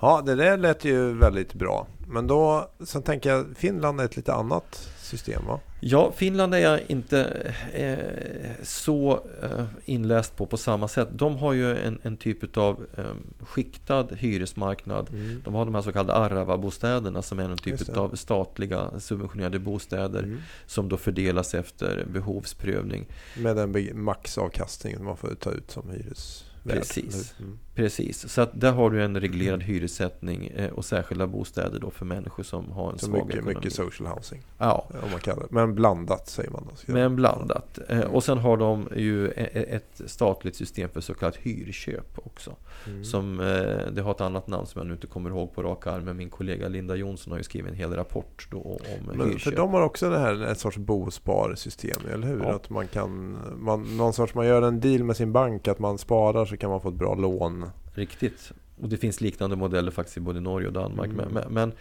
Ja, 0.00 0.22
det 0.26 0.34
där 0.34 0.56
lät 0.56 0.84
ju 0.84 1.12
väldigt 1.12 1.54
bra. 1.54 1.86
Men 2.06 2.26
då, 2.26 2.70
sen 2.80 3.02
tänker 3.02 3.30
jag, 3.30 3.46
Finland 3.56 4.00
är 4.00 4.04
ett 4.04 4.16
lite 4.16 4.34
annat 4.34 4.90
system 4.98 5.46
va? 5.46 5.60
Ja, 5.80 6.12
Finland 6.16 6.54
är 6.54 6.58
jag 6.58 6.80
inte 6.86 7.52
eh, 7.72 8.64
så 8.64 9.20
eh, 9.42 9.64
inläst 9.84 10.36
på 10.36 10.46
på 10.46 10.56
samma 10.56 10.88
sätt. 10.88 11.08
De 11.12 11.36
har 11.36 11.52
ju 11.52 11.76
en, 11.76 11.98
en 12.02 12.16
typ 12.16 12.56
av 12.56 12.86
eh, 12.96 13.04
skiktad 13.40 14.08
hyresmarknad. 14.16 15.10
Mm. 15.10 15.42
De 15.44 15.54
har 15.54 15.64
de 15.64 15.74
här 15.74 15.82
så 15.82 15.92
kallade 15.92 16.18
Arava-bostäderna 16.18 17.22
som 17.22 17.38
är 17.38 17.44
en 17.44 17.56
typ 17.56 17.96
av 17.96 18.16
statliga 18.16 19.00
subventionerade 19.00 19.58
bostäder 19.58 20.22
mm. 20.22 20.38
som 20.66 20.88
då 20.88 20.96
fördelas 20.96 21.54
efter 21.54 22.06
behovsprövning. 22.12 23.06
Med 23.36 23.58
en 23.58 24.02
maxavkastning 24.02 25.04
man 25.04 25.16
får 25.16 25.34
ta 25.34 25.50
ut 25.50 25.70
som 25.70 25.90
hyres 25.90 26.44
Precis. 26.68 27.34
Mm. 27.38 27.58
Precis. 27.78 28.28
Så 28.28 28.40
att 28.40 28.60
där 28.60 28.72
har 28.72 28.90
du 28.90 29.04
en 29.04 29.20
reglerad 29.20 29.62
hyressättning 29.62 30.46
eh, 30.46 30.70
och 30.70 30.84
särskilda 30.84 31.26
bostäder 31.26 31.78
då 31.80 31.90
för 31.90 32.04
människor 32.04 32.42
som 32.42 32.72
har 32.72 32.92
en 32.92 32.98
så 32.98 33.06
svag 33.06 33.26
mycket, 33.26 33.34
ekonomi. 33.34 33.54
Mycket 33.54 33.72
social 33.72 34.08
housing. 34.08 34.42
Ja. 34.58 34.86
Om 35.02 35.10
man 35.10 35.20
kallar 35.20 35.42
det. 35.42 35.48
Men 35.50 35.74
blandat 35.74 36.28
säger 36.28 36.50
man 36.50 36.68
då. 36.68 36.92
Men 36.92 37.16
blandat. 37.16 37.78
Eh. 37.88 38.00
Och 38.00 38.24
sen 38.24 38.38
har 38.38 38.56
de 38.56 38.88
ju 38.96 39.28
e, 39.28 39.48
e, 39.52 39.76
ett 39.76 40.00
statligt 40.06 40.56
system 40.56 40.88
för 40.90 41.00
så 41.00 41.14
kallat 41.14 41.36
hyrköp 41.36 42.18
också. 42.26 42.56
Mm. 42.86 43.04
Som, 43.04 43.40
eh, 43.40 43.92
det 43.92 44.02
har 44.02 44.10
ett 44.10 44.20
annat 44.20 44.46
namn 44.46 44.66
som 44.66 44.78
jag 44.78 44.86
nu 44.86 44.92
inte 44.92 45.06
kommer 45.06 45.30
ihåg 45.30 45.54
på 45.54 45.62
rak 45.62 45.86
arm. 45.86 46.04
Men 46.04 46.16
min 46.16 46.30
kollega 46.30 46.68
Linda 46.68 46.94
Jonsson 46.94 47.30
har 47.30 47.38
ju 47.38 47.44
skrivit 47.44 47.70
en 47.70 47.76
hel 47.76 47.94
rapport 47.94 48.48
då 48.50 48.60
om 48.60 48.78
men, 49.06 49.26
hyrköp. 49.26 49.42
För 49.42 49.56
de 49.56 49.70
har 49.70 49.82
också 49.82 50.10
det 50.10 50.18
här 50.18 50.42
ett 50.42 50.58
sorts 50.58 50.76
bosparsystem, 50.76 52.00
eller 52.12 52.26
hur? 52.26 52.42
Ja. 52.42 52.54
Att 52.54 52.70
man 52.70 52.86
kan, 52.88 53.38
man, 53.56 53.96
någon 53.96 54.12
sorts, 54.12 54.34
man 54.34 54.46
gör 54.46 54.62
en 54.62 54.80
deal 54.80 55.04
med 55.04 55.16
sin 55.16 55.32
bank 55.32 55.68
att 55.68 55.78
man 55.78 55.98
sparar 55.98 56.44
så 56.46 56.56
kan 56.56 56.70
man 56.70 56.80
få 56.80 56.88
ett 56.88 56.94
bra 56.94 57.14
lån. 57.14 57.67
Riktigt. 57.94 58.52
Och 58.80 58.88
det 58.88 58.96
finns 58.96 59.20
liknande 59.20 59.56
modeller 59.56 59.90
faktiskt 59.90 60.16
i 60.16 60.20
både 60.20 60.40
Norge 60.40 60.66
och 60.66 60.72
Danmark. 60.72 61.10
Mm. 61.10 61.26
Men, 61.32 61.72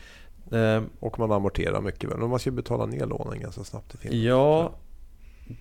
men 0.50 0.78
eh, 0.78 0.84
och 1.00 1.20
man 1.20 1.32
amorterar 1.32 1.82
mycket 1.82 2.10
väl. 2.10 2.20
Man 2.20 2.40
ska 2.40 2.52
betala 2.52 2.86
ner 2.86 3.06
lånen 3.06 3.40
ganska 3.40 3.64
snabbt 3.64 3.96
i 3.96 3.98
Finland. 3.98 4.24
Ja, 4.24 4.74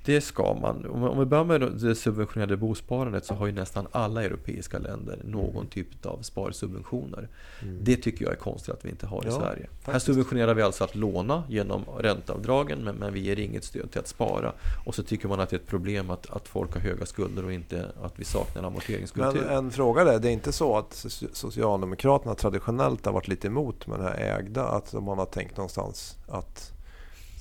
det 0.05 0.21
ska 0.21 0.55
man. 0.55 0.87
Om 0.87 1.19
vi 1.19 1.25
börjar 1.25 1.45
med 1.45 1.61
det 1.61 1.95
subventionerade 1.95 2.57
bosparandet 2.57 3.25
så 3.25 3.35
har 3.35 3.47
ju 3.47 3.53
nästan 3.53 3.87
alla 3.93 4.25
europeiska 4.25 4.79
länder 4.79 5.21
någon 5.25 5.67
typ 5.67 6.07
av 6.07 6.23
sparsubventioner. 6.23 7.29
Mm. 7.63 7.79
Det 7.81 7.97
tycker 7.97 8.25
jag 8.25 8.33
är 8.33 8.39
konstigt 8.39 8.75
att 8.75 8.85
vi 8.85 8.89
inte 8.89 9.07
har 9.07 9.25
i 9.25 9.27
ja, 9.27 9.33
Sverige. 9.33 9.67
Faktiskt. 9.67 9.87
Här 9.93 9.99
subventionerar 9.99 10.55
vi 10.55 10.63
alltså 10.63 10.85
att 10.85 10.95
låna 10.95 11.43
genom 11.49 11.85
ränteavdragen 11.99 12.85
men, 12.85 12.95
men 12.95 13.13
vi 13.13 13.21
ger 13.21 13.39
inget 13.39 13.65
stöd 13.65 13.91
till 13.91 14.01
att 14.01 14.09
spara. 14.09 14.53
Och 14.87 14.95
så 14.95 15.03
tycker 15.03 15.29
man 15.29 15.41
att 15.41 15.51
det 15.51 15.57
är 15.57 15.61
ett 15.61 15.67
problem 15.67 16.11
att, 16.11 16.31
att 16.31 16.49
folk 16.49 16.75
har 16.75 16.81
höga 16.81 17.07
skulder 17.07 17.45
och 17.45 17.53
inte 17.53 17.87
att 18.03 18.21
vi 18.21 18.25
saknar 18.25 18.63
amorteringskultur. 18.63 19.45
Men 19.47 19.57
en 19.57 19.71
fråga 19.71 20.05
där, 20.05 20.19
det 20.19 20.29
är 20.29 20.33
inte 20.33 20.53
så 20.53 20.79
att 20.79 21.07
Socialdemokraterna 21.33 22.35
traditionellt 22.35 23.07
har 23.07 23.13
varit 23.13 23.29
lite 23.29 23.47
emot 23.47 23.87
med 23.87 23.99
det 23.99 24.05
här 24.05 24.39
ägda? 24.39 24.65
Att 24.65 24.93
man 24.93 25.19
har 25.19 25.27
tänkt 25.27 25.57
någonstans 25.57 26.17
att 26.29 26.76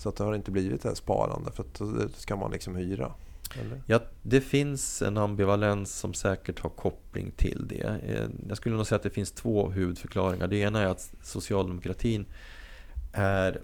så 0.06 0.10
att 0.10 0.16
det 0.16 0.24
har 0.24 0.36
inte 0.36 0.52
blivit 0.52 0.82
det 0.82 0.90
här 0.90 0.96
sparande 0.96 1.52
för 1.52 1.64
att 1.64 1.74
då 1.74 2.08
ska 2.16 2.36
man 2.36 2.52
liksom 2.52 2.76
hyra. 2.76 3.14
Eller? 3.62 3.82
Ja, 3.86 4.00
det 4.22 4.42
finns 4.42 5.02
en 5.02 5.18
ambivalens 5.18 5.96
som 6.00 6.14
säkert 6.14 6.60
har 6.60 6.70
koppling 6.70 7.32
till 7.32 7.68
det. 7.68 8.00
Eh, 8.08 8.30
Jag 8.48 8.58
skulle 8.58 8.76
nog 8.76 8.88
säga 8.88 8.96
att 8.96 9.04
det 9.04 9.10
finns 9.10 9.32
två 9.32 9.70
huvudförklaringar. 9.70 10.48
Det 10.48 10.58
ena 10.58 10.82
är 10.82 10.86
att 10.88 11.14
socialdemokratin 11.24 12.26
är, 13.14 13.62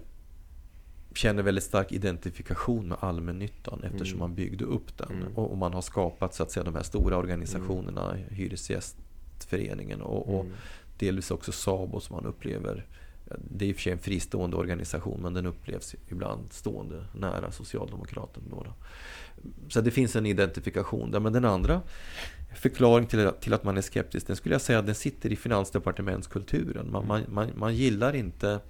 känner 1.14 1.42
väldigt 1.42 1.64
stark 1.64 1.92
identifikation 1.92 2.88
med 2.88 2.98
allmännyttan 3.00 3.82
eftersom 3.84 4.06
Mm. 4.18 4.18
man 4.18 4.34
byggde 4.34 4.64
upp 4.64 4.98
den. 4.98 5.10
Mm. 5.12 5.36
Och, 5.36 5.50
och 5.50 5.58
man 5.58 5.74
har 5.74 5.82
skapat 5.82 6.34
så 6.34 6.42
att 6.42 6.50
säga, 6.50 6.64
de 6.64 6.74
här 6.74 6.82
stora 6.82 7.16
organisationerna, 7.16 8.16
Hyresgästföreningen 8.30 10.02
och, 10.02 10.34
och 10.34 10.40
Mm. 10.44 10.52
delvis 10.98 11.30
också 11.30 11.52
SABO 11.52 12.00
som 12.00 12.16
man 12.16 12.26
upplever 12.26 12.86
det 13.50 13.64
är 13.64 13.68
i 13.68 13.72
och 13.72 13.76
för 13.76 13.82
sig 13.82 13.92
en 13.92 13.98
fristående 13.98 14.56
organisation 14.56 15.20
men 15.22 15.34
den 15.34 15.46
upplevs 15.46 15.94
ibland 16.08 16.52
stående 16.52 17.04
nära 17.14 17.52
Socialdemokraterna. 17.52 18.46
Då 18.50 18.62
då. 18.62 18.74
Så 19.68 19.80
det 19.80 19.90
finns 19.90 20.16
en 20.16 20.26
identifikation 20.26 21.10
där. 21.10 21.20
Men 21.20 21.32
den 21.32 21.44
andra 21.44 21.80
förklaringen 22.54 23.08
till, 23.08 23.30
till 23.40 23.54
att 23.54 23.64
man 23.64 23.76
är 23.76 23.82
skeptisk, 23.82 24.26
den 24.26 24.36
skulle 24.36 24.54
jag 24.54 24.62
säga 24.62 24.82
den 24.82 24.94
sitter 24.94 25.32
i 25.32 25.36
finansdepartementskulturen. 25.36 26.92
Man, 26.92 27.06
man, 27.06 27.22
man, 27.28 27.50
man 27.56 27.74
gillar 27.74 28.14
inte 28.16 28.60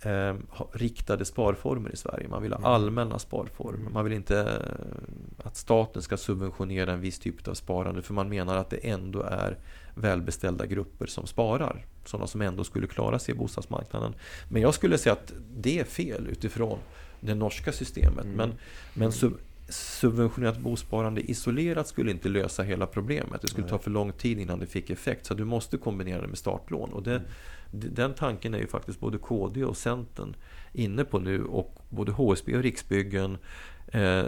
eh, 0.00 0.34
riktade 0.72 1.24
sparformer 1.24 1.90
i 1.92 1.96
Sverige. 1.96 2.28
Man 2.28 2.42
vill 2.42 2.52
ha 2.52 2.68
allmänna 2.68 3.18
sparformer. 3.18 3.90
Man 3.90 4.04
vill 4.04 4.12
inte 4.12 4.40
eh, 4.40 5.46
att 5.46 5.56
staten 5.56 6.02
ska 6.02 6.16
subventionera 6.16 6.92
en 6.92 7.00
viss 7.00 7.18
typ 7.18 7.48
av 7.48 7.54
sparande 7.54 8.02
för 8.02 8.14
man 8.14 8.28
menar 8.28 8.56
att 8.56 8.70
det 8.70 8.76
ändå 8.76 9.22
är 9.22 9.58
välbeställda 9.94 10.66
grupper 10.66 11.06
som 11.06 11.26
sparar. 11.26 11.84
Sådana 12.04 12.26
som 12.26 12.40
ändå 12.40 12.64
skulle 12.64 12.86
klara 12.86 13.18
sig 13.18 13.34
i 13.34 13.38
bostadsmarknaden. 13.38 14.14
Men 14.48 14.62
jag 14.62 14.74
skulle 14.74 14.98
säga 14.98 15.12
att 15.12 15.32
det 15.56 15.78
är 15.78 15.84
fel 15.84 16.26
utifrån 16.26 16.78
det 17.20 17.34
norska 17.34 17.72
systemet. 17.72 18.26
Men, 18.26 18.52
men 18.94 19.12
sub, 19.12 19.38
subventionerat 19.68 20.58
bosparande 20.58 21.20
isolerat 21.30 21.88
skulle 21.88 22.10
inte 22.10 22.28
lösa 22.28 22.62
hela 22.62 22.86
problemet. 22.86 23.42
Det 23.42 23.48
skulle 23.48 23.68
ta 23.68 23.78
för 23.78 23.90
lång 23.90 24.12
tid 24.12 24.38
innan 24.38 24.58
det 24.58 24.66
fick 24.66 24.90
effekt. 24.90 25.26
Så 25.26 25.34
du 25.34 25.44
måste 25.44 25.76
kombinera 25.76 26.20
det 26.20 26.28
med 26.28 26.38
startlån. 26.38 26.92
Och 26.92 27.02
det, 27.02 27.22
Den 27.70 28.14
tanken 28.14 28.54
är 28.54 28.58
ju 28.58 28.66
faktiskt 28.66 29.00
både 29.00 29.18
KD 29.18 29.64
och 29.64 29.76
Centern 29.76 30.36
inne 30.72 31.04
på 31.04 31.18
nu. 31.18 31.44
Och 31.44 31.78
både 31.88 32.12
HSB 32.12 32.56
och 32.56 32.62
Riksbyggen 32.62 33.38
eh, 33.86 34.26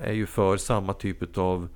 är 0.00 0.12
ju 0.12 0.26
för 0.26 0.56
samma 0.56 0.92
typ 0.92 1.38
av 1.38 1.68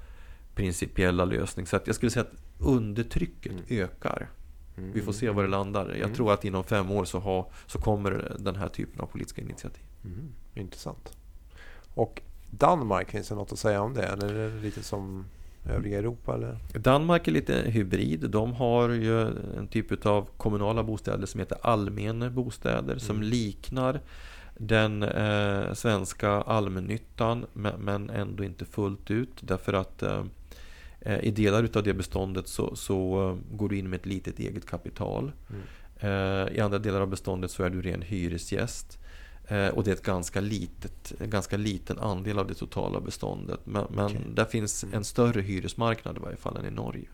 principiella 0.55 1.25
lösning. 1.25 1.67
Så 1.67 1.77
att 1.77 1.87
jag 1.87 1.97
skulle 1.97 2.11
säga 2.11 2.23
att 2.25 2.43
undertrycket 2.59 3.53
ökar. 3.69 4.29
Vi 4.93 5.03
får 5.03 5.13
se 5.13 5.31
var 5.31 5.43
det 5.43 5.49
landar. 5.49 5.95
Jag 6.01 6.15
tror 6.15 6.33
att 6.33 6.45
inom 6.45 6.65
fem 6.65 6.91
år 6.91 7.05
så, 7.05 7.19
har, 7.19 7.53
så 7.67 7.79
kommer 7.79 8.37
den 8.39 8.57
här 8.57 8.69
typen 8.69 9.01
av 9.01 9.07
politiska 9.07 9.43
initiativ. 9.43 9.83
Mm. 10.05 10.33
Intressant. 10.55 11.13
Och 11.95 12.23
Danmark, 12.51 13.11
finns 13.11 13.29
det 13.29 13.35
något 13.35 13.53
att 13.53 13.59
säga 13.59 13.83
om 13.83 13.95
det? 13.95 14.03
Eller 14.03 14.35
är 14.35 14.51
det 14.51 14.61
lite 14.61 14.83
som 14.83 15.25
övriga 15.65 15.99
Europa? 15.99 16.35
Eller? 16.35 16.57
Danmark 16.75 17.29
är 17.29 17.33
lite 17.33 17.55
hybrid. 17.67 18.31
De 18.31 18.53
har 18.53 18.89
ju 18.89 19.21
en 19.59 19.69
typ 19.71 20.07
av 20.07 20.29
kommunala 20.37 20.83
bostäder 20.83 21.27
som 21.27 21.41
heter 21.41 21.59
allmänna 21.63 22.31
bostäder 22.31 22.99
som 22.99 23.23
liknar 23.23 24.01
den 24.59 25.03
eh, 25.03 25.73
svenska 25.73 26.31
allmännyttan 26.31 27.47
men, 27.79 28.11
ändå 28.11 28.45
inte 28.45 28.65
fullt 28.65 29.11
ut 29.11 29.33
därför 29.41 29.73
att 29.73 30.03
eh, 30.03 30.25
eh, 31.01 31.21
i 31.21 31.31
delar 31.31 31.63
utav 31.63 31.83
det 31.83 31.95
beståndet 31.95 32.49
så, 32.49 32.77
så 32.77 33.29
eh, 33.29 33.57
går 33.57 33.69
du 33.69 33.79
in 33.79 33.91
med 33.91 33.97
ett 34.01 34.07
litet 34.07 34.39
eget 34.39 34.67
kapital. 34.67 35.33
Eh, 36.01 36.57
I 36.57 36.61
andra 36.61 36.79
delar 36.79 37.01
av 37.01 37.09
beståndet 37.09 37.51
så 37.51 37.63
är 37.63 37.71
du 37.71 37.83
ren 37.83 38.03
hyresgäst. 38.03 38.99
Eh, 39.51 39.69
och 39.69 39.85
det 39.85 39.91
är 39.91 39.95
ett 39.95 40.03
ganska, 40.03 40.41
litet, 40.41 41.13
en 41.21 41.31
ganska 41.31 41.57
liten 41.57 41.99
andel 41.99 42.39
av 42.39 42.47
det 42.47 42.55
totala 42.55 43.01
beståndet. 43.01 43.61
Men, 43.65 43.87
men 43.91 44.05
Okej. 44.05 44.21
där 44.35 44.45
finns 44.45 44.85
en 44.93 45.05
större 45.05 45.41
hyresmarknad 45.41 46.17
i 46.17 46.21
varje 46.21 46.37
fall 46.37 46.57
än 46.57 46.67
i 46.67 46.71
Norge. 46.71 47.09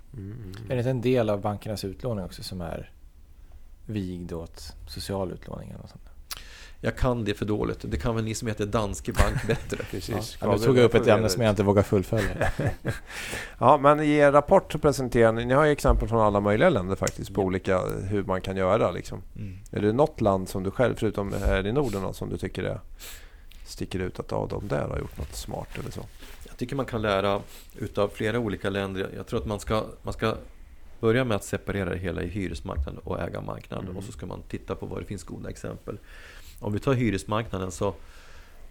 Är 0.69 0.75
det 0.75 0.79
inte 0.79 0.91
en 0.91 1.01
del 1.01 1.31
av 1.31 1.41
bankernas 1.41 1.85
utlåning 1.85 2.25
också 2.25 2.43
som 2.43 2.61
är 2.61 2.91
vigd 3.87 4.33
åt 4.33 4.75
social 4.89 5.33
utlåning? 5.33 5.69
Eller 5.69 5.81
något 5.81 5.91
sånt? 5.91 6.16
Jag 6.81 6.97
kan 6.97 7.25
det 7.25 7.35
för 7.35 7.45
dåligt. 7.45 7.79
Det 7.83 7.97
kan 7.97 8.15
väl 8.15 8.25
ni 8.25 8.35
som 8.35 8.49
heter 8.49 8.67
Danske 8.67 9.13
Bank 9.13 9.43
bättre. 9.47 9.77
Precis. 9.91 10.39
Ja, 10.41 10.53
nu 10.53 10.59
tog 10.59 10.79
jag 10.79 10.85
upp 10.85 10.95
ett 10.95 11.07
ämne 11.07 11.29
som 11.29 11.43
jag 11.43 11.51
inte 11.51 11.63
vågar 11.63 11.83
fullfölja. 11.83 12.51
Ja, 13.59 13.79
men 13.79 14.01
i 14.01 14.11
er 14.13 14.33
rapport 14.33 14.73
så 14.73 14.79
presenterar 14.79 15.33
ni, 15.33 15.45
ni 15.45 15.55
har 15.55 15.65
ju 15.65 15.73
exempel 15.73 16.09
från 16.09 16.21
alla 16.21 16.41
möjliga 16.41 16.71
länder 16.71 16.97
faktiskt 16.97 17.35
på 17.35 17.43
olika 17.43 17.81
hur 17.87 18.25
man 18.25 18.41
kan 18.41 18.57
göra 18.57 18.91
liksom. 18.91 19.23
Mm. 19.37 19.59
Är 19.71 19.81
det 19.81 19.93
något 19.93 20.21
land 20.21 20.49
som 20.49 20.63
du 20.63 20.71
själv, 20.71 20.95
förutom 20.99 21.33
här 21.33 21.67
i 21.67 21.73
Norden, 21.73 22.15
som 22.15 22.29
du 22.29 22.37
tycker 22.37 22.63
är, 22.63 22.81
sticker 23.67 23.99
ut 23.99 24.21
att 24.21 24.33
av 24.33 24.49
de 24.49 24.69
där 24.69 24.89
har 24.89 24.99
gjort 24.99 25.19
något 25.19 25.35
smart 25.37 25.69
eller 25.81 25.91
så? 25.91 26.01
Jag 26.49 26.57
tycker 26.57 26.77
man 26.77 26.87
kan 26.87 27.03
lära 27.03 27.41
utav 27.79 28.09
flera 28.09 28.39
olika 28.39 28.71
länder. 28.71 29.11
Jag- 29.17 29.27
tror 29.27 29.41
att 29.41 29.47
man 29.47 29.61
ska, 29.61 29.85
man 30.03 30.13
ska 30.15 30.35
börja 31.01 31.25
med 31.25 31.35
att 31.35 31.45
separera 31.45 31.91
det 31.91 31.99
hela 31.99 32.23
i 32.23 32.29
hyresmarknaden 32.29 32.99
och 33.05 33.21
ägarmarknaden. 33.21 33.85
Mm. 33.85 33.97
Och 33.97 34.05
så 34.05 34.13
ska 34.13 34.27
man 34.27 34.43
titta 34.49 34.75
på 34.75 34.87
var 34.87 35.01
det 35.01 35.07
finns 35.07 35.25
goda 35.25 35.51
exempel. 35.51 35.99
Om 36.61 36.73
vi 36.73 36.79
tar 36.79 36.95
hyresmarknaden 36.95 37.71
så 37.71 37.95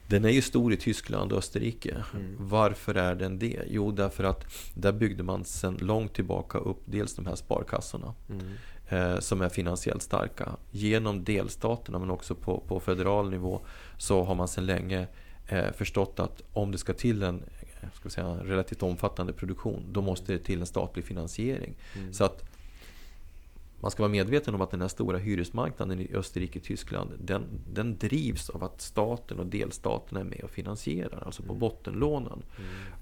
den 0.07 0.25
är 0.25 0.29
ju 0.29 0.41
stor 0.41 0.73
i 0.73 0.77
Tyskland 0.77 1.31
och 1.31 1.37
Österrike. 1.37 2.03
Mm. 2.13 2.35
Varför 2.39 2.95
är 2.95 3.15
den 3.15 3.39
det? 3.39 3.61
Jo, 3.67 3.91
därför 3.91 4.23
att 4.23 4.45
där 4.73 4.91
byggde 4.91 5.23
man 5.23 5.45
sedan 5.45 5.77
långt 5.81 6.13
tillbaka 6.13 6.57
upp 6.57 6.81
dels 6.85 7.15
de 7.15 7.25
här 7.25 7.35
sparkassorna 7.35 8.13
eh, 8.89 9.19
som 9.19 9.41
är 9.41 9.49
finansiellt 9.49 10.01
starka. 10.01 10.51
Genom 10.71 11.23
delstaterna 11.23 11.99
men 11.99 12.09
också 12.09 12.35
på, 12.35 12.63
på 12.67 12.79
federal 12.79 13.29
nivå 13.29 13.61
så 13.97 14.23
har 14.23 14.35
man 14.35 14.47
sedan 14.47 14.65
länge 14.65 15.07
eh, 15.47 15.71
förstått 15.71 16.19
att 16.19 16.41
om 16.53 16.71
det 16.71 16.77
ska 16.77 16.93
till 16.93 17.23
en 17.23 17.43
eh, 17.81 17.89
ska 17.93 18.09
säga, 18.09 18.27
en 18.27 18.39
relativt 18.39 18.83
omfattande 18.83 19.33
produktion 19.33 19.85
då 19.91 20.01
måste 20.01 20.33
det 20.33 20.39
till 20.39 20.59
en 20.59 20.65
statlig 20.65 21.05
finansiering. 21.05 21.77
Så 22.11 22.23
att 22.23 22.43
man 23.79 23.91
ska 23.91 24.03
vara 24.03 24.11
medveten 24.11 24.55
om 24.55 24.61
att 24.61 24.71
den 24.71 24.81
här 24.81 24.87
stora 24.87 25.17
hyresmarknaden 25.17 25.99
i 25.99 26.15
Österrike 26.15 26.59
och 26.59 26.65
Tyskland 26.65 27.11
den, 27.19 27.43
den 27.73 27.97
drivs 27.97 28.49
av 28.49 28.63
att 28.63 28.81
staten 28.81 29.39
och 29.39 29.45
delstaterna 29.45 30.19
är 30.19 30.23
med 30.23 30.41
och 30.43 30.49
finansierar, 30.49 31.23
alltså 31.25 31.43
på 31.43 31.53
bottenlånen. 31.53 32.43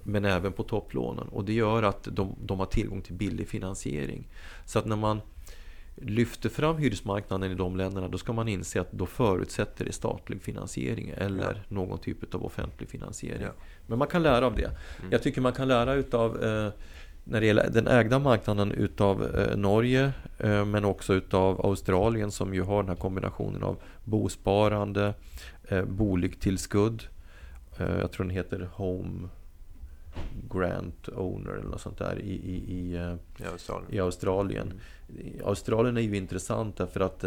Men 0.02 0.24
även 0.24 0.52
på 0.52 0.62
topplånen. 0.62 1.28
Och 1.28 1.44
det 1.44 1.52
gör 1.52 1.82
att 1.82 2.08
de, 2.12 2.36
de 2.42 2.58
har 2.58 2.66
tillgång 2.66 3.02
till 3.02 3.14
billig 3.14 3.48
finansiering. 3.48 4.28
Så 4.66 4.78
att 4.78 4.86
när 4.86 4.96
man 4.96 5.20
lyfter 5.96 6.48
fram 6.48 6.76
hyresmarknaden 6.76 7.52
i 7.52 7.54
de 7.54 7.76
länderna 7.76 8.08
då 8.08 8.18
ska 8.18 8.32
man 8.32 8.48
inse 8.48 8.80
att 8.80 8.92
då 8.92 9.06
förutsätter 9.06 9.84
det 9.84 9.92
statlig 9.92 10.42
finansiering 10.42 11.14
eller 11.16 11.62
någon 11.68 11.98
typ 11.98 12.34
av 12.34 12.44
offentlig 12.44 12.88
finansiering. 12.88 13.42
Ja. 13.42 13.52
Men 13.86 13.98
man 13.98 14.08
kan 14.08 14.22
lära 14.22 14.46
av 14.46 14.54
det. 14.54 14.70
Jag 15.10 15.22
tycker 15.22 15.40
man 15.40 15.52
kan 15.52 15.68
lära 15.68 15.94
utav 15.94 16.44
eh, 16.44 16.72
när 17.24 17.40
det 17.40 17.46
gäller 17.46 17.70
den 17.70 17.88
ägda 17.88 18.18
marknaden 18.18 18.72
utav 18.72 19.36
eh, 19.36 19.56
Norge 19.56 20.12
eh, 20.38 20.64
men 20.64 20.84
också 20.84 21.14
utav 21.14 21.66
Australien 21.66 22.30
som 22.30 22.54
ju 22.54 22.62
har 22.62 22.82
den 22.82 22.88
här 22.88 22.96
kombinationen 22.96 23.62
av 23.62 23.76
bosparande, 24.04 25.14
eh, 25.68 25.84
boligtillskudd. 25.84 27.02
Eh, 27.78 27.98
jag 27.98 28.12
tror 28.12 28.24
den 28.24 28.36
heter 28.36 28.68
Home 28.72 29.28
Grant 30.50 31.08
Owner 31.08 31.50
eller 31.50 31.70
något 31.70 31.80
sånt 31.80 31.98
där 31.98 32.18
i, 32.18 32.32
i, 32.32 32.74
i, 32.74 32.94
I 33.38 33.46
Australien. 33.52 33.94
i 33.94 34.00
Australien. 34.00 34.72
Australien 35.44 35.96
är 35.96 36.00
ju 36.00 36.16
intressant 36.16 36.76
därför 36.76 37.00
att 37.00 37.24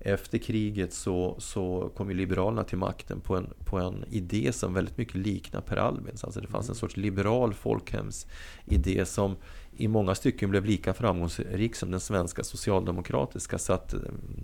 efter 0.00 0.38
kriget 0.38 0.92
så, 0.92 1.36
så 1.38 1.92
kom 1.96 2.10
ju 2.10 2.16
Liberalerna 2.16 2.64
till 2.64 2.78
makten 2.78 3.20
på 3.20 3.36
en, 3.36 3.52
på 3.64 3.78
en 3.78 4.04
idé 4.10 4.52
som 4.52 4.74
väldigt 4.74 4.98
mycket 4.98 5.14
liknar 5.14 5.60
Per 5.60 5.76
Albins. 5.76 6.24
Alltså 6.24 6.40
det 6.40 6.46
fanns 6.46 6.68
en 6.68 6.74
sorts 6.74 6.96
liberal 6.96 7.54
folkhemsidé 7.54 9.04
som 9.04 9.36
i 9.76 9.88
många 9.88 10.14
stycken 10.14 10.50
blev 10.50 10.64
lika 10.64 10.94
framgångsrik 10.94 11.74
som 11.74 11.90
den 11.90 12.00
svenska 12.00 12.44
socialdemokratiska. 12.44 13.58
Så 13.58 13.72
att 13.72 13.94
eh, 13.94 14.00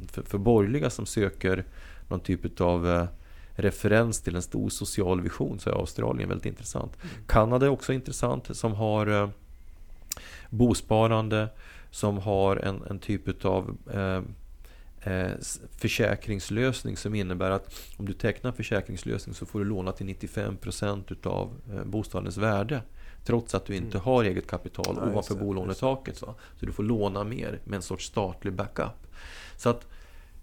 för, 0.09 0.23
för 0.23 0.39
borgerliga 0.39 0.91
som 0.91 1.07
söker 1.07 1.65
någon 2.09 2.21
typ 2.21 2.61
av 2.61 2.89
eh, 2.89 3.05
referens 3.53 4.21
till 4.21 4.37
en 4.37 4.43
stor 4.43 4.69
social 4.69 5.21
vision 5.21 5.59
så 5.59 5.71
är 5.71 5.75
Australien 5.75 6.29
väldigt 6.29 6.47
intressant. 6.47 6.97
Kanada 7.27 7.67
är 7.67 7.71
också 7.71 7.93
intressant 7.93 8.57
som 8.57 8.73
har 8.73 9.07
eh, 9.07 9.29
bosparande, 10.51 11.49
som 11.91 12.19
har 12.19 12.57
en, 12.57 12.83
en 12.91 12.99
typ 12.99 13.45
av 13.45 13.77
försäkringslösning 15.77 16.97
som 16.97 17.15
innebär 17.15 17.51
att 17.51 17.75
om 17.97 18.07
du 18.07 18.13
tecknar 18.13 18.53
försäkringslösning 18.53 19.35
så 19.35 19.47
får 19.47 19.59
du 19.59 19.65
låna 19.65 19.93
till 19.93 20.07
95% 20.07 21.13
utav 21.13 21.57
eh, 21.73 21.85
bostadens 21.85 22.37
värde. 22.37 22.83
Trots 23.25 23.55
att 23.55 23.67
du 23.67 23.77
inte 23.77 23.99
har 23.99 24.25
eget 24.25 24.47
kapital 24.47 24.87
Mm. 24.91 25.05
Just 25.05 25.13
ovanför 25.13 25.35
bolånetaket. 25.35 26.23
Va? 26.23 26.35
Så 26.61 26.67
du 26.67 26.73
får 26.73 26.83
låna 26.83 27.25
mer 27.25 27.61
med 27.65 27.77
en 27.77 27.83
sorts 27.83 28.07
statlig 28.07 28.53
backup. 28.53 29.07
Så 29.57 29.69
att 29.69 29.87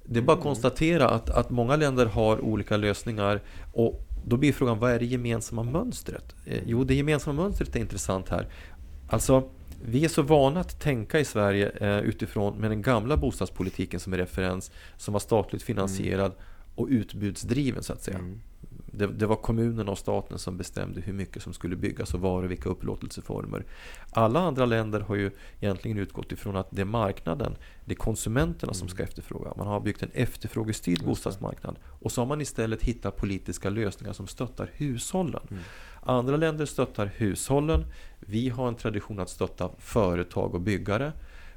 det 0.03 0.19
är 0.19 0.23
bara 0.23 0.37
att 0.37 0.43
konstatera 0.43 1.09
att, 1.09 1.29
att 1.29 1.49
många 1.49 1.75
länder 1.75 2.05
har 2.05 2.39
olika 2.39 2.77
lösningar. 2.77 3.41
Och 3.73 4.01
då 4.25 4.37
blir 4.37 4.53
frågan, 4.53 4.79
vad 4.79 4.91
är 4.91 4.99
det 4.99 5.05
gemensamma 5.05 5.63
mönstret? 5.63 6.35
Eh, 6.45 6.63
jo, 6.65 6.83
det 6.83 6.95
gemensamma 6.95 7.43
mönstret 7.43 7.75
är 7.75 7.79
intressant 7.79 8.29
här. 8.29 8.47
Alltså, 9.09 9.49
vi 9.85 10.05
är 10.05 10.09
så 10.09 10.21
vana 10.21 10.59
att 10.59 10.79
tänka 10.79 11.19
i 11.19 11.25
Sverige 11.25 11.69
eh, 11.69 11.99
utifrån 11.99 12.57
med 12.57 12.71
den 12.71 12.81
gamla 12.81 13.17
bostadspolitiken 13.17 13.99
som 13.99 14.13
är 14.13 14.17
referens, 14.17 14.71
som 14.97 15.13
var 15.13 15.19
statligt 15.19 15.63
finansierad 15.63 16.31
och 16.75 16.87
utbudsdriven 16.89 17.83
så 17.83 17.93
att 17.93 18.03
säga. 18.03 18.19
det, 18.91 19.07
det 19.07 19.25
var 19.25 19.35
kommunerna 19.35 19.91
och 19.91 19.97
staten 19.97 20.39
som 20.39 20.57
bestämde 20.57 21.01
hur 21.01 21.13
mycket 21.13 21.43
som 21.43 21.53
skulle 21.53 21.75
byggas 21.75 22.13
och 22.13 22.19
var 22.19 22.43
och 22.43 22.51
vilka 22.51 22.69
upplåtelseformer. 22.69 23.65
Alla 24.11 24.39
andra 24.39 24.65
länder 24.65 24.99
har 24.99 25.15
ju 25.15 25.31
egentligen 25.59 25.97
utgått 25.97 26.31
ifrån 26.31 26.55
att 26.55 26.67
det 26.71 26.81
är 26.81 26.85
marknaden, 26.85 27.55
det 27.85 27.93
är 27.93 27.95
konsumenterna 27.95 28.73
som 28.73 28.87
ska 28.87 29.03
efterfråga. 29.03 29.53
Man 29.57 29.67
har 29.67 29.79
byggt 29.79 30.03
en 30.03 30.11
efterfrågestyrd 30.13 31.03
bostadsmarknad. 31.05 31.79
Och 31.83 32.11
så 32.11 32.21
har 32.21 32.25
man 32.25 32.41
istället 32.41 32.83
hittat 32.83 33.15
politiska 33.15 33.69
lösningar 33.69 34.13
som 34.13 34.27
stöttar 34.27 34.69
hushållen. 34.73 35.47
Andra 36.01 36.37
länder 36.37 36.65
stöttar 36.65 37.11
hushållen. 37.15 37.85
Vi 38.29 38.49
har 38.49 38.67
en 38.67 38.75
tradition 38.75 39.19
att 39.19 39.29
stötta 39.29 39.69
företag 39.77 40.55
och 40.55 40.61
byggare. 40.61 41.13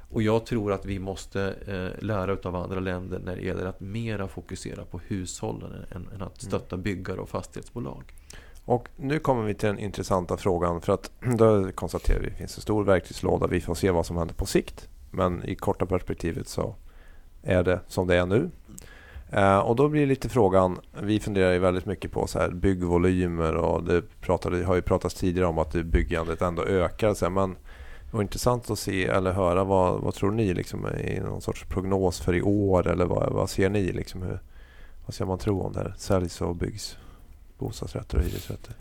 Och 0.09 0.21
jag 0.21 0.45
tror 0.45 0.73
att 0.73 0.85
vi 0.85 0.99
måste 0.99 1.55
eh, 1.67 2.03
lära 2.05 2.49
av 2.49 2.55
andra 2.55 2.79
länder 2.79 3.19
när 3.19 3.35
det 3.35 3.41
gäller 3.41 3.65
att 3.65 3.79
mera 3.79 4.27
fokusera 4.27 4.85
på 4.85 4.99
hushållen 5.07 5.85
än, 5.91 6.09
än 6.15 6.21
att 6.21 6.41
stötta 6.41 6.77
byggare 6.77 7.19
och 7.19 7.29
fastighetsbolag. 7.29 8.13
Och 8.65 8.89
nu 8.95 9.19
kommer 9.19 9.43
vi 9.43 9.53
till 9.53 9.67
den 9.67 9.79
intressanta 9.79 10.37
frågan. 10.37 10.81
För 10.81 10.93
att 10.93 11.11
då 11.37 11.71
konstaterar 11.71 12.19
vi 12.19 12.25
att 12.25 12.31
det 12.31 12.37
finns 12.37 12.57
en 12.57 12.61
stor 12.61 12.83
verktygslåda. 12.83 13.47
Vi 13.47 13.61
får 13.61 13.75
se 13.75 13.91
vad 13.91 14.05
som 14.05 14.17
händer 14.17 14.35
på 14.35 14.45
sikt. 14.45 14.89
Men 15.11 15.43
i 15.43 15.55
korta 15.55 15.85
perspektivet 15.85 16.47
så 16.47 16.75
är 17.43 17.63
det 17.63 17.79
som 17.87 18.07
det 18.07 18.15
är 18.17 18.25
nu. 18.25 18.49
Eh, 19.31 19.59
och 19.59 19.75
då 19.75 19.87
blir 19.89 20.05
lite 20.05 20.29
frågan, 20.29 20.79
vi 21.01 21.19
funderar 21.19 21.51
ju 21.51 21.59
väldigt 21.59 21.85
mycket 21.85 22.11
på 22.11 22.27
så 22.27 22.39
här 22.39 22.49
byggvolymer 22.49 23.55
och 23.55 23.83
det 23.83 24.01
pratade, 24.21 24.65
har 24.65 24.75
ju 24.75 24.81
pratats 24.81 25.15
tidigare 25.15 25.47
om 25.47 25.57
att 25.57 25.73
byggandet 25.73 26.41
ändå 26.41 26.65
ökar. 26.65 27.13
Så 27.13 27.25
här, 27.25 27.29
men 27.29 27.55
det 28.11 28.17
var 28.17 28.21
intressant 28.21 28.69
att 28.69 28.79
se 28.79 29.05
eller 29.05 29.31
höra 29.31 29.63
vad, 29.63 30.01
vad 30.01 30.13
tror 30.13 30.31
ni 30.31 30.53
liksom, 30.53 30.87
i 30.87 31.19
någon 31.19 31.41
sorts 31.41 31.65
prognos 31.65 32.21
för 32.21 32.35
i 32.35 32.41
år 32.41 32.87
eller 32.87 33.05
vad, 33.05 33.33
vad 33.33 33.49
ser 33.49 33.69
ni? 33.69 33.91
Liksom, 33.91 34.21
hur, 34.21 34.39
vad 35.05 35.13
ska 35.13 35.25
man 35.25 35.37
tro 35.37 35.61
om 35.61 35.73
det 35.73 35.79
här? 35.79 35.93
Säljs 35.97 36.41
och 36.41 36.55
byggs 36.55 36.97
bostadsrätter 37.57 38.17
och 38.17 38.23
hyresrätter? 38.23 38.75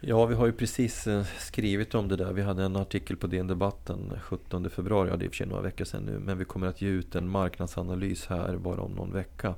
Ja, 0.00 0.26
vi 0.26 0.34
har 0.34 0.46
ju 0.46 0.52
precis 0.52 1.06
eh, 1.06 1.24
skrivit 1.38 1.94
om 1.94 2.08
det 2.08 2.16
där. 2.16 2.32
Vi 2.32 2.42
hade 2.42 2.64
en 2.64 2.76
artikel 2.76 3.16
på 3.16 3.26
DN 3.26 3.46
Debatten 3.46 4.12
17 4.22 4.70
februari, 4.70 5.10
ja 5.10 5.16
det 5.16 5.22
är 5.22 5.26
i 5.26 5.28
och 5.28 5.32
för 5.32 5.36
sig 5.36 5.46
några 5.46 5.62
veckor 5.62 5.84
sedan 5.84 6.02
nu, 6.02 6.18
men 6.18 6.38
vi 6.38 6.44
kommer 6.44 6.66
att 6.66 6.82
ge 6.82 6.88
ut 6.88 7.14
en 7.14 7.28
marknadsanalys 7.28 8.26
här 8.26 8.56
bara 8.56 8.80
om 8.80 8.92
någon 8.92 9.12
vecka. 9.12 9.54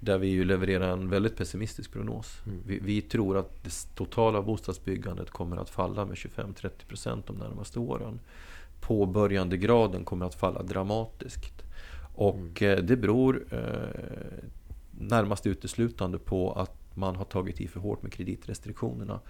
Där 0.00 0.18
vi 0.18 0.28
ju 0.28 0.44
levererar 0.44 0.92
en 0.92 1.08
väldigt 1.08 1.36
pessimistisk 1.36 1.92
prognos. 1.92 2.42
Mm. 2.46 2.58
Vi, 2.66 2.78
vi, 2.82 3.02
tror 3.02 3.38
att 3.38 3.64
det 3.64 3.70
totala 3.94 4.42
bostadsbyggandet 4.42 5.30
kommer 5.30 5.56
att 5.56 5.70
falla 5.70 6.04
med 6.04 6.14
25-30% 6.14 7.22
de 7.26 7.36
närmaste 7.36 7.78
åren. 7.78 8.20
Påbörjandegraden 8.80 10.04
kommer 10.04 10.26
att 10.26 10.34
falla 10.34 10.62
dramatiskt. 10.62 11.62
Och 12.14 12.62
mm. 12.62 12.86
det 12.86 12.96
beror 12.96 13.44
eh, 13.50 14.44
närmast 14.90 15.46
uteslutande 15.46 16.18
på 16.18 16.52
att 16.52 16.82
man 16.94 17.16
har 17.16 17.24
tagit 17.24 17.60
i 17.60 17.68
för 17.68 17.80
hårt 17.80 18.02
med 18.02 18.12
kreditrestriktionerna. 18.12 19.20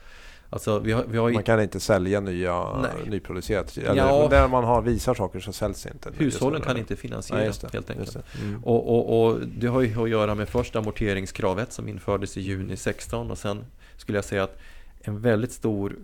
Alltså, 0.52 0.78
vi 0.78 0.92
har, 0.92 1.04
vi 1.08 1.18
har 1.18 1.30
man 1.30 1.42
kan 1.42 1.62
inte 1.62 1.80
sälja 1.80 2.20
nya 2.20 2.80
Nej. 2.80 2.90
nyproducerat. 3.10 3.76
Eller 3.76 3.96
ja. 3.96 4.28
Där 4.30 4.48
man 4.48 4.64
har, 4.64 4.82
visar 4.82 5.14
saker 5.14 5.40
så 5.40 5.52
säljs 5.52 5.86
inte. 5.86 6.10
Hushållen 6.16 6.62
kan 6.62 6.76
inte 6.76 6.96
finansiera 6.96 7.40
Nej, 7.40 7.52
det, 7.60 7.72
helt 7.72 7.90
enkelt. 7.90 8.12
Det. 8.12 8.42
Mm. 8.42 8.64
Och, 8.64 8.88
och, 8.88 9.26
och, 9.26 9.40
det 9.40 9.66
har 9.66 9.80
ju 9.80 10.02
att 10.02 10.10
göra 10.10 10.34
med 10.34 10.48
först 10.48 10.76
amorteringskravet 10.76 11.72
som 11.72 11.88
infördes 11.88 12.36
i 12.36 12.40
juni 12.40 12.76
16 12.76 13.30
och 13.30 13.38
sen 13.38 13.64
skulle 13.96 14.18
jag 14.18 14.24
säga 14.24 14.42
att 14.42 14.58
en 15.00 15.20
väldigt 15.20 15.52
stor 15.52 15.96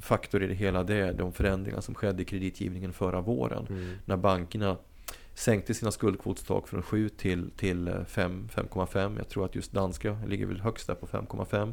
faktor 0.00 0.42
i 0.42 0.46
det 0.46 0.54
hela 0.54 0.82
det 0.82 0.94
är 0.94 1.12
de 1.12 1.32
förändringar 1.32 1.80
som 1.80 1.94
skedde 1.94 2.22
i 2.22 2.24
kreditgivningen 2.24 2.92
förra 2.92 3.20
våren. 3.20 3.66
Mm. 3.68 3.90
När 4.04 4.16
bankerna 4.16 4.76
sänkte 5.34 5.74
sina 5.74 5.90
skuldkvotstak 5.90 6.68
från 6.68 6.82
7 6.82 7.08
till, 7.08 7.50
till 7.50 7.88
5,5. 7.88 9.14
Jag 9.18 9.28
tror 9.28 9.44
att 9.44 9.54
just 9.54 9.72
danska 9.72 10.18
ligger 10.26 10.46
väl 10.46 10.60
högst 10.60 10.86
där 10.86 10.94
på 10.94 11.06
5,5. 11.06 11.72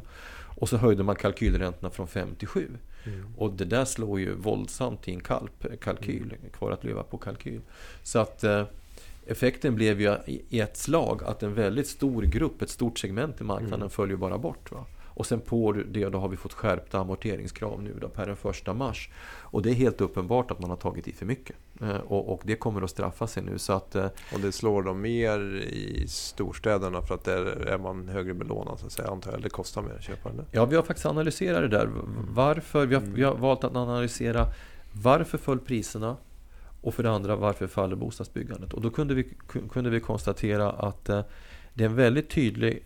Och 0.54 0.68
så 0.68 0.76
höjde 0.76 1.02
man 1.02 1.16
kalkylräntorna 1.16 1.90
från 1.90 2.08
5 2.08 2.34
till 2.34 2.48
7. 2.48 2.70
Mm. 3.04 3.26
Och 3.36 3.52
det 3.52 3.64
där 3.64 3.84
slår 3.84 4.20
ju 4.20 4.34
våldsamt 4.34 5.08
i 5.08 5.12
en 5.12 5.20
kalp, 5.20 5.80
kalkyl, 5.80 6.22
mm. 6.22 6.50
kvar 6.52 6.70
att 6.70 6.84
leva 6.84 7.02
på 7.02 7.18
kalkyl. 7.18 7.60
Så 8.02 8.18
att 8.18 8.44
eh, 8.44 8.64
effekten 9.26 9.74
blev 9.74 10.00
ju 10.00 10.16
i 10.26 10.60
ett 10.60 10.76
slag 10.76 11.24
att 11.24 11.42
en 11.42 11.54
väldigt 11.54 11.88
stor 11.88 12.22
grupp, 12.22 12.62
ett 12.62 12.70
stort 12.70 12.98
segment 12.98 13.40
i 13.40 13.44
marknaden 13.44 13.80
mm. 13.80 13.90
följer 13.90 14.16
bara 14.16 14.38
bort. 14.38 14.72
Va? 14.72 14.86
Och 15.14 15.26
sen 15.26 15.40
på 15.40 15.72
det 15.72 16.08
då 16.08 16.18
har 16.18 16.28
vi 16.28 16.36
fått 16.36 16.52
skärpta 16.52 16.98
amorteringskrav 16.98 17.82
nu 17.82 17.94
då 18.00 18.08
per 18.08 18.26
den 18.26 18.36
första 18.36 18.74
mars. 18.74 19.10
Och 19.26 19.62
det 19.62 19.70
är 19.70 19.74
helt 19.74 20.00
uppenbart 20.00 20.50
att 20.50 20.60
man 20.60 20.70
har 20.70 20.76
tagit 20.76 21.08
i 21.08 21.12
för 21.12 21.26
mycket. 21.26 21.56
Eh, 21.80 21.96
och, 21.96 22.32
och, 22.32 22.40
det 22.44 22.56
kommer 22.56 22.82
att 22.82 22.90
straffa 22.90 23.26
sig 23.26 23.42
nu. 23.42 23.58
Så 23.58 23.72
att, 23.72 23.94
eh, 23.94 24.06
och 24.34 24.40
det 24.40 24.52
slår 24.52 24.82
då 24.82 24.94
mer 24.94 25.38
i 25.62 26.04
storstäderna 26.08 27.02
för 27.02 27.14
att 27.14 27.24
där 27.24 27.46
är 27.46 27.78
man 27.78 28.08
högre 28.08 28.34
belånad 28.34 28.78
så 28.78 28.86
att 28.86 28.92
säga, 28.92 29.08
antar 29.08 29.32
jag. 29.32 29.42
Det 29.42 29.48
kostar 29.48 29.82
mer 29.82 29.94
att 29.94 30.02
köpa 30.02 30.28
den. 30.28 30.46
Ja, 30.50 30.64
vi 30.64 30.76
har 30.76 30.82
faktiskt 30.82 31.06
analyserat 31.06 31.60
det 31.60 31.68
där. 31.68 31.88
Varför? 32.28 32.86
Vi 32.86 32.94
har, 32.94 33.02
vi 33.02 33.22
har 33.22 33.34
valt 33.34 33.64
att 33.64 33.76
analysera 33.76 34.46
varför 34.92 35.38
föll 35.38 35.58
priserna? 35.58 36.16
Och 36.80 36.94
för 36.94 37.02
det 37.02 37.10
andra, 37.10 37.36
varför 37.36 37.66
faller 37.66 37.96
bostadsbyggandet? 37.96 38.72
Och 38.72 38.80
då 38.80 38.90
kunde 38.90 39.14
vi, 39.14 39.34
kunde 39.70 39.90
vi 39.90 40.00
konstatera 40.00 40.70
att 40.70 41.08
eh, 41.08 41.22
det 41.74 41.84
är 41.84 41.88
en 41.88 41.96
väldigt 41.96 42.30
tydlig 42.30 42.82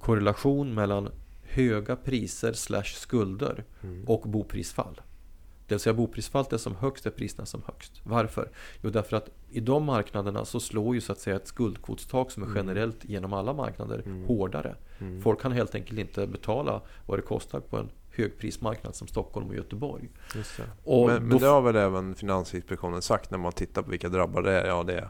korrelation 0.00 0.74
mellan 0.74 1.08
höga 1.58 1.96
priser 1.96 2.52
slash 2.52 2.84
skulder 2.84 3.64
mm. 3.82 4.04
och 4.08 4.20
boprisfall. 4.20 5.00
Det 5.66 5.74
vill 5.74 5.80
säga 5.80 5.94
boprisfallet 5.94 6.52
är 6.52 6.58
som 6.58 6.76
högst 6.76 7.06
är 7.06 7.10
priserna 7.10 7.46
som 7.46 7.62
högst. 7.66 8.00
Varför? 8.04 8.50
Jo, 8.82 8.90
därför 8.90 9.16
att 9.16 9.30
i 9.50 9.60
de 9.60 9.84
marknaderna 9.84 10.44
så 10.44 10.60
slår 10.60 10.94
ju 10.94 11.00
så 11.00 11.12
att 11.12 11.20
säga 11.20 11.36
ett 11.36 11.46
skuldkvotstak 11.46 12.30
som 12.30 12.42
är 12.42 12.46
mm. 12.46 12.56
generellt 12.56 13.04
genom 13.04 13.32
alla 13.32 13.52
marknader 13.52 14.02
mm. 14.06 14.24
hårdare. 14.24 14.76
Mm. 14.98 15.22
Folk 15.22 15.40
kan 15.40 15.52
helt 15.52 15.74
enkelt 15.74 15.98
inte 15.98 16.26
betala 16.26 16.82
vad 17.06 17.18
det 17.18 17.22
kostar 17.22 17.60
på 17.60 17.76
en 17.76 17.90
högprismarknad 18.10 18.94
som 18.94 19.08
Stockholm 19.08 19.48
och 19.48 19.54
Göteborg. 19.54 20.08
Det. 20.32 20.64
Och 20.84 21.06
men, 21.06 21.28
men 21.28 21.38
det 21.38 21.46
har 21.46 21.62
väl 21.62 21.76
även 21.76 22.14
Finansinspektionen 22.14 23.02
sagt 23.02 23.30
när 23.30 23.38
man 23.38 23.52
tittar 23.52 23.82
på 23.82 23.90
vilka 23.90 24.08
drabbar 24.08 24.42
det 24.42 24.52
är? 24.52 24.66
Ja, 24.66 24.82
det 24.82 24.94
är 24.94 25.08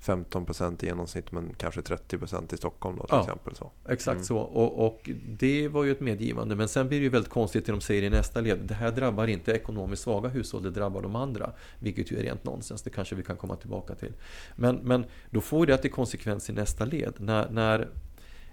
15 0.00 0.44
procent 0.44 0.82
i 0.82 0.86
genomsnitt 0.86 1.32
men 1.32 1.54
kanske 1.54 1.82
30 1.82 2.18
procent 2.18 2.52
i 2.52 2.56
Stockholm 2.56 2.96
då 2.96 3.02
till 3.02 3.14
ja, 3.14 3.20
exempel. 3.20 3.54
Så. 3.54 3.70
Exakt 3.88 4.14
mm. 4.14 4.24
så. 4.24 4.38
Och, 4.38 4.86
och, 4.86 5.10
det 5.28 5.68
var 5.68 5.84
ju 5.84 5.92
ett 5.92 6.00
medgivande. 6.00 6.56
Men 6.56 6.68
sen 6.68 6.88
blir 6.88 6.98
det 6.98 7.04
ju 7.04 7.10
väldigt 7.10 7.32
konstigt 7.32 7.66
det 7.66 7.72
de 7.72 7.80
säger 7.80 8.02
i 8.02 8.10
nästa 8.10 8.40
led. 8.40 8.58
Det 8.58 8.74
här 8.74 8.90
drabbar 8.90 9.26
inte 9.26 9.52
ekonomiskt 9.52 10.02
svaga 10.02 10.28
hushåll, 10.28 10.62
det 10.62 10.70
drabbar 10.70 11.02
de 11.02 11.16
andra. 11.16 11.52
Vilket 11.78 12.12
ju 12.12 12.18
är 12.18 12.22
rent 12.22 12.44
nonsens, 12.44 12.82
det 12.82 12.90
kanske 12.90 13.14
vi 13.14 13.22
kan 13.22 13.36
komma 13.36 13.56
tillbaka 13.56 13.94
till. 13.94 14.12
Men, 14.56 14.76
men 14.76 15.04
då 15.30 15.40
får 15.40 15.66
det 15.66 15.76
till 15.76 15.92
konsekvens 15.92 16.50
i 16.50 16.52
nästa 16.52 16.84
led. 16.84 17.12
När, 17.18 17.50
när, 17.50 17.88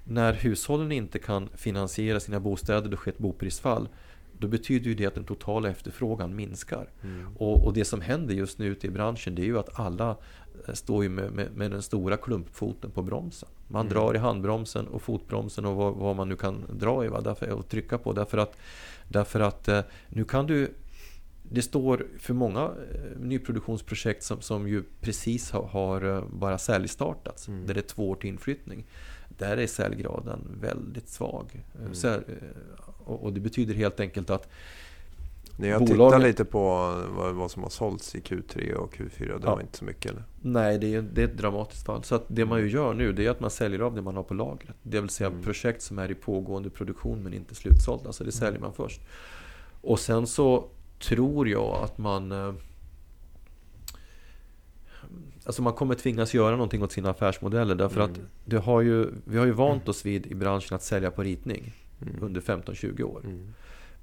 när 0.04 0.34
hushållen 0.34 0.92
inte 0.92 1.20
kan 1.20 1.50
finansiera 1.56 2.20
sina 2.20 2.40
bostäder, 2.40 2.90
då 2.90 2.98
sker 2.98 3.12
ett 3.12 3.18
boprisfall 3.18 3.90
då 4.40 4.48
betyder 4.48 4.86
ju 4.86 4.96
det 4.96 5.06
att 5.06 5.16
den 5.16 5.24
totala 5.24 5.70
efterfrågan 5.70 6.36
minskar. 6.36 6.90
Mm. 7.04 7.36
Och, 7.38 7.66
och, 7.66 7.74
det 7.74 7.86
som 7.86 8.02
händer 8.02 8.34
just 8.34 8.60
nu 8.60 8.66
ute 8.66 8.88
i 8.88 8.90
branschen 8.90 9.36
det 9.36 9.42
är 9.42 9.46
ju 9.46 9.60
att 9.60 9.80
alla 9.80 10.18
står 10.74 11.04
ju 11.04 11.10
med, 11.10 11.32
med, 11.32 11.52
med, 11.56 11.72
den 11.72 11.82
stora 11.82 12.18
klumpfoten 12.18 12.92
på 12.92 13.02
bromsen. 13.02 13.50
Man 13.68 13.86
mm. 13.86 13.94
drar 13.94 14.16
i 14.16 14.18
handbromsen 14.18 14.88
och 14.88 15.02
fotbromsen 15.02 15.66
och 15.66 15.76
vad, 15.76 15.94
vad 15.94 16.16
man 16.16 16.30
nu 16.30 16.36
kan 16.36 16.66
dra 16.74 17.06
i 17.06 17.08
va? 17.08 17.22
Därför, 17.22 17.50
och 17.50 17.70
trycka 17.70 17.98
på. 17.98 18.14
Därför 18.14 18.38
att, 18.38 18.58
därför 19.08 19.40
att 19.40 19.68
eh, 19.68 19.82
nu 20.10 20.24
kan 20.24 20.48
du 20.48 20.74
det 21.52 21.62
står 21.62 22.08
för 22.20 22.34
många 22.34 22.62
eh, 22.62 23.20
nyproduktionsprojekt 23.20 24.24
som, 24.24 24.42
som 24.42 24.68
ju 24.68 24.84
precis 25.02 25.52
har, 25.52 25.64
har 25.64 26.16
eh, 26.16 26.24
bara 26.30 26.58
säljstartats. 26.58 27.48
Mm. 27.48 27.68
Där 27.68 27.74
det 27.74 27.80
är 27.80 27.88
två 27.88 28.10
år 28.10 28.16
till 28.16 28.30
inflyttning. 28.30 28.86
Där 29.38 29.58
är 29.58 29.68
säljgraden 29.68 30.58
väldigt 30.62 31.10
svag. 31.10 31.64
Mm. 31.80 32.24
Och, 33.06 33.24
och 33.24 33.34
det 33.34 33.40
betyder 33.40 33.74
helt 33.74 34.00
enkelt 34.00 34.30
att 34.30 34.50
ni 35.58 35.70
har 35.70 35.80
bolagen... 35.80 36.12
tittat 36.12 36.22
lite 36.22 36.46
på 36.46 36.60
vad, 37.16 37.36
vad, 37.36 37.52
som 37.52 37.64
har 37.64 37.70
sålts 37.70 38.16
i 38.16 38.20
Q3 38.20 38.74
och 38.74 38.96
Q4. 38.96 39.26
Det 39.26 39.40
ja. 39.44 39.56
var 39.56 39.62
inte 39.62 39.78
så 39.78 39.86
mycket 39.86 40.12
eller? 40.12 40.24
Nej, 40.42 40.78
det 40.80 40.96
är, 40.96 41.02
det 41.02 41.22
är 41.22 41.26
ett 41.26 41.38
dramatiskt 41.38 41.86
fall. 41.86 42.04
Så 42.04 42.20
det 42.28 42.46
man 42.46 42.60
ju 42.60 42.70
gör 42.70 42.94
nu 42.94 43.14
det 43.14 43.26
är 43.26 43.30
att 43.30 43.40
man 43.40 43.50
säljer 43.50 43.80
av 43.80 43.96
det 43.96 44.02
man 44.02 44.16
har 44.16 44.24
på 44.24 44.34
lagret. 44.34 44.76
Det 44.84 45.02
vill 45.02 45.10
säga 45.10 45.30
mm. 45.30 45.44
projekt 45.44 45.82
som 45.82 46.00
är 46.00 46.12
i 46.12 46.16
pågående 46.16 46.70
produktion 46.70 47.24
men 47.24 47.34
inte 47.34 47.56
slutsålda. 47.56 48.14
Så 48.14 48.24
det 48.24 48.28
mm. 48.28 48.40
säljer 48.40 48.60
man 48.60 48.74
först. 48.74 49.02
Och 49.82 50.00
sen 50.00 50.28
så 50.28 50.68
tror 51.00 51.48
jag 51.50 51.84
att 51.84 51.98
man... 51.98 52.32
Eh, 52.32 52.54
alltså 55.46 55.62
man 55.62 55.74
kommer 55.74 55.96
tvingas 55.96 56.34
göra 56.34 56.52
någonting 56.52 56.84
åt 56.84 56.92
sina 56.92 57.10
affärsmodeller. 57.10 57.76
Därför 57.76 58.02
mm. 58.02 58.12
att 58.12 58.20
det 58.46 58.58
har 58.58 58.82
ju, 58.82 59.08
vi 59.26 59.38
har 59.38 59.46
ju 59.46 59.52
vant 59.52 59.90
oss 59.90 60.06
vid 60.06 60.28
i 60.28 60.36
branschen 60.36 60.76
att 60.76 60.84
sälja 60.84 61.12
på 61.12 61.24
ritning. 61.24 61.74
Mm. 62.02 62.24
Under 62.24 62.42
15-20 62.42 63.04
år. 63.04 63.22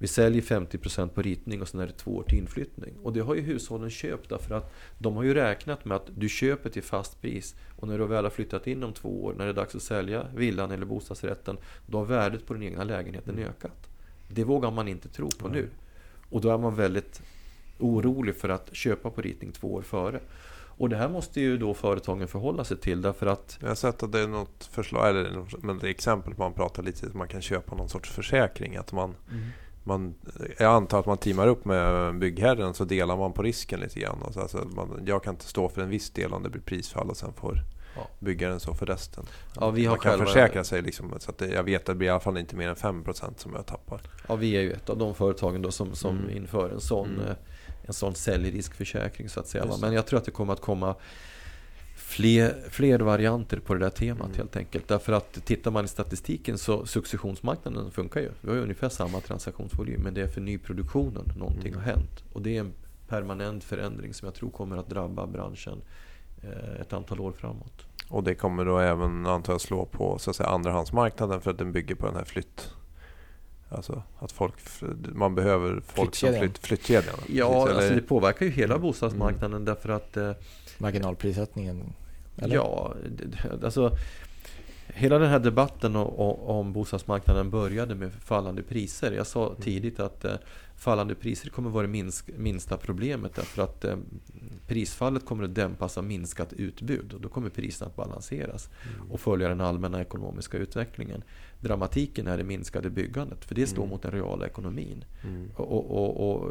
Mm. 0.03 0.05
Vi 0.05 0.09
säljer 0.09 0.43
50% 0.43 1.09
på 1.09 1.23
ritning 1.23 1.63
och 1.63 1.69
sen 1.69 1.81
är 1.81 1.87
det 1.87 1.93
två 1.93 2.17
år 2.17 2.23
till 2.23 2.39
inflyttning. 2.39 2.95
Och 3.03 3.13
det 3.13 3.21
har 3.21 3.35
ju 3.35 3.41
hushållen 3.41 3.91
köpt 3.91 4.29
därför 4.29 4.55
att 4.55 4.73
de 4.99 5.17
har 5.17 5.23
ju 5.23 5.35
räknat 5.35 5.85
med 5.85 5.97
att 5.97 6.11
du 6.17 6.29
köper 6.29 6.71
till 6.71 6.83
fast 6.83 7.21
pris 7.21 7.55
och 7.79 7.89
när 7.89 7.99
du 7.99 8.07
väl 8.07 8.25
har 8.25 8.31
flyttat 8.31 8.67
in 8.67 8.83
om 8.85 8.93
två 8.93 9.25
år, 9.25 9.35
när 9.39 9.45
det 9.45 9.51
är 9.51 9.55
dags 9.55 9.75
att 9.75 9.83
sälja 9.83 10.27
villan 10.35 10.71
eller 10.71 10.87
bostadsrätten, 10.87 11.57
då 11.87 11.99
har 11.99 12.05
värdet 12.05 12.47
på 12.47 12.55
den 12.55 12.63
egna 12.63 12.85
lägenheten 12.85 13.39
ökat. 13.39 13.89
Det 14.29 14.45
vågar 14.45 14.71
man 14.71 14.89
inte 14.89 15.09
tro 15.09 15.29
på 15.39 15.49
nu. 15.49 15.69
Och 16.31 16.41
då 16.41 16.51
är 16.51 16.59
man 16.59 16.75
väldigt 16.75 17.23
orolig 17.79 18.37
för 18.37 18.49
att 18.49 18.75
köpa 18.75 19.11
på 19.11 19.23
ritning 19.23 19.53
två 19.53 19.75
år 19.75 19.83
före. 19.83 20.21
Och 20.79 20.89
det 20.89 20.97
här 20.97 21.09
måste 21.09 21.41
ju 21.41 21.59
då 21.59 21.75
företagen 21.75 22.29
förhålla 22.29 22.65
sig 22.65 22.77
till 22.77 23.03
därför 23.03 23.27
att 23.27 23.59
Jag 23.61 23.69
har 23.69 23.75
sett 23.75 24.03
att 24.03 24.13
det 24.13 24.21
är 24.21 24.29
något 24.29 24.65
förslag, 24.73 25.09
eller 25.11 25.31
något- 25.31 25.63
men 25.63 25.79
det 25.79 25.87
är 25.87 25.91
exempel 25.91 26.35
på 26.35 26.43
man 26.43 26.53
pratar 26.53 26.83
lite 26.83 27.07
att 27.07 27.15
man 27.15 27.29
kan 27.29 27.43
köpa 27.43 27.75
någon 27.77 27.89
sorts 27.89 28.11
försäkring. 28.11 28.77
Att 28.77 28.93
man, 28.93 29.15
man, 29.85 30.15
jag 30.59 30.73
antar 30.73 31.01
att 31.01 31.07
man 31.07 31.19
teamar 31.19 31.47
upp 31.47 31.65
med 31.65 32.19
byggherren 32.19 32.75
så 32.75 32.85
delar 32.85 33.17
man 33.17 33.33
på 33.33 33.43
risken 33.43 33.81
lite 33.81 34.01
grann. 34.01 34.23
Och 34.23 34.35
så, 34.35 34.41
alltså 34.41 34.59
man, 34.77 35.03
jag 35.07 35.23
kan 35.25 35.35
inte 35.35 35.45
stå 35.47 35.69
för 35.69 35.83
en 35.83 35.89
viss 35.89 36.11
del 36.11 36.33
om 36.33 36.43
det 36.43 36.49
blir 36.51 36.63
prisfall 36.63 37.11
och 37.11 37.17
sen 37.17 37.33
får 37.33 37.59
Ja. 37.97 38.09
byggaren 38.19 38.61
stå 38.61 38.75
för 38.75 38.87
resten. 38.87 39.25
Ja, 39.61 39.71
vi 39.71 39.85
har 39.85 39.91
man 39.93 39.99
kan 40.01 40.11
själva- 40.13 40.27
försäkra 40.27 40.65
sig 40.65 40.83
liksom, 40.83 41.15
så 41.19 41.31
att 41.31 41.41
jag 41.41 41.63
vet 41.63 41.81
att 41.81 41.87
det 41.87 41.95
blir 41.95 42.09
i 42.09 42.11
alla 42.11 42.21
fall 42.21 42.39
inte 42.39 42.57
mer 42.57 42.69
än 42.69 42.77
5% 42.77 43.41
som 43.41 43.53
jag 43.55 43.67
tappar. 43.67 44.01
Ja, 44.29 44.35
vi 44.37 44.57
är 44.57 44.61
ju 44.61 44.73
ett 44.73 44.91
av 44.91 44.99
de 44.99 45.15
företagen 45.15 45.63
då 45.63 45.71
som, 45.71 45.95
som 45.95 46.19
Mm. 46.19 46.37
inför 46.37 46.71
en 46.71 46.81
sån, 46.81 47.09
Mm. 47.09 47.21
eh, 47.27 47.35
en 47.83 47.93
sån 47.93 48.15
säljriskförsäkring 48.15 49.29
så 49.29 49.41
att 49.41 49.47
säga. 49.49 49.65
Men 49.81 49.93
jag 49.93 50.07
tror 50.07 50.19
att 50.19 50.25
det 50.25 50.31
kommer 50.31 50.53
att 50.53 50.61
komma 50.61 50.95
fler, 52.13 52.55
fler 52.71 52.99
varianter 53.01 53.59
på 53.61 53.75
det 53.75 53.81
där 53.81 53.91
temat 53.91 54.27
Mm. 54.27 54.37
helt 54.37 54.57
enkelt. 54.57 54.89
Därför 54.89 55.13
att 55.13 55.45
tittar 55.45 55.71
man 55.71 55.85
i 55.85 55.89
statistiken 55.89 56.59
så 56.59 56.87
successionsmarknaden 56.87 57.91
funkar 57.91 58.21
ju. 58.21 58.31
Vi 58.41 58.49
har 58.49 58.57
ju 58.57 58.63
ungefär 58.63 58.89
samma 58.89 59.21
transaktionsvolym 59.21 60.01
men 60.01 60.15
det 60.15 60.21
är 60.21 60.27
för 60.29 60.41
nyproduktionen 60.41 61.33
någonting 61.39 61.73
Mm. 61.73 61.79
har 61.79 61.93
hänt. 61.93 62.25
Och 62.33 62.43
det 62.43 62.57
är 62.57 62.61
en 62.61 62.73
permanent 63.09 63.65
förändring 63.65 64.15
som 64.15 64.27
jag 64.27 64.35
tror 64.35 64.51
kommer 64.51 64.77
att 64.77 64.89
drabba 64.91 65.27
branschen 65.27 65.83
eh, 66.43 66.81
ett 66.81 66.93
antal 66.93 67.21
år 67.21 67.33
framåt. 67.33 67.87
Och 68.09 68.23
det 68.25 68.35
kommer 68.35 68.65
då 68.65 68.79
även 68.79 69.27
antar 69.27 69.53
jag 69.53 69.61
slå 69.61 69.85
på 69.85 70.19
så 70.19 70.31
att 70.31 70.37
säga, 70.37 70.49
andrahandsmarknaden 70.49 71.41
för 71.41 71.51
att 71.51 71.59
den 71.59 71.73
bygger 71.73 71.95
på 71.95 72.07
den 72.07 72.17
här 72.17 72.25
flytt... 72.25 72.71
Alltså 73.69 74.03
att 74.19 74.33
folk, 74.33 74.55
man 75.15 75.35
behöver 75.35 75.81
folk 75.87 76.15
som 76.15 76.29
Flyttkedjan. 76.29 76.41
flytt, 76.41 76.59
flyttkedjan. 76.67 77.15
Ja, 77.29 77.65
Precis, 77.65 77.77
alltså 77.79 77.95
det 77.95 78.03
påverkar 78.03 78.47
ju 78.47 78.53
hela 78.53 78.79
bostadsmarknaden 78.79 79.65
därför 79.65 79.89
att 79.89 80.17
eh, 80.17 80.33
Marginalprissättningen. 80.79 81.93
Eller? 82.37 82.55
Ja, 82.55 82.95
alltså 83.63 83.97
Hela 84.95 85.19
den 85.19 85.31
här 85.31 85.39
debatten 85.39 85.97
om 85.97 86.73
bostadsmarknaden 86.73 87.51
började 87.51 87.95
med 87.95 88.13
fallande 88.13 88.63
priser. 88.63 89.13
Jag 89.13 89.27
sa 89.27 89.55
tidigt 89.61 90.01
att 90.01 90.25
eh, 90.25 90.35
fallande 90.77 91.15
priser 91.15 91.51
kommer 91.51 91.71
vara 91.71 91.87
det 91.87 92.13
minsta 92.37 92.77
problemet 92.77 93.35
därför 93.35 93.63
att 93.63 93.85
eh, 93.85 93.97
prisfallet 94.67 95.27
kommer 95.27 95.45
att 95.45 95.55
dämpas 95.55 95.99
av 95.99 96.05
minskat 96.05 96.53
utbud 96.53 97.13
och 97.13 97.21
då 97.21 97.29
kommer 97.29 97.51
priserna 97.51 97.89
att 97.91 97.97
balanseras 97.97 98.71
och 99.11 99.21
följa 99.21 99.49
den 99.49 99.61
allmänna 99.61 100.01
ekonomiska 100.01 100.59
utvecklingen. 100.59 101.23
Dramatiken 101.63 102.27
är 102.27 102.37
det 102.37 102.45
minskade 102.45 102.91
byggandet 102.91 103.45
för 103.45 103.55
det 103.55 103.67
slår 103.67 103.83
Mm. 103.83 103.91
mot 103.91 104.03
den 104.03 104.13
reala 104.13 104.47
ekonomin. 104.47 105.05
Mm. 105.25 105.51
Och, 105.57 105.73
och, 105.73 105.91
och, 105.91 106.31
och 106.31 106.51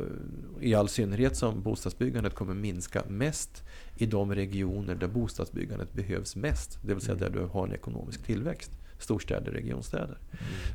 I 0.61 0.75
all 0.75 0.89
synnerhet 0.89 1.37
som 1.37 1.61
bostadsbyggandet 1.61 2.35
kommer 2.35 2.53
minska 2.53 3.03
mest 3.07 3.63
i 3.97 4.05
de 4.05 4.35
regioner 4.35 4.95
där 4.95 5.07
bostadsbyggandet 5.07 5.93
behövs 5.93 6.35
mest. 6.35 6.79
Det 6.81 6.93
vill 6.93 7.03
säga 7.03 7.15
där 7.15 7.29
du 7.29 7.39
har 7.45 7.67
en 7.67 7.73
ekonomisk 7.73 8.23
tillväxt. 8.23 8.71
Storstäder, 8.99 9.51
regionstäder. 9.51 10.17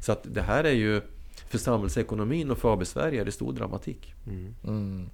Så 0.03 0.13
att 0.13 0.27
det 0.35 0.43
här 0.43 0.65
är 0.65 0.73
ju 0.73 1.01
för 1.49 1.59
samhällsekonomin 1.59 2.51
och 2.51 2.59
för 2.59 2.73
AB 2.73 2.87
Sverige 2.87 3.21
är 3.21 3.25
det 3.25 3.33
stor 3.33 3.53
dramatik. 3.53 4.15
Mm. 4.27 4.55
Mm. 4.65 5.07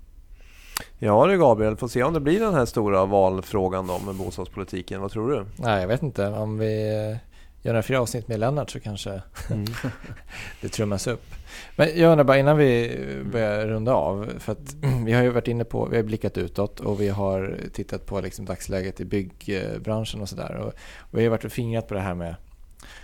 Ja 0.99 1.27
du 1.27 1.39
Gabriel, 1.39 1.77
får 1.77 1.89
se 1.89 2.03
om 2.03 2.15
det 2.15 2.21
blir 2.21 2.41
den 2.41 2.55
här 2.55 2.65
stora 2.67 3.07
valfrågan 3.07 3.87
då 3.87 3.99
med 3.99 4.15
bostadspolitiken. 4.15 5.01
Vad 5.01 5.11
tror 5.11 5.31
du? 5.31 5.45
Nej, 5.57 5.81
jag 5.81 5.89
vet 5.89 6.03
inte. 6.03 6.27
Om 6.27 6.59
vi 6.59 7.17
gör 7.63 7.73
några 7.73 7.83
fler 7.83 7.97
avsnitt 7.97 8.29
med 8.29 8.41
Lennart 8.41 8.71
så 8.71 8.81
kanske 8.81 9.23
det 10.61 10.69
trummas 10.69 11.07
upp. 11.07 11.25
Men 11.77 11.89
jag 11.95 12.11
undrar 12.11 12.25
bara 12.25 12.39
innan 12.39 12.57
vi 12.57 12.99
börjar 13.33 13.67
runda 13.67 13.95
av. 13.95 14.33
För 14.39 14.53
att 14.53 14.75
vi 15.07 15.13
har 15.13 15.23
ju 15.23 15.31
varit 15.31 15.49
inne 15.49 15.65
på, 15.65 15.87
vi 15.87 15.97
har 15.97 16.03
blickat 16.05 16.39
utåt 16.39 16.81
och 16.81 17.01
vi 17.01 17.09
har 17.09 17.57
tittat 17.73 18.07
på 18.07 18.21
liksom 18.21 18.45
dagsläget 18.45 19.01
i 19.01 19.05
byggbranschen 19.05 20.21
och 20.21 20.29
sådär. 20.29 20.57
Och, 20.57 20.73
och 20.99 21.19
vi 21.19 21.23
har 21.23 21.31
varit 21.31 21.45
och 21.45 21.53
fingrat 21.53 21.89
på 21.89 21.95
det 21.95 22.01
här 22.01 22.15
med 22.15 22.35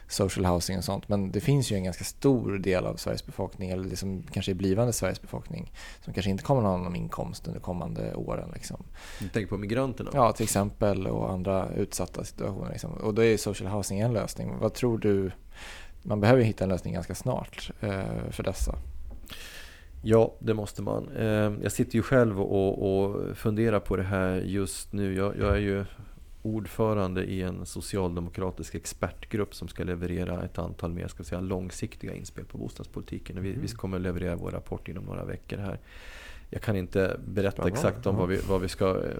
social 0.08 0.46
housing 0.46 0.78
och 0.78 0.84
sånt. 0.84 1.08
Men 1.08 1.32
det 1.32 1.40
finns 1.40 1.72
ju 1.72 1.76
en 1.76 1.84
ganska 1.84 2.04
stor 2.04 2.58
del 2.58 2.86
av 2.86 2.96
Sveriges 2.96 3.26
befolkning, 3.26 3.70
eller 3.70 3.88
det 3.88 3.96
som 3.96 4.22
kanske 4.22 4.52
är 4.52 4.54
blivande 4.54 4.92
Sveriges 4.92 5.22
befolkning, 5.22 5.72
som 6.04 6.12
kanske 6.14 6.30
inte 6.30 6.44
kommer 6.44 6.60
att 6.62 6.66
ha 6.68 6.76
någon 6.76 6.96
inkomst 6.96 7.46
under 7.48 7.60
kommande 7.60 8.14
åren. 8.14 8.50
Liksom. 8.54 8.84
Du 9.20 9.28
tänker 9.28 9.48
på 9.48 9.56
migranterna? 9.58 10.10
Ja, 10.14 10.32
till 10.32 10.44
exempel 10.44 11.06
och 11.06 11.32
andra 11.32 11.68
utsatta 11.76 12.24
situationer. 12.24 12.70
Liksom. 12.70 12.92
Och 12.92 13.14
då 13.14 13.24
är 13.24 13.36
social 13.36 13.70
housing 13.72 14.00
en 14.00 14.12
lösning. 14.12 14.58
Vad 14.60 14.74
tror 14.74 14.98
du? 14.98 15.30
Man 16.02 16.20
behöver 16.20 16.42
hitta 16.42 16.64
en 16.64 16.70
lösning 16.70 16.94
ganska 16.94 17.14
snart 17.14 17.70
eh, 17.80 18.30
för 18.30 18.42
dessa. 18.42 18.78
Ja, 20.02 20.34
det 20.38 20.54
måste 20.54 20.82
man. 20.82 21.08
Eh, 21.16 21.52
Jag 21.62 21.72
sitter 21.72 21.94
ju 21.96 22.02
själv 22.02 22.40
och, 22.42 23.02
och 23.02 23.36
funderar 23.36 23.80
på 23.80 23.96
det 23.96 24.02
här 24.02 24.34
just 24.36 24.92
nu. 24.92 25.16
Jag, 25.16 25.38
jag 25.38 25.50
är 25.52 25.60
ju 25.60 25.84
ordförande 26.48 27.24
i 27.24 27.42
en 27.42 27.66
socialdemokratisk 27.66 28.74
expertgrupp 28.74 29.54
som 29.54 29.68
ska 29.68 29.84
leverera 29.84 30.42
ett 30.42 30.58
antal 30.58 30.92
mer 30.92 31.08
ska 31.08 31.24
säga, 31.24 31.40
långsiktiga 31.40 32.14
inspel 32.14 32.44
på 32.44 32.58
bostadspolitiken. 32.58 33.38
Och 33.38 33.44
vi, 33.44 33.52
vi 33.52 33.68
kommer 33.68 33.98
leverera 33.98 34.37
vår 34.37 34.50
rapport 34.50 34.88
inom 34.88 35.04
några 35.04 35.24
veckor 35.24 35.56
här. 35.56 35.78
Jag 36.50 36.62
kan 36.62 36.76
inte 36.76 37.20
berätta 37.26 37.52
Spännande. 37.52 37.78
exakt 37.78 38.06
om 38.06 38.16
vad 38.16 38.28
vi, 38.28 38.37
vad 38.48 38.61
vi 38.61 38.68
ska 38.68 38.96
eh, 38.96 39.12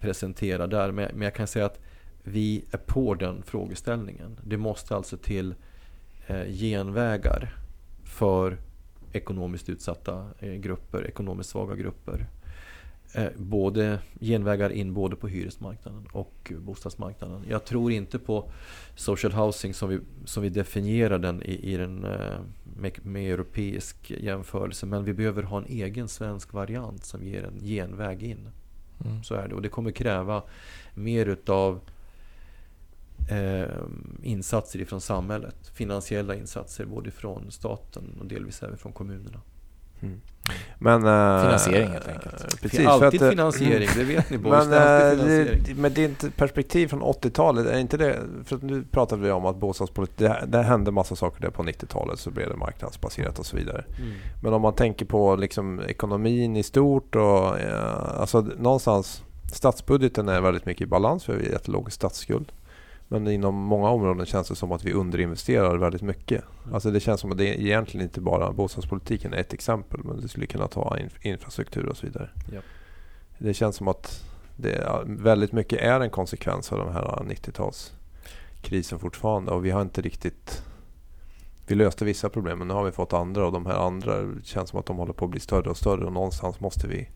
presentera 0.00 0.66
där, 0.66 0.92
men, 0.92 1.10
men 1.12 1.22
jag 1.22 1.34
kan 1.34 1.46
säga 1.46 1.66
att 1.66 1.80
vi 2.22 2.64
är 2.70 2.78
på 2.78 3.14
den 3.14 3.42
frågeställningen. 3.42 4.40
Det 4.44 4.56
måste 4.56 4.96
alltså 4.96 5.16
till 5.16 5.54
eh, 6.26 6.46
genvägar 6.46 7.54
för 8.04 8.58
ekonomiskt 9.12 9.68
utsatta 9.68 10.26
eh, 10.38 10.52
grupper, 10.52 11.06
ekonomiskt 11.06 11.50
svaga 11.50 11.74
grupper. 11.74 12.26
Eh, 13.14 13.28
både 13.36 13.98
genvägar 14.20 14.70
in 14.70 14.94
både 14.94 15.16
på 15.16 15.28
hyresmarknaden 15.28 16.06
och 16.12 16.52
bostadsmarknaden. 16.58 17.44
Jag 17.48 17.64
tror 17.64 17.92
inte 17.92 18.18
på 18.18 18.50
social 18.94 19.32
housing 19.32 19.74
som 19.74 19.88
vi, 19.88 20.00
som 20.24 20.42
vi 20.42 20.48
definierar 20.48 21.18
den 21.18 21.42
i, 21.42 21.72
i 21.72 21.76
den, 21.76 22.04
eh, 22.04 22.40
med, 22.76 23.06
med 23.06 23.32
europeisk 23.32 24.10
jämförelse. 24.10 24.86
Men 24.86 25.04
vi 25.04 25.12
behöver 25.12 25.42
ha 25.42 25.58
en 25.58 25.66
egen 25.66 26.08
svensk 26.08 26.52
variant 26.52 27.04
som 27.04 27.24
ger 27.24 27.44
en 27.44 27.60
genväg 27.60 28.22
in. 28.22 28.48
Mm. 29.04 29.22
Så 29.24 29.34
är 29.34 29.48
det. 29.48 29.54
Och 29.54 29.62
det 29.62 29.68
kommer 29.68 29.90
kräva 29.90 30.42
mer 30.94 31.26
utav 31.26 31.80
eh, 33.30 33.76
insatser 34.22 34.80
ifrån 34.80 35.00
samhället. 35.00 35.70
Finansiella 35.74 36.34
insatser 36.34 36.84
både 36.84 37.10
från 37.10 37.50
staten 37.50 38.04
och 38.20 38.26
delvis 38.26 38.62
även 38.62 38.78
från 38.78 38.92
kommunerna. 38.92 39.40
Men, 40.78 41.06
eh, 41.06 41.42
Finansiering 41.42 41.90
helt 41.90 42.08
enkelt. 42.08 42.60
Precis, 42.60 42.86
alltid 42.86 43.00
för 43.00 43.06
att, 43.06 43.22
eh, 43.22 43.30
finansiering, 43.30 43.88
det 43.96 44.04
vet 44.04 44.30
ni 44.30 44.38
boys. 44.38 44.66
Men 44.66 45.20
eh, 45.20 45.76
med 45.76 45.92
ditt 45.92 46.36
perspektiv 46.36 46.88
från 46.88 47.02
80-talet, 47.02 47.66
är 47.66 47.78
inte 47.78 47.96
det... 47.96 48.18
För 48.44 48.56
att 48.56 48.62
nu 48.62 48.84
pratade 48.90 49.22
vi 49.22 49.30
om 49.30 49.46
att 49.46 49.56
bostadspolitik, 49.56 50.18
det, 50.18 50.44
det 50.46 50.62
hände 50.62 50.90
massa 50.90 51.16
saker 51.16 51.42
där 51.42 51.50
på 51.50 51.62
90-talet 51.62 52.18
så 52.18 52.30
blev 52.30 52.48
det 52.48 52.56
marknadsbaserat 52.56 53.38
och 53.38 53.46
så 53.46 53.56
vidare. 53.56 53.84
Mm. 53.98 54.12
Men 54.42 54.52
om 54.52 54.62
man 54.62 54.74
tänker 54.74 55.04
på 55.04 55.36
liksom 55.36 55.80
ekonomin 55.80 56.56
i 56.56 56.62
stort 56.62 57.16
och 57.16 57.58
eh, 57.60 58.20
alltså 58.20 58.40
någonstans 58.40 59.22
statsbudgeten 59.52 60.28
är 60.28 60.40
väldigt 60.40 60.66
mycket 60.66 60.82
i 60.82 60.86
balans 60.86 61.24
för 61.24 61.34
vi 61.34 61.44
har 61.44 61.52
jättelåg 61.52 61.92
statsskuld. 61.92 62.52
Men 63.12 63.28
inom 63.28 63.54
många 63.54 63.88
områden 63.88 64.26
känns 64.26 64.48
det 64.48 64.56
som 64.56 64.72
att 64.72 64.84
vi 64.84 64.92
underinvesterar 64.92 65.76
väldigt 65.76 66.02
mycket. 66.02 66.44
Alltså 66.72 66.90
det 66.90 67.00
känns 67.00 67.20
som 67.20 67.32
att 67.32 67.38
det 67.38 67.48
är 67.48 67.60
egentligen 67.60 68.06
inte 68.06 68.20
bara 68.20 68.52
bostadspolitiken 68.52 69.34
är 69.34 69.38
ett 69.38 69.52
exempel 69.52 70.00
men 70.04 70.20
det 70.20 70.28
skulle 70.28 70.46
kunna 70.46 70.68
ta 70.68 70.96
inf- 70.96 71.18
infrastruktur 71.20 71.86
och 71.86 71.96
så 71.96 72.06
vidare. 72.06 72.30
Ja. 72.52 72.60
Det 73.38 73.54
känns 73.54 73.76
som 73.76 73.88
att 73.88 74.24
det 74.56 75.04
väldigt 75.06 75.52
mycket 75.52 75.78
är 75.78 76.00
en 76.00 76.10
konsekvens 76.10 76.72
av 76.72 76.78
den 76.78 76.92
här 76.92 77.02
90-talskrisen 77.02 78.98
fortfarande 78.98 79.50
och 79.52 79.64
vi 79.64 79.70
har 79.70 79.82
inte 79.82 80.02
riktigt 80.02 80.62
vi 81.66 81.74
löste 81.74 82.04
vissa 82.04 82.28
problem 82.28 82.58
men 82.58 82.68
nu 82.68 82.74
har 82.74 82.84
vi 82.84 82.92
fått 82.92 83.12
andra 83.12 83.46
och 83.46 83.52
de 83.52 83.66
här 83.66 83.86
andra 83.86 84.14
känns 84.44 84.70
som 84.70 84.78
att 84.78 84.86
de 84.86 84.96
håller 84.96 85.12
på 85.12 85.24
att 85.24 85.30
bli 85.30 85.40
större 85.40 85.70
och 85.70 85.76
större 85.76 86.04
och 86.04 86.12
någonstans 86.12 86.60
måste 86.60 86.88
vi 86.88 87.08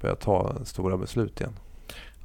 börja 0.00 0.14
ta 0.14 0.54
stora 0.64 0.96
beslut 0.96 1.40
igen. 1.40 1.54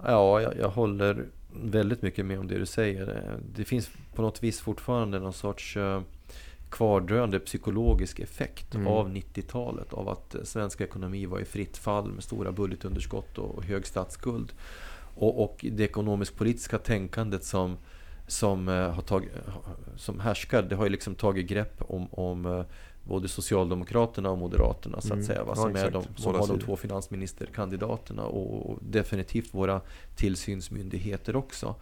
Ja, 0.06 0.42
jag, 0.42 0.58
jag 0.58 0.70
håller 0.70 1.26
väldigt 1.54 2.02
mycket 2.02 2.26
med 2.26 2.40
om 2.40 2.48
det 2.48 2.58
du 2.58 2.66
säger. 2.66 3.38
Det 3.56 3.64
finns 3.64 3.90
på 4.16 4.22
något 4.22 4.44
vis 4.44 4.60
fortfarande 4.60 5.20
någon 5.20 5.34
sorts 5.34 5.78
eh, 5.78 6.02
kvardröjande 6.70 7.40
psykologisk 7.40 8.20
effekt 8.20 8.76
Mm. 8.76 8.88
av 8.88 9.10
90-talet. 9.10 9.94
Av 9.94 10.10
att 10.10 10.36
eh, 10.36 10.44
svensk 10.44 10.82
ekonomi 10.82 11.26
var 11.26 11.40
i 11.40 11.46
fritt 11.46 11.78
fall 11.78 12.12
med 12.12 12.24
stora 12.24 12.52
budgetunderskott 12.52 13.38
och 13.38 13.64
hög 13.66 13.88
statsskuld. 13.88 14.54
Och, 15.16 15.44
och 15.44 15.66
det 15.72 15.84
ekonomisk-politiska 15.84 16.78
tänkandet 16.78 17.44
som, 17.44 17.78
som, 18.28 18.68
eh, 18.68 18.92
har 18.92 19.02
tag, 19.02 19.30
som 19.96 20.20
härskar, 20.20 20.62
det 20.64 20.76
har 20.76 20.84
ju 20.84 20.90
liksom 20.90 21.16
tagit 21.16 21.48
grepp 21.48 21.82
om, 21.88 22.14
om 22.14 22.66
både 23.10 23.28
Socialdemokraterna 23.28 24.30
och 24.30 24.38
Moderaterna 24.38 25.02
så 25.02 25.08
att 25.08 25.14
Mm. 25.14 25.26
säga. 25.26 25.44
Va? 25.44 25.54
Ja, 25.56 25.62
Som, 25.62 25.76
är 25.76 25.88
exakt. 25.88 25.94
de, 26.16 26.22
som 26.22 26.36
har 26.36 26.48
de 26.48 26.60
två 26.60 26.76
finansministerkandidaterna 26.76 28.24
och, 28.24 28.70
och 28.72 28.78
definitivt 28.82 29.54
våra 29.54 29.82
tillsynsmyndigheter 30.16 31.36
också. 31.36 31.76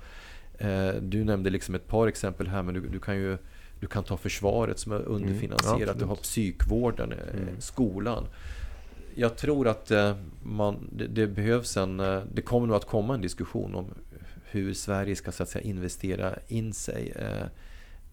Eh, 0.58 0.89
du 1.02 1.23
nämnde 1.23 1.49
liksom 1.49 1.75
ett 1.75 1.87
par 1.87 2.08
exempel 2.08 2.47
här 2.47 2.63
men 2.63 2.73
du, 2.73 2.87
du 2.87 2.99
kan 2.99 3.17
ju 3.17 3.37
du 3.79 3.87
kan 3.87 4.04
ta 4.04 4.17
försvaret 4.17 4.79
som 4.79 4.91
är 4.91 5.02
underfinansierat, 5.02 5.81
absolut. 5.81 5.99
du 5.99 6.06
har 6.06 6.15
psykvården, 6.15 7.12
eh, 7.12 7.17
Mm. 7.41 7.62
skolan. 7.62 8.23
jag 9.15 9.37
tror 9.37 9.67
att 9.67 9.91
eh, 9.91 10.15
man, 10.43 10.89
det, 10.91 11.08
det 11.08 11.27
behövs 11.27 11.77
en, 11.77 11.99
eh, 11.99 12.21
det 12.33 12.41
kommer 12.41 12.67
nog 12.67 12.75
att 12.77 12.85
komma 12.85 13.13
en 13.13 13.21
diskussion 13.21 13.75
om 13.75 13.85
hur 14.52 14.73
Sverige 14.73 15.15
ska 15.15 15.31
så 15.31 15.43
att 15.43 15.49
säga, 15.49 15.63
investera 15.65 16.35
in 16.47 16.73
sig 16.73 17.13
eh, 17.15 17.45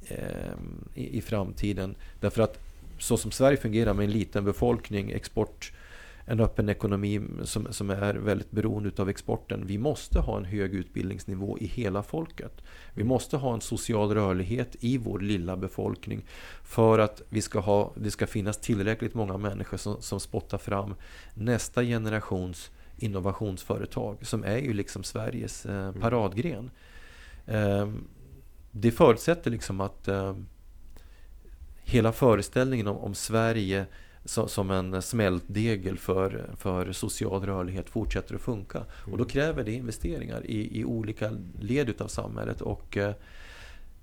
eh, 0.08 0.54
i, 0.94 1.18
i 1.18 1.20
framtiden. 1.20 1.94
Därför 2.20 2.42
att 2.42 2.58
så 2.98 3.16
som 3.16 3.30
Sverige 3.30 3.56
fungerar 3.56 3.94
med 3.94 4.04
en 4.04 4.10
liten 4.10 4.44
befolkning, 4.44 5.10
export, 5.10 5.72
en 6.26 6.40
öppen 6.40 6.68
ekonomi 6.68 7.20
som, 7.42 7.72
som 7.72 7.90
är 7.90 8.14
väldigt 8.14 8.50
beroende 8.50 8.90
av 9.02 9.08
exporten. 9.08 9.66
Vi 9.66 9.78
måste 9.78 10.20
ha 10.20 10.36
en 10.36 10.44
hög 10.44 10.74
utbildningsnivå 10.74 11.58
i 11.58 11.66
hela 11.66 12.02
folket. 12.02 12.62
Vi 12.94 13.04
måste 13.04 13.36
ha 13.36 13.54
en 13.54 13.60
social 13.60 14.14
rörlighet 14.14 14.76
i 14.80 14.98
vår 14.98 15.20
lilla 15.20 15.56
befolkning 15.56 16.24
för 16.62 16.98
att 16.98 17.22
vi 17.28 17.42
ska 17.42 17.60
ha, 17.60 17.92
det 17.96 18.10
ska 18.10 18.26
finnas 18.26 18.58
tillräckligt 18.58 19.14
många 19.14 19.38
människor 19.38 19.76
som, 19.76 20.02
som 20.02 20.20
spottar 20.20 20.58
fram 20.58 20.94
nästa 21.34 21.82
generations 21.82 22.70
innovationsföretag 22.96 24.26
som 24.26 24.44
är 24.44 24.58
ju 24.58 24.72
liksom 24.72 25.04
Sveriges 25.04 25.66
eh, 25.66 25.92
paradgren. 25.92 26.70
Eh, 27.46 27.88
det 28.70 28.90
förutsätter 28.90 29.50
liksom 29.50 29.80
att 29.80 30.08
eh, 30.08 30.34
hela 31.84 32.12
föreställningen 32.12 32.86
om, 32.86 32.96
om 32.96 33.14
Sverige 33.14 33.86
som, 34.24 34.48
som 34.48 34.70
en 34.70 35.02
smältdegel 35.02 35.98
för, 35.98 36.50
för 36.58 36.92
social 36.92 37.46
rörlighet 37.46 37.90
fortsätter 37.90 38.34
att 38.34 38.40
funka. 38.40 38.82
Och 39.12 39.18
då 39.18 39.24
kräver 39.24 39.64
det 39.64 39.72
investeringar 39.72 40.46
i, 40.46 40.80
i 40.80 40.84
olika 40.84 41.30
led 41.60 41.88
utav 41.88 42.08
samhället. 42.08 42.60
Och 42.60 42.96
eh, 42.96 43.14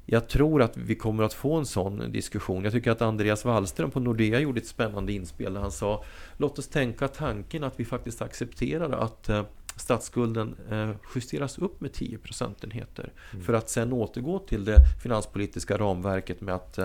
jag 0.05 0.27
tror 0.27 0.61
att 0.61 0.77
vi 0.77 0.95
kommer 0.95 1.23
att 1.23 1.33
få 1.33 1.55
en 1.55 1.65
sån 1.65 2.11
diskussion. 2.11 2.63
Jag 2.63 2.73
tycker 2.73 2.91
att 2.91 3.01
Andreas 3.01 3.45
Wallström 3.45 3.91
på 3.91 3.99
Nordea 3.99 4.39
gjorde 4.39 4.59
ett 4.59 4.67
spännande 4.67 5.13
inspel 5.13 5.53
där 5.53 5.61
han 5.61 5.71
sa 5.71 6.03
Låt 6.37 6.59
oss 6.59 6.67
tänka 6.67 7.07
tanken 7.07 7.63
att 7.63 7.79
vi 7.79 7.85
faktiskt 7.85 8.21
accepterar 8.21 8.91
att 8.91 9.29
eh, 9.29 9.43
statsskulden 9.75 10.55
eh, 10.71 10.91
justeras 11.15 11.57
upp 11.57 11.81
med 11.81 11.93
10 11.93 12.17
procentenheter. 12.17 13.13
För 13.45 13.53
att 13.53 13.69
sen 13.69 13.93
återgå 13.93 14.39
till 14.39 14.65
det 14.65 14.77
finanspolitiska 15.03 15.77
ramverket 15.77 16.41
med 16.41 16.55
att 16.55 16.79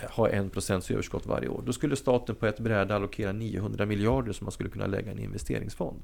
ha 0.00 0.28
1% 0.28 0.92
överskott 0.92 1.26
varje 1.26 1.48
år. 1.48 1.62
Då 1.66 1.72
skulle 1.72 1.96
staten 1.96 2.34
på 2.34 2.46
ett 2.46 2.60
bräde 2.60 2.94
allokera 2.94 3.32
900 3.32 3.86
miljarder 3.86 4.32
som 4.32 4.44
man 4.44 4.52
skulle 4.52 4.70
kunna 4.70 4.86
lägga 4.86 5.08
i 5.08 5.14
en 5.14 5.18
investeringsfond. 5.18 6.02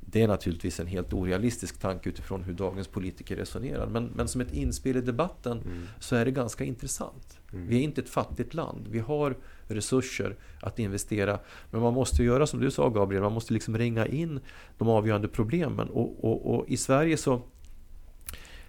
Det 0.00 0.22
är 0.22 0.28
naturligtvis 0.28 0.80
en 0.80 0.86
helt 0.86 1.12
orealistisk 1.12 1.80
tanke 1.80 2.08
utifrån 2.08 2.42
hur 2.42 2.52
dagens 2.52 2.88
politiker 2.88 3.36
resonerar. 3.36 3.86
Men, 3.86 4.04
men 4.04 4.28
som 4.28 4.40
ett 4.40 4.52
inspel 4.52 4.96
i 4.96 5.00
debatten 5.00 5.62
så 6.00 6.16
är 6.16 6.24
det 6.24 6.30
ganska 6.30 6.64
intressant. 6.64 7.38
Vi 7.50 7.78
är 7.78 7.82
inte 7.82 8.00
ett 8.00 8.08
fattigt 8.08 8.54
land. 8.54 8.88
Vi 8.88 8.98
har 8.98 9.36
resurser 9.66 10.36
att 10.60 10.78
investera. 10.78 11.38
Men 11.70 11.80
man 11.80 11.94
måste 11.94 12.24
göra 12.24 12.46
som 12.46 12.60
du 12.60 12.70
sa 12.70 12.88
Gabriel, 12.88 13.22
man 13.22 13.32
måste 13.32 13.54
liksom 13.54 13.78
ringa 13.78 14.06
in 14.06 14.40
de 14.78 14.88
avgörande 14.88 15.28
problemen. 15.28 15.88
Och, 15.88 16.24
och, 16.24 16.54
och 16.54 16.68
i 16.68 16.76
Sverige 16.76 17.16
så, 17.16 17.42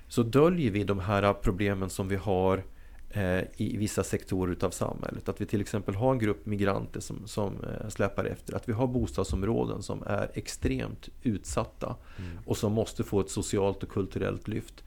så 0.08 0.24
döljer 0.24 0.72
vi 0.72 0.84
de 0.84 1.00
här 1.00 1.34
problemen 1.34 1.90
som 1.90 2.08
vi 2.08 2.16
har 2.16 2.64
i 3.58 3.78
vissa 3.78 4.04
sektorer 4.04 4.52
utav 4.52 4.70
samhället. 4.70 5.30
Att 5.30 5.42
vi 5.42 5.46
till 5.46 5.62
exempel 5.62 5.96
har 5.96 6.12
en 6.12 6.20
grupp 6.20 6.46
migranter 6.46 7.00
som, 7.00 7.28
som 7.28 7.54
eh, 7.64 7.90
släpar 7.90 8.26
efter. 8.26 8.56
Att 8.56 8.70
vi 8.70 8.74
har 8.74 8.88
bostadsområden 8.88 9.84
som 9.84 10.04
är 10.06 10.32
extremt 10.34 11.10
utsatta 11.24 11.96
och 12.46 12.58
som 12.58 12.74
måste 12.74 13.04
få 13.04 13.20
ett 13.20 13.30
socialt 13.30 13.84
och 13.84 13.90
kulturellt 13.90 14.48
lyft. 14.48 14.84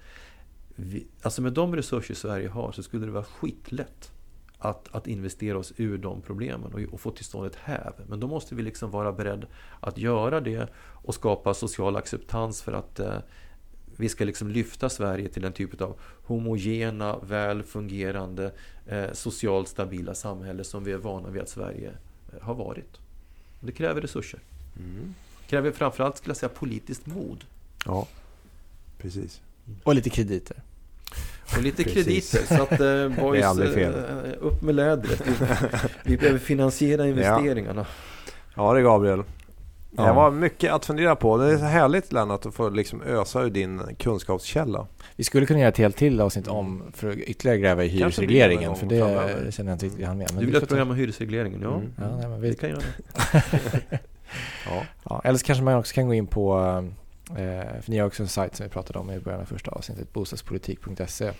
Vi, 0.74 1.07
alltså 1.22 1.43
med 1.43 1.53
de 1.53 1.76
resurser 1.76 2.14
Sverige 2.14 2.49
har 2.49 2.72
så 2.72 2.83
skulle 2.83 3.07
det 3.07 3.12
vara 3.12 3.24
skitlätt 3.24 4.12
att, 4.59 4.95
att 4.95 5.07
investera 5.07 5.59
oss 5.59 5.72
ur 5.76 5.99
de 5.99 6.20
problemen 6.20 6.72
och, 6.72 6.95
och 6.95 7.01
få 7.01 7.11
till 7.11 7.24
stånd 7.24 7.47
ett 7.47 7.57
häv. 7.57 7.93
Men 8.07 8.20
då 8.20 8.26
måste 8.26 8.55
vi 8.55 8.62
liksom 8.62 8.91
vara 8.91 9.12
beredda 9.12 9.47
att 9.81 9.99
göra 9.99 10.41
det 10.41 10.68
och 10.76 11.14
skapa 11.14 11.55
social 11.55 11.97
acceptans 11.97 12.62
för 12.62 12.72
att 12.72 13.01
eh, 13.01 13.18
vi 13.99 14.09
ska 14.09 14.25
liksom 14.25 14.51
lyfta 14.51 14.89
Sverige 14.89 15.29
till 15.29 15.45
en 15.45 15.53
typ 15.53 15.81
av 15.81 15.97
homogena, 16.23 17.19
väl 17.19 17.63
fungerande, 17.63 18.53
eh, 18.87 19.13
socialt 19.13 19.69
stabila 19.69 20.15
samhälle 20.15 20.65
som 20.65 20.85
vi 20.85 20.93
är 20.93 20.97
vana 20.97 21.29
vid 21.29 21.43
att 21.43 21.49
Sverige 21.49 21.91
eh, 22.33 22.43
har 22.43 22.55
varit. 22.55 22.99
Det 23.61 23.73
kräver 23.73 24.01
resurser. 24.01 24.41
Det 24.75 25.51
kräver 25.51 25.71
framförallt 25.71 26.17
skulle 26.17 26.31
jag 26.31 26.37
säga, 26.37 26.49
politiskt 26.49 27.07
mod. 27.07 27.45
Ja, 27.85 28.07
precis. 28.99 29.41
Och 29.83 29.95
lite 29.95 30.11
krediter. 30.11 30.63
Och 31.57 31.63
lite 31.63 31.85
Precis. 31.85 32.31
krediter. 32.33 32.57
Så 32.57 32.63
att 32.63 32.81
eh, 32.81 33.23
boys, 33.25 33.77
eh, 33.77 34.33
upp 34.41 34.63
med 34.63 34.75
lädret. 34.75 35.23
Vi, 35.27 35.35
vi 36.05 36.17
behöver 36.17 36.39
finansiera 36.39 37.07
investeringarna. 37.07 37.87
Ja, 38.55 38.73
det 38.73 38.81
är 38.81 38.85
Gabriel. 38.85 39.23
Ja. 39.97 40.07
Det 40.07 40.12
var 40.12 40.30
mycket 40.30 40.72
att 40.72 40.86
fundera 40.86 41.16
på. 41.16 41.36
Det 41.36 41.53
är 41.53 41.59
så 41.59 41.64
härligt 41.64 42.12
Lennart 42.12 42.47
att 42.47 42.55
få 42.55 42.68
liksom 42.68 43.03
ösa 43.03 43.43
ur 43.43 43.51
din 43.51 43.82
kunskapskälla. 43.99 44.86
Vi 45.16 45.24
skulle 45.24 45.47
kunna 45.47 45.59
göra 45.59 45.68
ett 45.68 45.78
helt 45.78 45.97
till 45.97 46.20
avsnitt 46.20 46.49
om 46.49 46.82
för 46.93 47.11
att 47.11 47.16
ytterligare 47.16 47.59
gräva 47.59 47.84
i 47.84 47.89
det 47.89 47.95
hyresregleringen. 47.95 48.76
För 48.76 48.86
det 48.86 48.99
framöver. 48.99 49.51
känner 49.51 49.70
jag 49.70 49.74
inte 49.74 49.86
riktigt 49.86 50.07
han 50.07 50.18
med. 50.18 50.26
Men 50.30 50.41
Du 50.41 50.45
vill 50.47 50.51
vi 50.55 50.57
ha 50.59 50.62
ett 50.62 50.68
program 50.68 50.91
om 50.91 50.97
hyresregleringen? 50.97 51.61
Ja, 51.62 51.74
Mm. 51.74 51.93
Ja, 52.01 52.16
nej, 52.16 52.28
men 52.28 52.41
vi 52.41 52.49
vi, 52.51 52.55
kan 52.57 52.70
göra 52.70 52.78
det. 52.80 53.99
Ja. 54.66 54.82
ja, 55.05 55.20
eller 55.24 55.39
så 55.39 55.45
kanske 55.47 55.64
man 55.64 55.74
också 55.74 55.95
kan 55.95 56.07
gå 56.07 56.14
in 56.14 56.26
på 56.26 56.59
eh, 57.30 57.34
för 57.82 57.91
ni 57.91 57.99
har 57.99 58.07
också 58.07 58.22
en 58.22 58.28
sajt 58.28 58.57
som 58.57 58.64
vi 58.64 58.70
pratade 58.70 58.99
om 58.99 59.11
i 59.11 59.18
början 59.20 59.41
av 59.41 59.45
första 59.45 59.70
avsnittet, 59.70 60.12
bostadspolitik.se. 60.12 61.30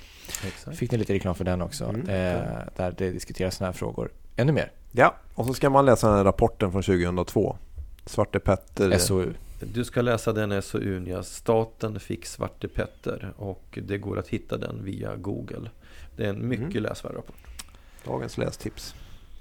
Exakt. 0.47 0.77
Fick 0.77 0.91
ni 0.93 0.99
lite 0.99 1.13
reklam 1.15 1.35
för 1.35 1.45
den 1.45 1.63
också, 1.63 1.85
Mm. 1.85 2.01
eh, 2.09 2.41
där 2.77 2.95
det 2.99 3.11
diskuteras 3.11 3.55
sådana 3.57 3.73
här 3.73 3.79
frågor 3.79 4.09
ännu 4.37 4.53
mer. 4.53 4.71
ja, 4.93 5.15
och 5.35 5.47
så 5.47 5.55
ska 5.55 5.71
man 5.71 5.87
läsa 5.87 6.09
den 6.09 6.17
här 6.17 6.25
rapporten 6.25 6.73
från 6.73 6.83
2002. 6.83 7.57
Svarte 8.09 8.39
Petter. 8.39 8.99
SOU. 8.99 9.33
Du 9.61 9.85
ska 9.85 10.03
läsa 10.03 10.33
den 10.33 10.63
SOUn, 10.63 11.07
ja. 11.07 11.23
Staten 11.23 12.01
fick 12.01 12.27
Svarte 12.27 12.69
Petter 12.69 13.33
och 13.37 13.79
det 13.87 13.99
går 13.99 14.19
att 14.19 14.29
hitta 14.29 14.57
den 14.57 14.85
via 14.85 15.17
Google. 15.17 15.71
Det 16.17 16.25
är 16.25 16.29
en 16.31 16.49
mycket 16.49 16.71
Mm. 16.71 16.83
läsvärd 16.83 17.15
rapport. 17.15 17.37
Dagens 18.05 18.39
lästips. 18.39 18.95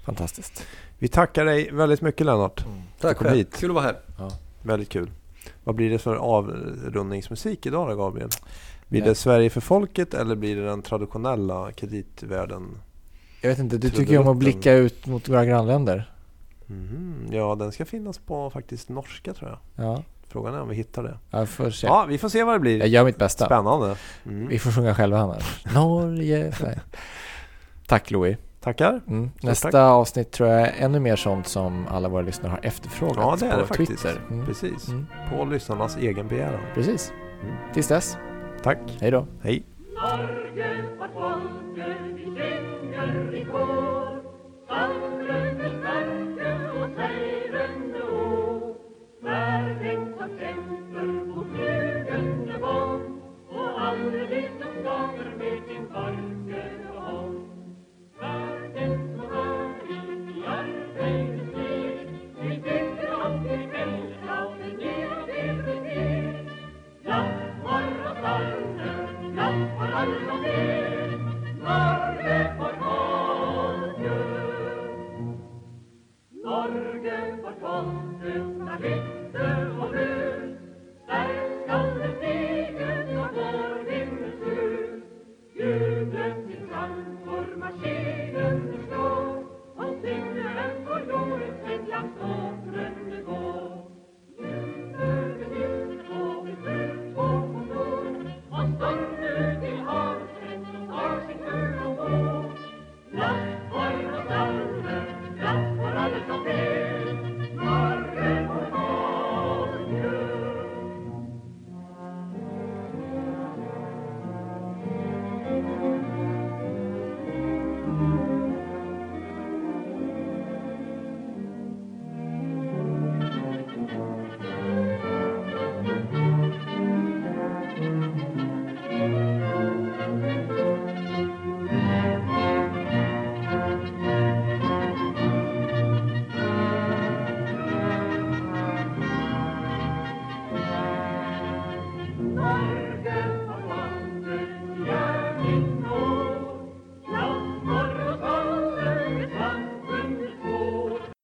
Fantastiskt. 0.04 0.66
Vi 0.98 1.08
tackar 1.08 1.44
dig 1.44 1.70
väldigt 1.72 2.00
mycket 2.00 2.26
Lennart. 2.26 2.64
Tack 3.00 3.16
kom 3.18 3.24
själv. 3.26 3.36
hit. 3.38 3.56
Kul 3.56 3.70
att 3.70 3.74
vara 3.74 3.84
här. 3.84 3.96
Väldigt 4.62 4.88
kul. 4.88 5.10
Vad 5.64 5.74
blir 5.74 5.90
det 5.90 5.98
för 5.98 6.16
avrundningsmusik 6.16 7.66
idag 7.66 7.88
då 7.90 7.96
Gabriel? 7.96 8.28
Blir 8.88 9.00
Ja. 9.00 9.06
det 9.06 9.14
Sverige 9.14 9.50
för 9.50 9.60
folket 9.60 10.14
eller 10.14 10.34
blir 10.36 10.56
det 10.56 10.64
den 10.64 10.82
traditionella 10.82 11.72
kreditvärlden? 11.72 12.78
Jag 13.40 13.48
vet 13.50 13.58
inte, 13.58 13.78
du 13.78 13.90
tycker 13.90 14.12
ju 14.12 14.18
om 14.18 14.28
att 14.28 14.36
blicka 14.36 14.72
ut 14.72 15.06
mot 15.06 15.28
våra 15.28 15.44
grannländer. 15.44 16.12
Mhm. 16.68 17.26
Ja, 17.30 17.54
den 17.54 17.72
ska 17.72 17.84
finnas 17.84 18.18
på 18.18 18.50
faktiskt 18.50 18.88
norska 18.88 19.34
tror 19.34 19.50
jag. 19.50 19.84
Ja, 19.86 20.02
Frågan 20.30 20.54
är 20.54 20.60
om 20.60 20.68
vi 20.68 20.74
hittar 20.74 21.02
det. 21.02 21.18
jag 21.30 21.48
får 21.48 21.70
se. 21.70 21.86
Ja, 21.86 22.04
vi 22.08 22.18
får 22.18 22.28
se 22.28 22.44
vad 22.44 22.54
det 22.54 22.58
blir. 22.58 22.78
Jag 22.78 22.88
gör 22.88 23.04
mitt 23.04 23.18
bästa. 23.18 23.46
Spännande. 23.46 23.96
Mm. 24.26 24.48
Vi 24.48 24.58
får 24.58 24.70
sjunga 24.70 24.94
själva 24.94 25.18
annars. 25.18 25.64
Norge. 25.74 26.52
Nej. 26.62 26.78
Tack 27.86 28.10
Louis. 28.10 28.36
Tackar. 28.60 29.00
Mm. 29.08 29.30
Nästa 29.42 29.70
tack. 29.70 29.78
avsnitt 29.80 30.30
tror 30.30 30.48
jag 30.48 30.60
är 30.60 30.72
ännu 30.78 31.00
mer 31.00 31.16
sånt 31.16 31.48
som 31.48 31.86
alla 31.90 32.08
våra 32.08 32.22
lyssnare 32.22 32.50
har 32.50 32.60
efterfrågat 32.62 33.16
Ja, 33.16 33.36
det 33.40 33.46
är 33.46 33.50
på 33.54 33.60
det 33.60 33.66
faktiskt. 33.66 34.02
Twitter. 34.02 34.20
Mm. 34.30 34.46
Precis. 34.46 34.88
Mm. 34.88 35.06
På 35.30 35.44
lyssnarnas 35.44 35.96
egen 35.96 36.28
begäran. 36.28 36.60
Precis. 36.74 37.12
Mm. 37.42 37.54
Tills 37.74 37.88
dess, 37.88 38.16
Tack. 38.62 38.78
hej 39.00 39.10
då. 39.10 39.26
Hej. 39.42 39.62
Norge 39.94 40.82
vårt 40.98 41.12
folke 41.12 41.96
vi 42.16 42.24
sjunger 42.24 43.34
i 43.34 43.44
kår 43.44 44.22
Sangren 44.68 45.58
Norge 77.08 77.36
får 77.42 77.52
folke 77.60 78.32
ska 78.64 78.76
vitte 78.76 79.66
och 79.80 79.90
brun 79.90 80.17